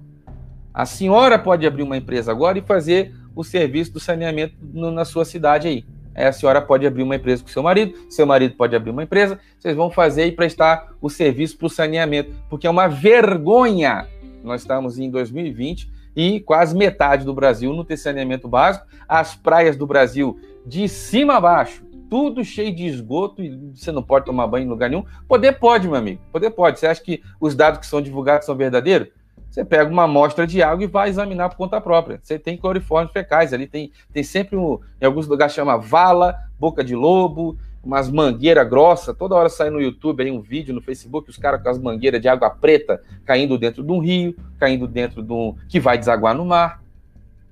A 0.72 0.84
senhora 0.84 1.38
pode 1.38 1.66
abrir 1.66 1.82
uma 1.82 1.96
empresa 1.96 2.30
agora 2.30 2.58
e 2.58 2.62
fazer 2.62 3.14
o 3.34 3.42
serviço 3.42 3.92
do 3.92 4.00
saneamento 4.00 4.54
no, 4.60 4.90
na 4.90 5.04
sua 5.04 5.24
cidade 5.24 5.68
aí. 5.68 5.84
a 6.14 6.32
senhora 6.32 6.60
pode 6.60 6.86
abrir 6.86 7.02
uma 7.02 7.16
empresa 7.16 7.42
com 7.42 7.48
seu 7.48 7.62
marido, 7.62 7.94
seu 8.10 8.26
marido 8.26 8.54
pode 8.56 8.76
abrir 8.76 8.90
uma 8.90 9.02
empresa, 9.02 9.38
vocês 9.58 9.76
vão 9.76 9.90
fazer 9.90 10.26
e 10.26 10.32
prestar 10.32 10.92
o 11.00 11.08
serviço 11.08 11.56
para 11.56 11.66
o 11.66 11.70
saneamento, 11.70 12.34
porque 12.50 12.66
é 12.66 12.70
uma 12.70 12.88
vergonha. 12.88 14.06
Nós 14.44 14.62
estamos 14.62 14.98
em 14.98 15.10
2020 15.10 15.90
e 16.14 16.40
quase 16.40 16.74
metade 16.74 17.24
do 17.24 17.34
Brasil 17.34 17.72
não 17.74 17.84
tem 17.84 17.96
saneamento 17.96 18.48
básico. 18.48 18.86
As 19.06 19.34
praias 19.34 19.76
do 19.76 19.86
Brasil, 19.86 20.38
de 20.64 20.88
cima 20.88 21.36
a 21.36 21.40
baixo, 21.40 21.85
tudo 22.08 22.44
cheio 22.44 22.74
de 22.74 22.86
esgoto 22.86 23.42
e 23.42 23.72
você 23.74 23.90
não 23.92 24.02
pode 24.02 24.24
tomar 24.24 24.46
banho 24.46 24.66
em 24.66 24.68
lugar 24.68 24.90
nenhum. 24.90 25.04
Poder 25.28 25.52
pode, 25.52 25.86
meu 25.86 25.96
amigo. 25.96 26.20
Poder 26.32 26.50
pode. 26.50 26.78
Você 26.78 26.86
acha 26.86 27.02
que 27.02 27.22
os 27.40 27.54
dados 27.54 27.80
que 27.80 27.86
são 27.86 28.00
divulgados 28.00 28.46
são 28.46 28.56
verdadeiros? 28.56 29.08
Você 29.50 29.64
pega 29.64 29.90
uma 29.90 30.04
amostra 30.04 30.46
de 30.46 30.62
água 30.62 30.84
e 30.84 30.86
vai 30.86 31.08
examinar 31.08 31.48
por 31.48 31.56
conta 31.56 31.80
própria. 31.80 32.20
Você 32.22 32.38
tem 32.38 32.56
cloriformes 32.56 33.12
fecais 33.12 33.52
ali, 33.52 33.66
tem, 33.66 33.90
tem 34.12 34.22
sempre 34.22 34.56
um, 34.56 34.78
em 35.00 35.06
alguns 35.06 35.26
lugares 35.26 35.54
chama 35.54 35.78
vala, 35.78 36.36
boca 36.58 36.84
de 36.84 36.94
lobo, 36.94 37.56
umas 37.82 38.10
mangueiras 38.10 38.68
grossas. 38.68 39.16
Toda 39.16 39.34
hora 39.34 39.48
sai 39.48 39.70
no 39.70 39.80
YouTube 39.80 40.22
aí 40.22 40.30
um 40.30 40.42
vídeo, 40.42 40.74
no 40.74 40.82
Facebook, 40.82 41.30
os 41.30 41.38
caras 41.38 41.62
com 41.62 41.68
as 41.70 41.78
mangueiras 41.78 42.20
de 42.20 42.28
água 42.28 42.50
preta 42.50 43.00
caindo 43.24 43.56
dentro 43.56 43.82
de 43.82 43.90
um 43.90 43.98
rio, 43.98 44.36
caindo 44.58 44.86
dentro 44.86 45.22
de 45.22 45.32
um. 45.32 45.54
que 45.68 45.80
vai 45.80 45.96
desaguar 45.96 46.34
no 46.34 46.44
mar. 46.44 46.82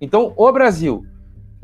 Então, 0.00 0.34
o 0.36 0.52
Brasil 0.52 1.06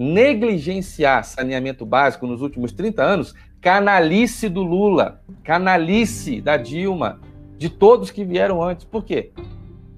negligenciar 0.00 1.22
saneamento 1.24 1.84
básico 1.84 2.26
nos 2.26 2.40
últimos 2.40 2.72
30 2.72 3.02
anos, 3.02 3.34
canalice 3.60 4.48
do 4.48 4.62
Lula, 4.62 5.20
canalice 5.44 6.40
da 6.40 6.56
Dilma, 6.56 7.20
de 7.58 7.68
todos 7.68 8.10
que 8.10 8.24
vieram 8.24 8.62
antes. 8.62 8.86
Por 8.86 9.04
quê? 9.04 9.30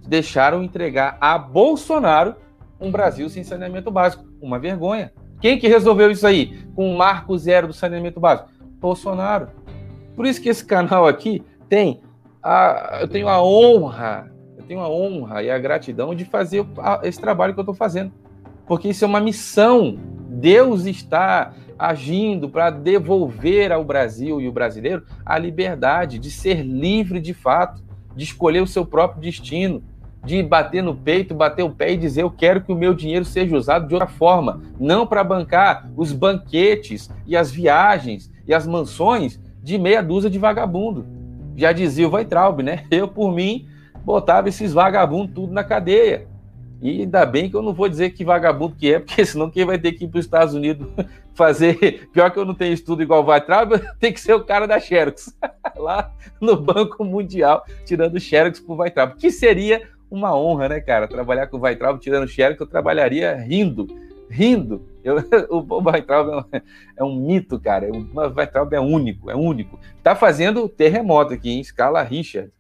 Deixaram 0.04 0.64
entregar 0.64 1.16
a 1.20 1.38
Bolsonaro 1.38 2.34
um 2.80 2.90
Brasil 2.90 3.28
sem 3.28 3.44
saneamento 3.44 3.92
básico. 3.92 4.24
Uma 4.40 4.58
vergonha. 4.58 5.12
Quem 5.40 5.56
que 5.56 5.68
resolveu 5.68 6.10
isso 6.10 6.26
aí? 6.26 6.66
Com 6.74 6.92
o 6.92 6.98
marco 6.98 7.38
zero 7.38 7.68
do 7.68 7.72
saneamento 7.72 8.18
básico? 8.18 8.50
Bolsonaro. 8.80 9.50
Por 10.16 10.26
isso 10.26 10.42
que 10.42 10.48
esse 10.48 10.64
canal 10.64 11.06
aqui 11.06 11.44
tem 11.68 12.00
a, 12.42 12.98
eu 13.02 13.06
tenho 13.06 13.28
a 13.28 13.40
honra, 13.40 14.32
eu 14.58 14.64
tenho 14.64 14.80
a 14.80 14.88
honra 14.88 15.44
e 15.44 15.50
a 15.50 15.56
gratidão 15.60 16.12
de 16.12 16.24
fazer 16.24 16.66
esse 17.04 17.20
trabalho 17.20 17.54
que 17.54 17.60
eu 17.60 17.62
estou 17.62 17.74
fazendo 17.74 18.12
porque 18.66 18.88
isso 18.88 19.04
é 19.04 19.08
uma 19.08 19.20
missão. 19.20 19.98
Deus 20.28 20.86
está 20.86 21.52
agindo 21.78 22.48
para 22.48 22.70
devolver 22.70 23.72
ao 23.72 23.84
Brasil 23.84 24.40
e 24.40 24.48
o 24.48 24.52
brasileiro 24.52 25.04
a 25.26 25.38
liberdade 25.38 26.18
de 26.18 26.30
ser 26.30 26.62
livre 26.62 27.20
de 27.20 27.34
fato, 27.34 27.82
de 28.14 28.24
escolher 28.24 28.62
o 28.62 28.66
seu 28.66 28.86
próprio 28.86 29.20
destino, 29.20 29.82
de 30.24 30.42
bater 30.42 30.82
no 30.82 30.94
peito, 30.94 31.34
bater 31.34 31.64
o 31.64 31.70
pé 31.70 31.92
e 31.92 31.96
dizer: 31.96 32.22
Eu 32.22 32.30
quero 32.30 32.60
que 32.60 32.72
o 32.72 32.76
meu 32.76 32.94
dinheiro 32.94 33.24
seja 33.24 33.56
usado 33.56 33.88
de 33.88 33.94
outra 33.94 34.08
forma, 34.08 34.62
não 34.78 35.06
para 35.06 35.24
bancar 35.24 35.90
os 35.96 36.12
banquetes 36.12 37.10
e 37.26 37.36
as 37.36 37.50
viagens 37.50 38.30
e 38.46 38.54
as 38.54 38.66
mansões 38.66 39.40
de 39.62 39.78
meia 39.78 40.02
dúzia 40.02 40.30
de 40.30 40.38
vagabundo. 40.38 41.06
Já 41.56 41.72
dizia 41.72 42.08
o 42.08 42.12
Weintraub, 42.12 42.62
né? 42.62 42.84
Eu, 42.90 43.08
por 43.08 43.32
mim, 43.32 43.66
botava 44.04 44.48
esses 44.48 44.72
vagabundos 44.72 45.34
tudo 45.34 45.52
na 45.52 45.64
cadeia. 45.64 46.26
E 46.82 47.02
ainda 47.02 47.24
bem 47.24 47.48
que 47.48 47.54
eu 47.54 47.62
não 47.62 47.72
vou 47.72 47.88
dizer 47.88 48.10
que 48.10 48.24
vagabundo 48.24 48.74
que 48.74 48.92
é, 48.92 48.98
porque 49.00 49.24
senão 49.24 49.48
quem 49.48 49.64
vai 49.64 49.78
ter 49.78 49.92
que 49.92 50.04
ir 50.04 50.08
para 50.08 50.18
os 50.18 50.24
Estados 50.24 50.52
Unidos 50.52 50.88
fazer. 51.32 52.08
Pior 52.12 52.30
que 52.30 52.38
eu 52.38 52.44
não 52.44 52.54
tenho 52.54 52.74
estudo 52.74 53.02
igual 53.02 53.24
vai 53.24 53.40
Trava, 53.40 53.78
tem 54.00 54.12
que 54.12 54.20
ser 54.20 54.34
o 54.34 54.44
cara 54.44 54.66
da 54.66 54.80
Xerox, 54.80 55.32
lá 55.76 56.12
no 56.40 56.56
Banco 56.56 57.04
Mundial, 57.04 57.64
tirando 57.86 58.18
Xerox 58.18 58.58
para 58.58 58.74
o 58.74 58.78
Weitraub, 58.78 59.16
que 59.16 59.30
seria 59.30 59.88
uma 60.10 60.36
honra, 60.36 60.68
né, 60.68 60.80
cara? 60.80 61.06
Trabalhar 61.06 61.46
com 61.46 61.56
o 61.56 61.60
Weitraub 61.60 62.00
tirando 62.00 62.28
Xerox, 62.28 62.60
eu 62.60 62.66
trabalharia 62.66 63.36
rindo, 63.36 63.86
rindo. 64.28 64.84
Eu, 65.04 65.16
o 65.48 65.82
Weitraub 65.82 66.46
é, 66.52 66.62
é 66.96 67.04
um, 67.04 67.14
mito, 67.14 67.60
cara. 67.60 67.88
O 67.90 68.36
Weitraub 68.36 68.72
é 68.72 68.80
único, 68.80 69.30
é 69.30 69.36
único. 69.36 69.78
Tá 70.02 70.16
fazendo 70.16 70.68
terremoto 70.68 71.32
aqui 71.32 71.50
em 71.50 71.60
escala 71.60 72.02
Richard. 72.02 72.50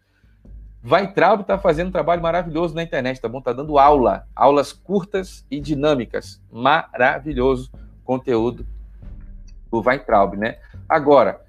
Weitraub 0.84 1.42
está 1.42 1.58
fazendo 1.58 1.88
um 1.88 1.92
trabalho 1.92 2.20
maravilhoso 2.20 2.74
na 2.74 2.82
internet, 2.82 3.20
tá 3.20 3.28
bom? 3.28 3.40
Tá 3.40 3.52
dando 3.52 3.78
aula, 3.78 4.26
aulas 4.34 4.72
curtas 4.72 5.46
e 5.50 5.60
dinâmicas. 5.60 6.42
Maravilhoso 6.50 7.70
conteúdo 8.04 8.66
do 9.70 9.80
Weitraub, 9.80 10.36
né? 10.36 10.56
Agora, 10.88 11.40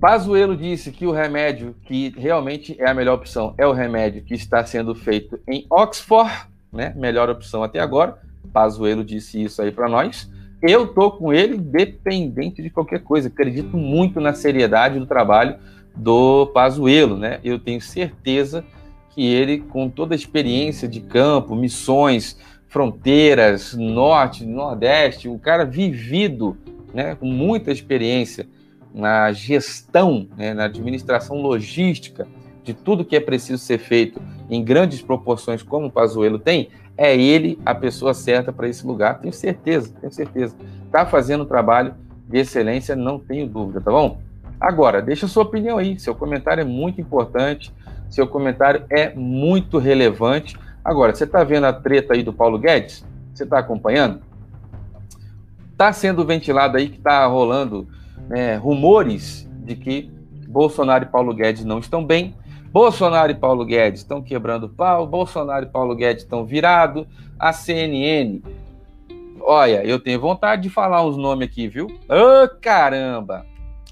Pazuello 0.00 0.56
disse 0.56 0.90
que 0.90 1.06
o 1.06 1.12
remédio 1.12 1.74
que 1.84 2.14
realmente 2.16 2.76
é 2.80 2.88
a 2.88 2.94
melhor 2.94 3.14
opção 3.14 3.54
é 3.58 3.66
o 3.66 3.72
remédio 3.72 4.22
que 4.22 4.34
está 4.34 4.64
sendo 4.64 4.94
feito 4.94 5.38
em 5.46 5.66
Oxford, 5.70 6.32
né? 6.72 6.94
Melhor 6.96 7.28
opção 7.28 7.62
até 7.62 7.78
agora. 7.78 8.18
Pazuello 8.52 9.04
disse 9.04 9.42
isso 9.42 9.60
aí 9.60 9.70
para 9.70 9.88
nós. 9.88 10.30
Eu 10.62 10.86
tô 10.88 11.10
com 11.10 11.32
ele, 11.32 11.58
dependente 11.58 12.62
de 12.62 12.70
qualquer 12.70 13.02
coisa. 13.02 13.28
Acredito 13.28 13.76
muito 13.76 14.18
na 14.18 14.32
seriedade 14.32 14.98
do 14.98 15.06
trabalho 15.06 15.58
do 15.96 16.46
Pazuello, 16.46 17.16
né? 17.16 17.40
Eu 17.44 17.58
tenho 17.58 17.80
certeza 17.80 18.64
que 19.10 19.24
ele, 19.24 19.58
com 19.58 19.88
toda 19.88 20.14
a 20.14 20.16
experiência 20.16 20.88
de 20.88 21.00
campo, 21.00 21.54
missões, 21.54 22.36
fronteiras, 22.66 23.72
norte, 23.74 24.44
nordeste, 24.44 25.28
um 25.28 25.38
cara 25.38 25.64
vivido, 25.64 26.56
né, 26.92 27.14
com 27.14 27.26
muita 27.26 27.70
experiência 27.70 28.48
na 28.92 29.32
gestão, 29.32 30.26
né, 30.36 30.52
na 30.52 30.64
administração 30.64 31.40
logística 31.40 32.26
de 32.64 32.74
tudo 32.74 33.04
que 33.04 33.14
é 33.14 33.20
preciso 33.20 33.62
ser 33.62 33.78
feito 33.78 34.20
em 34.50 34.64
grandes 34.64 35.00
proporções, 35.00 35.62
como 35.62 35.86
o 35.86 35.90
Pazuello 35.90 36.38
tem, 36.38 36.68
é 36.96 37.16
ele 37.16 37.58
a 37.64 37.74
pessoa 37.74 38.14
certa 38.14 38.52
para 38.52 38.68
esse 38.68 38.84
lugar. 38.86 39.20
Tenho 39.20 39.32
certeza, 39.32 39.94
tenho 40.00 40.12
certeza. 40.12 40.56
Está 40.86 41.06
fazendo 41.06 41.44
um 41.44 41.46
trabalho 41.46 41.94
de 42.28 42.38
excelência, 42.38 42.96
não 42.96 43.18
tenho 43.18 43.46
dúvida, 43.46 43.80
tá 43.80 43.90
bom? 43.90 44.18
Agora, 44.60 45.02
deixa 45.02 45.28
sua 45.28 45.42
opinião 45.42 45.78
aí. 45.78 45.98
Seu 45.98 46.14
comentário 46.14 46.60
é 46.60 46.64
muito 46.64 47.00
importante. 47.00 47.72
Seu 48.08 48.26
comentário 48.26 48.84
é 48.90 49.14
muito 49.14 49.78
relevante. 49.78 50.56
Agora, 50.84 51.14
você 51.14 51.24
está 51.24 51.42
vendo 51.42 51.64
a 51.64 51.72
treta 51.72 52.14
aí 52.14 52.22
do 52.22 52.32
Paulo 52.32 52.58
Guedes? 52.58 53.04
Você 53.32 53.44
está 53.44 53.58
acompanhando? 53.58 54.20
Está 55.72 55.92
sendo 55.92 56.24
ventilado 56.24 56.76
aí 56.76 56.88
que 56.88 56.98
está 56.98 57.26
rolando 57.26 57.88
né, 58.28 58.56
rumores 58.56 59.48
de 59.64 59.74
que 59.74 60.10
Bolsonaro 60.48 61.04
e 61.04 61.08
Paulo 61.08 61.34
Guedes 61.34 61.64
não 61.64 61.78
estão 61.78 62.04
bem. 62.04 62.34
Bolsonaro 62.70 63.32
e 63.32 63.34
Paulo 63.34 63.64
Guedes 63.64 64.00
estão 64.00 64.22
quebrando 64.22 64.68
pau. 64.68 65.06
Bolsonaro 65.06 65.64
e 65.64 65.68
Paulo 65.68 65.94
Guedes 65.96 66.22
estão 66.22 66.44
virados. 66.44 67.06
A 67.38 67.52
CNN. 67.52 68.40
Olha, 69.40 69.84
eu 69.84 69.98
tenho 69.98 70.20
vontade 70.20 70.62
de 70.62 70.70
falar 70.70 71.04
uns 71.04 71.16
nomes 71.16 71.48
aqui, 71.48 71.68
viu? 71.68 71.86
Ô, 72.08 72.44
oh, 72.44 72.48
caramba! 72.60 73.44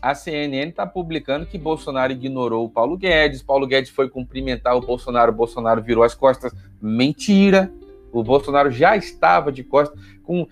A 0.03 0.17
CNN 0.17 0.71
está 0.71 0.85
publicando 0.85 1.47
que 1.47 1.57
Bolsonaro 1.57 2.13
ignorou 2.13 2.67
o 2.67 2.69
Paulo 2.69 2.97
Guedes, 2.97 3.41
Paulo 3.41 3.69
Guedes 3.69 3.91
foi 3.91 4.11
cumprimentar 4.11 4.77
o 4.77 4.81
Bolsonaro, 4.81 5.31
o 5.31 5.35
Bolsonaro 5.35 5.81
virou 5.81 6.03
as 6.03 6.13
costas. 6.13 6.53
Mentira! 6.81 7.73
O 8.13 8.25
Bolsonaro 8.25 8.71
já 8.71 8.97
estava 8.97 9.53
de 9.53 9.63
costas 9.63 9.99
com 10.25 10.47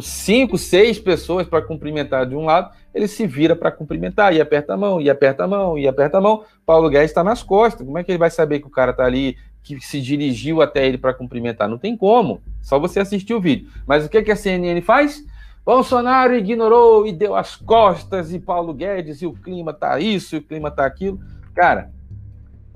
cinco, 0.00 0.56
seis 0.56 0.98
pessoas 0.98 1.48
para 1.48 1.62
cumprimentar 1.62 2.26
de 2.26 2.36
um 2.36 2.44
lado, 2.44 2.70
ele 2.94 3.08
se 3.08 3.26
vira 3.26 3.56
para 3.56 3.72
cumprimentar 3.72 4.34
e 4.34 4.40
aperta 4.40 4.74
a 4.74 4.76
mão, 4.76 5.00
e 5.00 5.10
aperta 5.10 5.44
a 5.44 5.48
mão, 5.48 5.76
e 5.76 5.88
aperta 5.88 6.18
a 6.18 6.20
mão. 6.20 6.44
Paulo 6.64 6.88
Guedes 6.88 7.10
está 7.10 7.24
nas 7.24 7.42
costas. 7.42 7.84
Como 7.84 7.98
é 7.98 8.04
que 8.04 8.12
ele 8.12 8.18
vai 8.18 8.30
saber 8.30 8.60
que 8.60 8.66
o 8.66 8.70
cara 8.70 8.92
está 8.92 9.04
ali, 9.04 9.36
que 9.62 9.80
se 9.80 10.00
dirigiu 10.00 10.62
até 10.62 10.86
ele 10.86 10.96
para 10.96 11.12
cumprimentar? 11.12 11.68
Não 11.68 11.78
tem 11.78 11.96
como. 11.96 12.40
Só 12.62 12.78
você 12.78 13.00
assistir 13.00 13.34
o 13.34 13.40
vídeo. 13.40 13.68
Mas 13.86 14.04
o 14.06 14.08
que, 14.08 14.22
que 14.22 14.30
a 14.30 14.36
CNN 14.36 14.80
faz? 14.80 15.24
Bolsonaro 15.66 16.36
ignorou 16.36 17.08
e 17.08 17.12
deu 17.12 17.34
as 17.34 17.56
costas, 17.56 18.32
e 18.32 18.38
Paulo 18.38 18.72
Guedes, 18.72 19.20
e 19.20 19.26
o 19.26 19.32
clima 19.32 19.72
tá 19.72 19.98
isso, 19.98 20.36
e 20.36 20.38
o 20.38 20.42
clima 20.42 20.70
tá 20.70 20.86
aquilo. 20.86 21.18
Cara, 21.56 21.90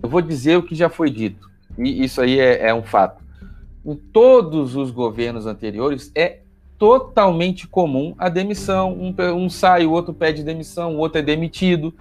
eu 0.02 0.08
vou 0.08 0.20
dizer 0.20 0.56
o 0.56 0.62
que 0.64 0.74
já 0.74 0.88
foi 0.88 1.08
dito, 1.08 1.48
e 1.78 2.02
isso 2.02 2.20
aí 2.20 2.40
é, 2.40 2.66
é 2.66 2.74
um 2.74 2.82
fato. 2.82 3.22
Em 3.86 3.94
todos 3.94 4.74
os 4.74 4.90
governos 4.90 5.46
anteriores, 5.46 6.10
é 6.16 6.40
totalmente 6.76 7.68
comum 7.68 8.12
a 8.18 8.28
demissão. 8.28 8.92
Um, 8.92 9.14
um 9.36 9.48
sai, 9.48 9.86
o 9.86 9.92
outro 9.92 10.12
pede 10.12 10.42
demissão, 10.42 10.96
o 10.96 10.98
outro 10.98 11.20
é 11.20 11.22
demitido. 11.22 11.94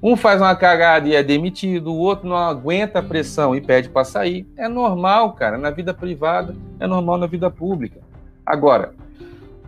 Um 0.00 0.14
faz 0.14 0.40
uma 0.40 0.54
cagada 0.54 1.08
e 1.08 1.16
é 1.16 1.24
demitido, 1.24 1.92
o 1.92 1.98
outro 1.98 2.28
não 2.28 2.36
aguenta 2.36 3.00
a 3.00 3.02
pressão 3.02 3.56
e 3.56 3.60
pede 3.60 3.88
para 3.88 4.04
sair. 4.04 4.46
É 4.56 4.68
normal, 4.68 5.32
cara, 5.32 5.58
na 5.58 5.70
vida 5.70 5.92
privada, 5.92 6.54
é 6.78 6.86
normal 6.86 7.18
na 7.18 7.26
vida 7.26 7.50
pública. 7.50 8.00
Agora, 8.44 8.94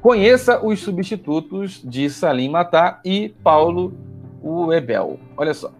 Conheça 0.01 0.65
os 0.65 0.81
substitutos 0.81 1.83
de 1.85 2.09
Salim 2.09 2.49
Matar 2.49 3.01
e 3.05 3.31
Paulo 3.43 3.93
Uebel. 4.43 5.19
Olha 5.37 5.53
só. 5.53 5.73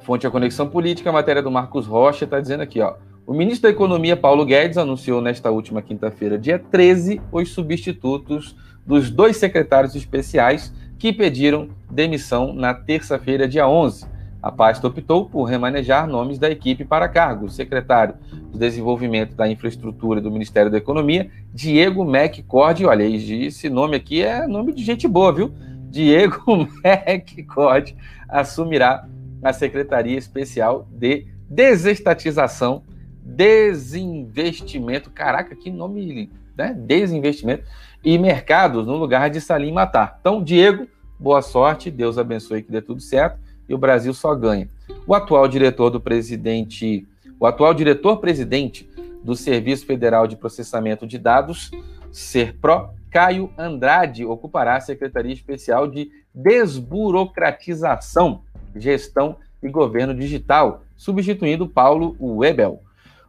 Fonte 0.00 0.26
a 0.26 0.30
Conexão 0.30 0.68
Política, 0.68 1.12
matéria 1.12 1.42
do 1.42 1.50
Marcos 1.50 1.86
Rocha, 1.86 2.24
está 2.24 2.40
dizendo 2.40 2.62
aqui, 2.62 2.80
ó. 2.80 2.94
O 3.26 3.34
ministro 3.34 3.64
da 3.64 3.74
Economia, 3.74 4.16
Paulo 4.16 4.46
Guedes, 4.46 4.78
anunciou 4.78 5.20
nesta 5.20 5.50
última 5.50 5.82
quinta-feira, 5.82 6.38
dia 6.38 6.58
13, 6.58 7.20
os 7.30 7.50
substitutos 7.50 8.56
dos 8.86 9.10
dois 9.10 9.36
secretários 9.36 9.94
especiais 9.94 10.72
que 10.98 11.12
pediram 11.12 11.68
demissão 11.90 12.54
na 12.54 12.72
terça-feira, 12.72 13.46
dia 13.46 13.68
11 13.68 14.17
a 14.42 14.52
pasta 14.52 14.86
optou 14.86 15.28
por 15.28 15.44
remanejar 15.44 16.06
nomes 16.06 16.38
da 16.38 16.48
equipe 16.48 16.84
para 16.84 17.08
cargo. 17.08 17.46
O 17.46 17.50
secretário 17.50 18.14
de 18.52 18.58
Desenvolvimento 18.58 19.34
da 19.34 19.48
Infraestrutura 19.48 20.20
do 20.20 20.30
Ministério 20.30 20.70
da 20.70 20.78
Economia, 20.78 21.30
Diego 21.52 22.04
McCord. 22.04 22.86
Olha, 22.86 23.02
esse 23.02 23.68
nome 23.68 23.96
aqui 23.96 24.22
é 24.22 24.46
nome 24.46 24.72
de 24.72 24.84
gente 24.84 25.08
boa, 25.08 25.32
viu? 25.32 25.52
Diego 25.90 26.68
McCord 26.84 27.96
assumirá 28.28 29.08
a 29.42 29.52
Secretaria 29.52 30.16
Especial 30.16 30.88
de 30.90 31.26
Desestatização, 31.50 32.84
Desinvestimento. 33.22 35.10
Caraca, 35.10 35.56
que 35.56 35.70
nome, 35.70 36.30
né? 36.56 36.74
Desinvestimento 36.78 37.64
e 38.04 38.16
Mercados 38.16 38.86
no 38.86 38.96
lugar 38.96 39.30
de 39.30 39.40
Salim 39.40 39.72
Matar. 39.72 40.18
Então, 40.20 40.42
Diego 40.42 40.86
boa 41.18 41.42
sorte, 41.42 41.90
Deus 41.90 42.16
abençoe 42.16 42.62
que 42.62 42.70
dê 42.70 42.80
tudo 42.80 43.00
certo 43.00 43.47
e 43.68 43.74
o 43.74 43.78
Brasil 43.78 44.14
só 44.14 44.34
ganha. 44.34 44.68
O 45.06 45.14
atual 45.14 45.46
diretor 45.46 45.90
do 45.90 46.00
presidente, 46.00 47.06
o 47.38 47.46
atual 47.46 47.72
diretor-presidente 47.74 48.88
do 49.22 49.36
Serviço 49.36 49.86
Federal 49.86 50.26
de 50.26 50.34
Processamento 50.36 51.06
de 51.06 51.18
Dados, 51.18 51.70
SERPRO, 52.10 52.88
Caio 53.10 53.52
Andrade, 53.56 54.24
ocupará 54.24 54.74
a 54.76 54.80
Secretaria 54.80 55.32
Especial 55.32 55.86
de 55.86 56.10
Desburocratização, 56.34 58.42
Gestão 58.76 59.36
e 59.62 59.68
Governo 59.68 60.12
Digital, 60.14 60.82
substituindo 60.96 61.68
Paulo 61.68 62.16
Webel. 62.20 62.82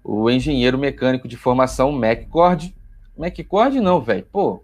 O 0.03 0.29
engenheiro 0.29 0.77
mecânico 0.77 1.27
de 1.27 1.37
formação 1.37 1.91
MacCord. 1.91 2.75
MacCord 3.17 3.81
não, 3.81 3.99
velho. 4.01 4.27
Pô, 4.31 4.63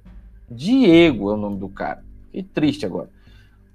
Diego 0.49 1.32
é 1.32 1.34
o 1.34 1.38
nome 1.38 1.57
do 1.57 1.67
cara. 1.67 2.03
Que 2.32 2.43
triste 2.43 2.86
agora. 2.86 3.09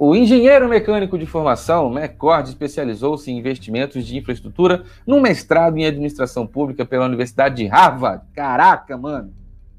O 0.03 0.17
engenheiro 0.17 0.67
mecânico 0.67 1.19
de 1.19 1.27
formação, 1.27 1.93
McCord, 1.93 2.49
especializou-se 2.49 3.31
em 3.31 3.37
investimentos 3.37 4.07
de 4.07 4.17
infraestrutura 4.17 4.83
num 5.07 5.21
mestrado 5.21 5.77
em 5.77 5.85
administração 5.85 6.47
pública 6.47 6.87
pela 6.87 7.05
Universidade 7.05 7.57
de 7.57 7.67
Harvard. 7.67 8.25
Caraca, 8.33 8.97
mano! 8.97 9.31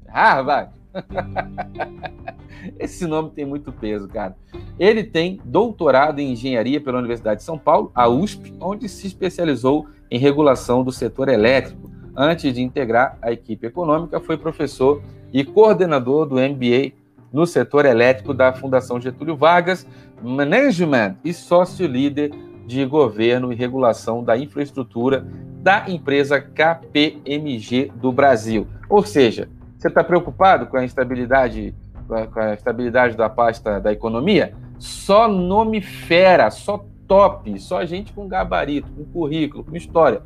Harvard! 0.06 0.70
Esse 2.78 3.04
nome 3.04 3.30
tem 3.30 3.44
muito 3.44 3.72
peso, 3.72 4.06
cara. 4.06 4.36
Ele 4.78 5.02
tem 5.02 5.40
doutorado 5.44 6.20
em 6.20 6.30
engenharia 6.30 6.80
pela 6.80 7.00
Universidade 7.00 7.40
de 7.40 7.44
São 7.44 7.58
Paulo, 7.58 7.90
a 7.92 8.06
USP, 8.08 8.54
onde 8.60 8.88
se 8.88 9.08
especializou 9.08 9.88
em 10.08 10.20
regulação 10.20 10.84
do 10.84 10.92
setor 10.92 11.28
elétrico. 11.30 11.90
Antes 12.16 12.54
de 12.54 12.62
integrar 12.62 13.18
a 13.20 13.32
equipe 13.32 13.66
econômica, 13.66 14.20
foi 14.20 14.36
professor 14.36 15.02
e 15.32 15.42
coordenador 15.42 16.26
do 16.26 16.36
MBA 16.36 16.92
no 17.32 17.46
setor 17.46 17.86
elétrico 17.86 18.34
da 18.34 18.52
Fundação 18.52 19.00
Getúlio 19.00 19.36
Vargas, 19.36 19.86
Management 20.22 21.16
e 21.24 21.32
sócio-líder 21.32 22.30
de 22.66 22.84
governo 22.84 23.52
e 23.52 23.56
regulação 23.56 24.22
da 24.22 24.36
infraestrutura 24.36 25.26
da 25.60 25.88
empresa 25.88 26.40
KPMG 26.40 27.92
do 27.96 28.12
Brasil. 28.12 28.66
Ou 28.88 29.04
seja, 29.04 29.48
você 29.78 29.88
está 29.88 30.02
preocupado 30.02 30.66
com 30.66 30.76
a 30.76 30.84
instabilidade, 30.84 31.74
com 32.06 32.40
a 32.40 32.54
estabilidade 32.54 33.16
da 33.16 33.28
pasta 33.28 33.80
da 33.80 33.92
economia? 33.92 34.54
Só 34.78 35.28
nome 35.28 35.80
fera, 35.80 36.50
só 36.50 36.84
top, 37.06 37.58
só 37.60 37.84
gente 37.84 38.12
com 38.12 38.26
gabarito, 38.26 38.88
com 38.92 39.04
currículo, 39.04 39.64
com 39.64 39.76
história. 39.76 40.22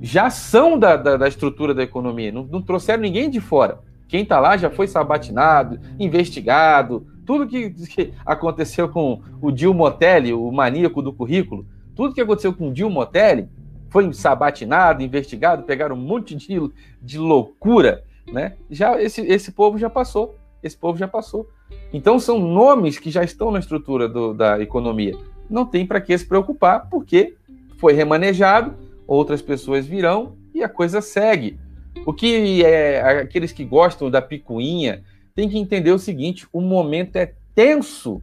Já 0.00 0.30
são 0.30 0.78
da, 0.78 0.96
da, 0.96 1.16
da 1.16 1.28
estrutura 1.28 1.74
da 1.74 1.82
economia, 1.82 2.32
não, 2.32 2.44
não 2.44 2.62
trouxeram 2.62 3.02
ninguém 3.02 3.28
de 3.28 3.40
fora. 3.40 3.80
Quem 4.08 4.22
está 4.22 4.40
lá 4.40 4.56
já 4.56 4.70
foi 4.70 4.88
sabatinado, 4.88 5.78
investigado, 5.98 7.06
tudo 7.30 7.46
que, 7.46 7.70
que, 7.70 8.12
aconteceu 8.26 8.88
com 8.88 9.22
o 9.40 9.52
Dil 9.52 9.72
Motelli, 9.72 10.32
o 10.32 10.50
maníaco 10.50 11.00
do 11.00 11.12
currículo, 11.12 11.64
tudo 11.94 12.12
que 12.12 12.20
aconteceu 12.20 12.52
com 12.52 12.70
o 12.70 12.72
Dil 12.72 12.90
Motelli 12.90 13.48
foi 13.88 14.12
sabatinado, 14.12 15.00
investigado, 15.00 15.62
pegaram 15.62 15.94
um 15.94 16.00
monte 16.00 16.34
de, 16.34 16.58
de 17.00 17.18
loucura, 17.18 18.02
né? 18.32 18.56
Já 18.68 19.00
esse, 19.00 19.20
esse 19.20 19.52
povo 19.52 19.78
já 19.78 19.88
passou, 19.88 20.34
esse 20.60 20.76
povo 20.76 20.98
já 20.98 21.06
passou. 21.06 21.48
Então 21.92 22.18
são 22.18 22.36
nomes 22.36 22.98
que 22.98 23.12
já 23.12 23.22
estão 23.22 23.52
na 23.52 23.60
estrutura 23.60 24.08
do, 24.08 24.34
da 24.34 24.60
economia. 24.60 25.16
Não 25.48 25.64
tem 25.64 25.86
para 25.86 26.00
que 26.00 26.18
se 26.18 26.26
preocupar, 26.26 26.88
porque 26.90 27.36
foi 27.78 27.92
remanejado, 27.92 28.74
outras 29.06 29.40
pessoas 29.40 29.86
virão 29.86 30.34
e 30.52 30.64
a 30.64 30.68
coisa 30.68 31.00
segue. 31.00 31.60
O 32.04 32.12
que 32.12 32.64
é 32.64 33.20
aqueles 33.20 33.52
que 33.52 33.64
gostam 33.64 34.10
da 34.10 34.20
picuinha 34.20 35.04
tem 35.34 35.48
que 35.48 35.58
entender 35.58 35.92
o 35.92 35.98
seguinte: 35.98 36.46
o 36.52 36.60
momento 36.60 37.16
é 37.16 37.34
tenso. 37.54 38.22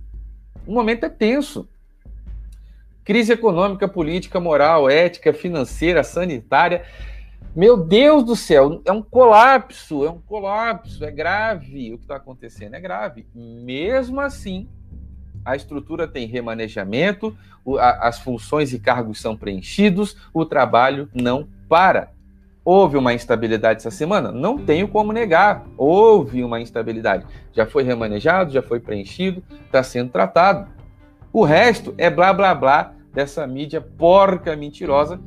O 0.65 0.73
momento 0.73 1.05
é 1.05 1.09
tenso. 1.09 1.67
Crise 3.03 3.31
econômica, 3.31 3.87
política, 3.87 4.39
moral, 4.39 4.89
ética, 4.89 5.33
financeira, 5.33 6.03
sanitária. 6.03 6.83
Meu 7.55 7.77
Deus 7.77 8.23
do 8.23 8.35
céu, 8.35 8.81
é 8.85 8.91
um 8.91 9.01
colapso, 9.01 10.05
é 10.05 10.09
um 10.11 10.19
colapso, 10.19 11.03
é 11.03 11.09
grave 11.09 11.93
o 11.93 11.97
que 11.97 12.03
está 12.03 12.17
acontecendo, 12.17 12.75
é 12.75 12.79
grave. 12.79 13.25
Mesmo 13.33 14.19
assim, 14.19 14.67
a 15.43 15.55
estrutura 15.55 16.07
tem 16.07 16.27
remanejamento, 16.27 17.35
as 17.79 18.19
funções 18.19 18.73
e 18.73 18.79
cargos 18.79 19.19
são 19.21 19.35
preenchidos, 19.35 20.17
o 20.33 20.45
trabalho 20.45 21.09
não 21.13 21.47
para. 21.69 22.11
Houve 22.69 22.97
uma 22.97 23.13
instabilidade 23.13 23.79
essa 23.79 23.89
semana? 23.89 24.29
Não 24.29 24.57
tenho 24.57 24.89
como 24.89 25.13
negar. 25.13 25.65
Houve 25.77 26.43
uma 26.43 26.59
instabilidade. 26.59 27.25
Já 27.53 27.65
foi 27.65 27.81
remanejado, 27.81 28.51
já 28.51 28.61
foi 28.61 28.77
preenchido, 28.77 29.41
está 29.65 29.81
sendo 29.81 30.11
tratado. 30.11 30.67
O 31.31 31.45
resto 31.45 31.95
é 31.97 32.09
blá 32.09 32.33
blá 32.33 32.53
blá 32.53 32.91
dessa 33.13 33.47
mídia 33.47 33.79
porca 33.79 34.53
mentirosa 34.57 35.17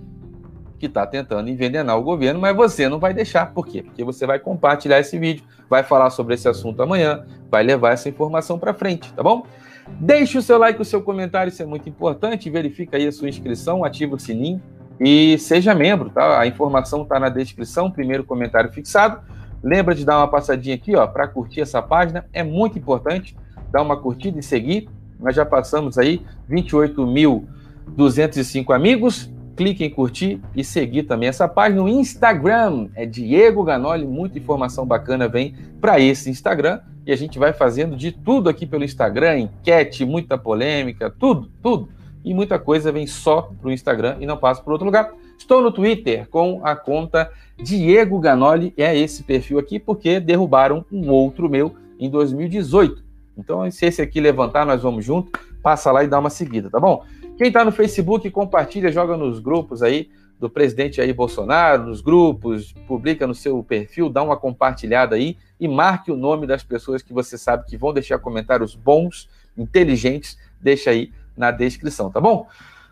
que 0.79 0.85
está 0.85 1.07
tentando 1.07 1.49
envenenar 1.49 1.97
o 1.97 2.03
governo, 2.03 2.39
mas 2.39 2.55
você 2.55 2.91
não 2.91 2.99
vai 2.99 3.15
deixar. 3.15 3.55
Por 3.55 3.67
quê? 3.67 3.83
Porque 3.85 4.05
você 4.05 4.27
vai 4.27 4.39
compartilhar 4.39 5.01
esse 5.01 5.19
vídeo, 5.19 5.43
vai 5.67 5.83
falar 5.83 6.11
sobre 6.11 6.35
esse 6.35 6.47
assunto 6.47 6.83
amanhã, 6.83 7.25
vai 7.51 7.63
levar 7.63 7.93
essa 7.93 8.11
informação 8.11 8.59
para 8.59 8.75
frente, 8.75 9.11
tá 9.15 9.23
bom? 9.23 9.47
Deixe 9.89 10.37
o 10.37 10.43
seu 10.43 10.59
like, 10.59 10.79
o 10.79 10.85
seu 10.85 11.01
comentário, 11.01 11.49
isso 11.49 11.63
é 11.63 11.67
muito 11.67 11.89
importante. 11.89 12.51
Verifica 12.51 12.99
aí 12.99 13.07
a 13.07 13.13
sua 13.13 13.31
inscrição, 13.31 13.83
ativa 13.83 14.15
o 14.15 14.19
sininho 14.19 14.61
e 15.01 15.37
seja 15.39 15.75
membro, 15.75 16.11
tá? 16.11 16.39
A 16.39 16.47
informação 16.47 17.03
está 17.03 17.19
na 17.19 17.31
descrição, 17.31 17.91
primeiro 17.91 18.23
comentário 18.23 18.71
fixado. 18.71 19.23
Lembra 19.63 19.95
de 19.95 20.05
dar 20.05 20.19
uma 20.19 20.29
passadinha 20.29 20.75
aqui, 20.75 20.95
ó, 20.95 21.07
para 21.07 21.27
curtir 21.27 21.63
essa 21.63 21.81
página, 21.81 22.27
é 22.35 22.43
muito 22.43 22.79
importante. 22.79 23.35
Dar 23.73 23.81
uma 23.81 23.97
curtida 23.97 24.39
e 24.39 24.43
seguir. 24.43 24.91
Nós 25.19 25.35
já 25.35 25.47
passamos 25.47 25.97
aí 25.97 26.21
28.205 26.51 28.75
amigos. 28.75 29.31
Clique 29.57 29.83
em 29.85 29.91
curtir 29.91 30.39
e 30.55 30.63
seguir 30.63 31.05
também 31.05 31.31
essa 31.31 31.49
página 31.49 31.81
no 31.81 31.89
Instagram. 31.89 32.91
É 32.95 33.07
Diego 33.07 33.65
Ganoli, 33.65 34.07
muita 34.07 34.39
informação 34.39 34.85
bacana 34.85 35.27
vem 35.29 35.55
para 35.81 35.99
esse 35.99 36.29
Instagram. 36.29 36.81
E 37.07 37.13
a 37.13 37.17
gente 37.17 37.39
vai 37.39 37.55
fazendo 37.55 37.97
de 37.97 38.13
tudo 38.13 38.51
aqui 38.51 38.67
pelo 38.67 38.85
Instagram, 38.85 39.39
enquete, 39.39 40.05
muita 40.05 40.37
polêmica, 40.37 41.09
tudo, 41.11 41.51
tudo 41.63 41.89
e 42.25 42.35
muita 42.35 42.59
coisa 42.59 42.93
vem 42.93 43.07
só 43.07 43.43
para 43.43 43.69
o 43.69 43.73
Instagram 43.73 44.17
e 44.21 44.27
não 44.27 44.37
passa 44.37 44.63
para 44.63 44.73
outro 44.73 44.87
lugar. 44.87 45.13
Estou 45.39 45.63
no 45.63 45.73
Twitter 45.73 46.29
com 46.29 46.61
a 46.65 46.77
conta 46.77 47.31
Diego 47.57 48.19
Ganoli, 48.19 48.75
é 48.77 48.97
esse 48.97 49.23
perfil 49.23 49.59
aqui, 49.59 49.79
porque 49.79 50.21
derrubaram 50.21 50.85
um 50.93 51.11
outro 51.11 51.49
meu 51.49 51.75
em 51.99 52.11
2018. 52.11 53.03
Então, 53.37 53.71
se 53.71 53.87
esse 53.87 54.03
aqui 54.03 54.21
levantar, 54.21 54.67
nós 54.67 54.83
vamos 54.83 55.05
junto, 55.05 55.39
passa 55.63 55.91
lá 55.91 56.05
e 56.05 56.09
dá 56.09 56.19
uma 56.19 56.31
seguida, 56.31 56.69
tá 56.69 56.79
bom? 56.79 57.05
Quem 57.39 57.49
está 57.49 57.65
no 57.65 57.73
Facebook, 57.73 58.31
compartilha, 58.31 58.93
joga 58.93 59.17
nos 59.17 59.39
grupos 59.39 59.83
aí 59.83 60.11
do 60.39 60.49
presidente 60.49 60.97
Jair 60.97 61.15
Bolsonaro, 61.15 61.85
nos 61.85 62.01
grupos, 62.01 62.73
publica 62.87 63.27
no 63.27 63.35
seu 63.35 63.63
perfil, 63.63 64.09
dá 64.09 64.23
uma 64.23 64.37
compartilhada 64.37 65.17
aí 65.17 65.37
e 65.59 65.69
marque 65.69 66.11
o 66.11 66.17
nome 66.17 66.47
das 66.47 66.63
pessoas 66.63 67.03
que 67.03 67.13
você 67.13 67.37
sabe 67.37 67.67
que 67.67 67.77
vão 67.77 67.93
deixar 67.93 68.19
comentários 68.19 68.75
bons, 68.75 69.29
inteligentes, 69.57 70.39
deixa 70.61 70.91
aí 70.91 71.13
na 71.41 71.51
descrição, 71.51 72.11
tá 72.11 72.21
bom? 72.21 72.47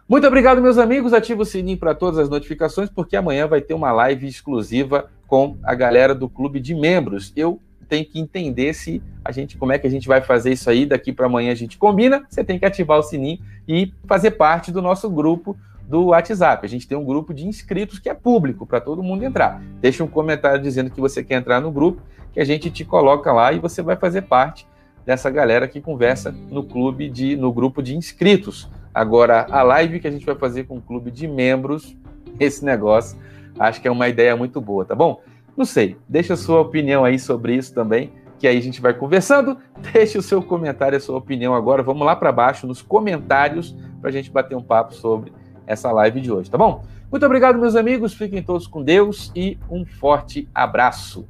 Muito 0.09 0.27
obrigado, 0.27 0.63
meus 0.63 0.79
amigos. 0.79 1.13
Ativa 1.13 1.43
o 1.43 1.45
sininho 1.45 1.77
para 1.77 1.95
todas 1.95 2.19
as 2.19 2.31
notificações, 2.31 2.89
porque 2.89 3.15
amanhã 3.15 3.47
vai 3.47 3.61
ter 3.61 3.75
uma 3.75 3.93
live 3.93 4.27
exclusiva 4.27 5.11
com 5.27 5.59
a 5.63 5.75
galera 5.75 6.15
do 6.15 6.31
clube 6.31 6.59
de 6.59 6.75
membros. 6.75 7.31
Eu 7.37 7.61
tenho 7.91 8.07
que 8.07 8.19
entender 8.19 8.73
se 8.73 9.03
a 9.23 9.31
gente, 9.31 9.59
como 9.59 9.71
é 9.71 9.79
que 9.79 9.87
a 9.87 9.91
gente 9.91 10.09
vai 10.09 10.23
fazer 10.23 10.51
isso 10.51 10.71
aí. 10.71 10.87
Daqui 10.87 11.13
para 11.13 11.27
amanhã 11.27 11.53
a 11.53 11.55
gente 11.55 11.77
combina. 11.77 12.25
Você 12.27 12.43
tem 12.43 12.59
que 12.59 12.65
ativar 12.65 12.99
o 12.99 13.03
sininho 13.03 13.39
e 13.69 13.93
fazer 14.07 14.31
parte 14.31 14.73
do 14.73 14.81
nosso 14.81 15.11
grupo 15.11 15.55
do 15.87 16.07
WhatsApp. 16.07 16.65
A 16.65 16.69
gente 16.69 16.89
tem 16.89 16.97
um 16.97 17.05
grupo 17.05 17.35
de 17.35 17.47
inscritos 17.47 17.99
que 17.99 18.09
é 18.09 18.15
público 18.15 18.67
para 18.67 18.81
todo 18.81 19.03
mundo 19.03 19.25
entrar. 19.25 19.63
Deixa 19.79 20.03
um 20.03 20.09
comentário 20.09 20.63
dizendo 20.63 20.91
que 20.91 21.01
você 21.01 21.23
quer 21.23 21.35
entrar 21.35 21.61
no 21.61 21.71
grupo, 21.71 22.01
que 22.33 22.41
a 22.41 22.45
gente 22.45 22.71
te 22.71 22.83
coloca 22.83 23.31
lá 23.31 23.53
e 23.53 23.59
você 23.59 23.83
vai 23.83 23.97
fazer 23.97 24.23
parte 24.23 24.67
dessa 25.09 25.31
galera 25.31 25.67
que 25.67 25.81
conversa 25.81 26.35
no 26.51 26.63
clube 26.63 27.09
de 27.09 27.35
no 27.35 27.51
grupo 27.51 27.83
de 27.83 27.97
inscritos. 27.97 28.69
Agora, 28.93 29.47
a 29.49 29.63
live 29.63 30.01
que 30.01 30.07
a 30.07 30.11
gente 30.11 30.27
vai 30.27 30.35
fazer 30.35 30.65
com 30.65 30.77
o 30.77 30.83
clube 30.83 31.11
de 31.11 31.27
membros, 31.27 31.97
esse 32.39 32.63
negócio, 32.63 33.19
acho 33.59 33.81
que 33.81 33.89
é 33.89 33.91
uma 33.91 34.07
ideia 34.07 34.37
muito 34.37 34.61
boa, 34.61 34.85
tá 34.85 34.95
bom? 34.95 35.23
Não 35.57 35.65
sei, 35.65 35.97
deixa 36.07 36.35
a 36.35 36.37
sua 36.37 36.61
opinião 36.61 37.07
aí 37.07 37.19
sobre 37.19 37.55
isso 37.57 37.73
também, 37.73 38.13
que 38.39 38.47
aí 38.47 38.59
a 38.59 38.61
gente 38.61 38.83
vai 38.83 38.93
conversando. 38.93 39.57
Deixe 39.95 40.19
o 40.19 40.23
seu 40.23 40.43
comentário, 40.43 40.99
a 40.99 41.01
sua 41.01 41.17
opinião 41.17 41.55
agora. 41.55 41.83
Vamos 41.83 42.07
lá 42.07 42.15
para 42.15 42.31
baixo 42.31 42.67
nos 42.67 42.83
comentários 42.83 43.75
para 44.03 44.11
a 44.11 44.13
gente 44.13 44.31
bater 44.31 44.57
um 44.57 44.63
papo 44.63 44.93
sobre 44.95 45.33
essa 45.67 45.91
live 45.91 46.21
de 46.21 46.31
hoje, 46.31 46.51
tá 46.51 46.59
bom? 46.59 46.85
Muito 47.11 47.25
obrigado, 47.25 47.59
meus 47.59 47.77
amigos. 47.77 48.13
Fiquem 48.13 48.43
todos 48.43 48.67
com 48.67 48.83
Deus 48.83 49.33
e 49.35 49.59
um 49.71 49.87
forte 49.87 50.47
abraço. 50.55 51.27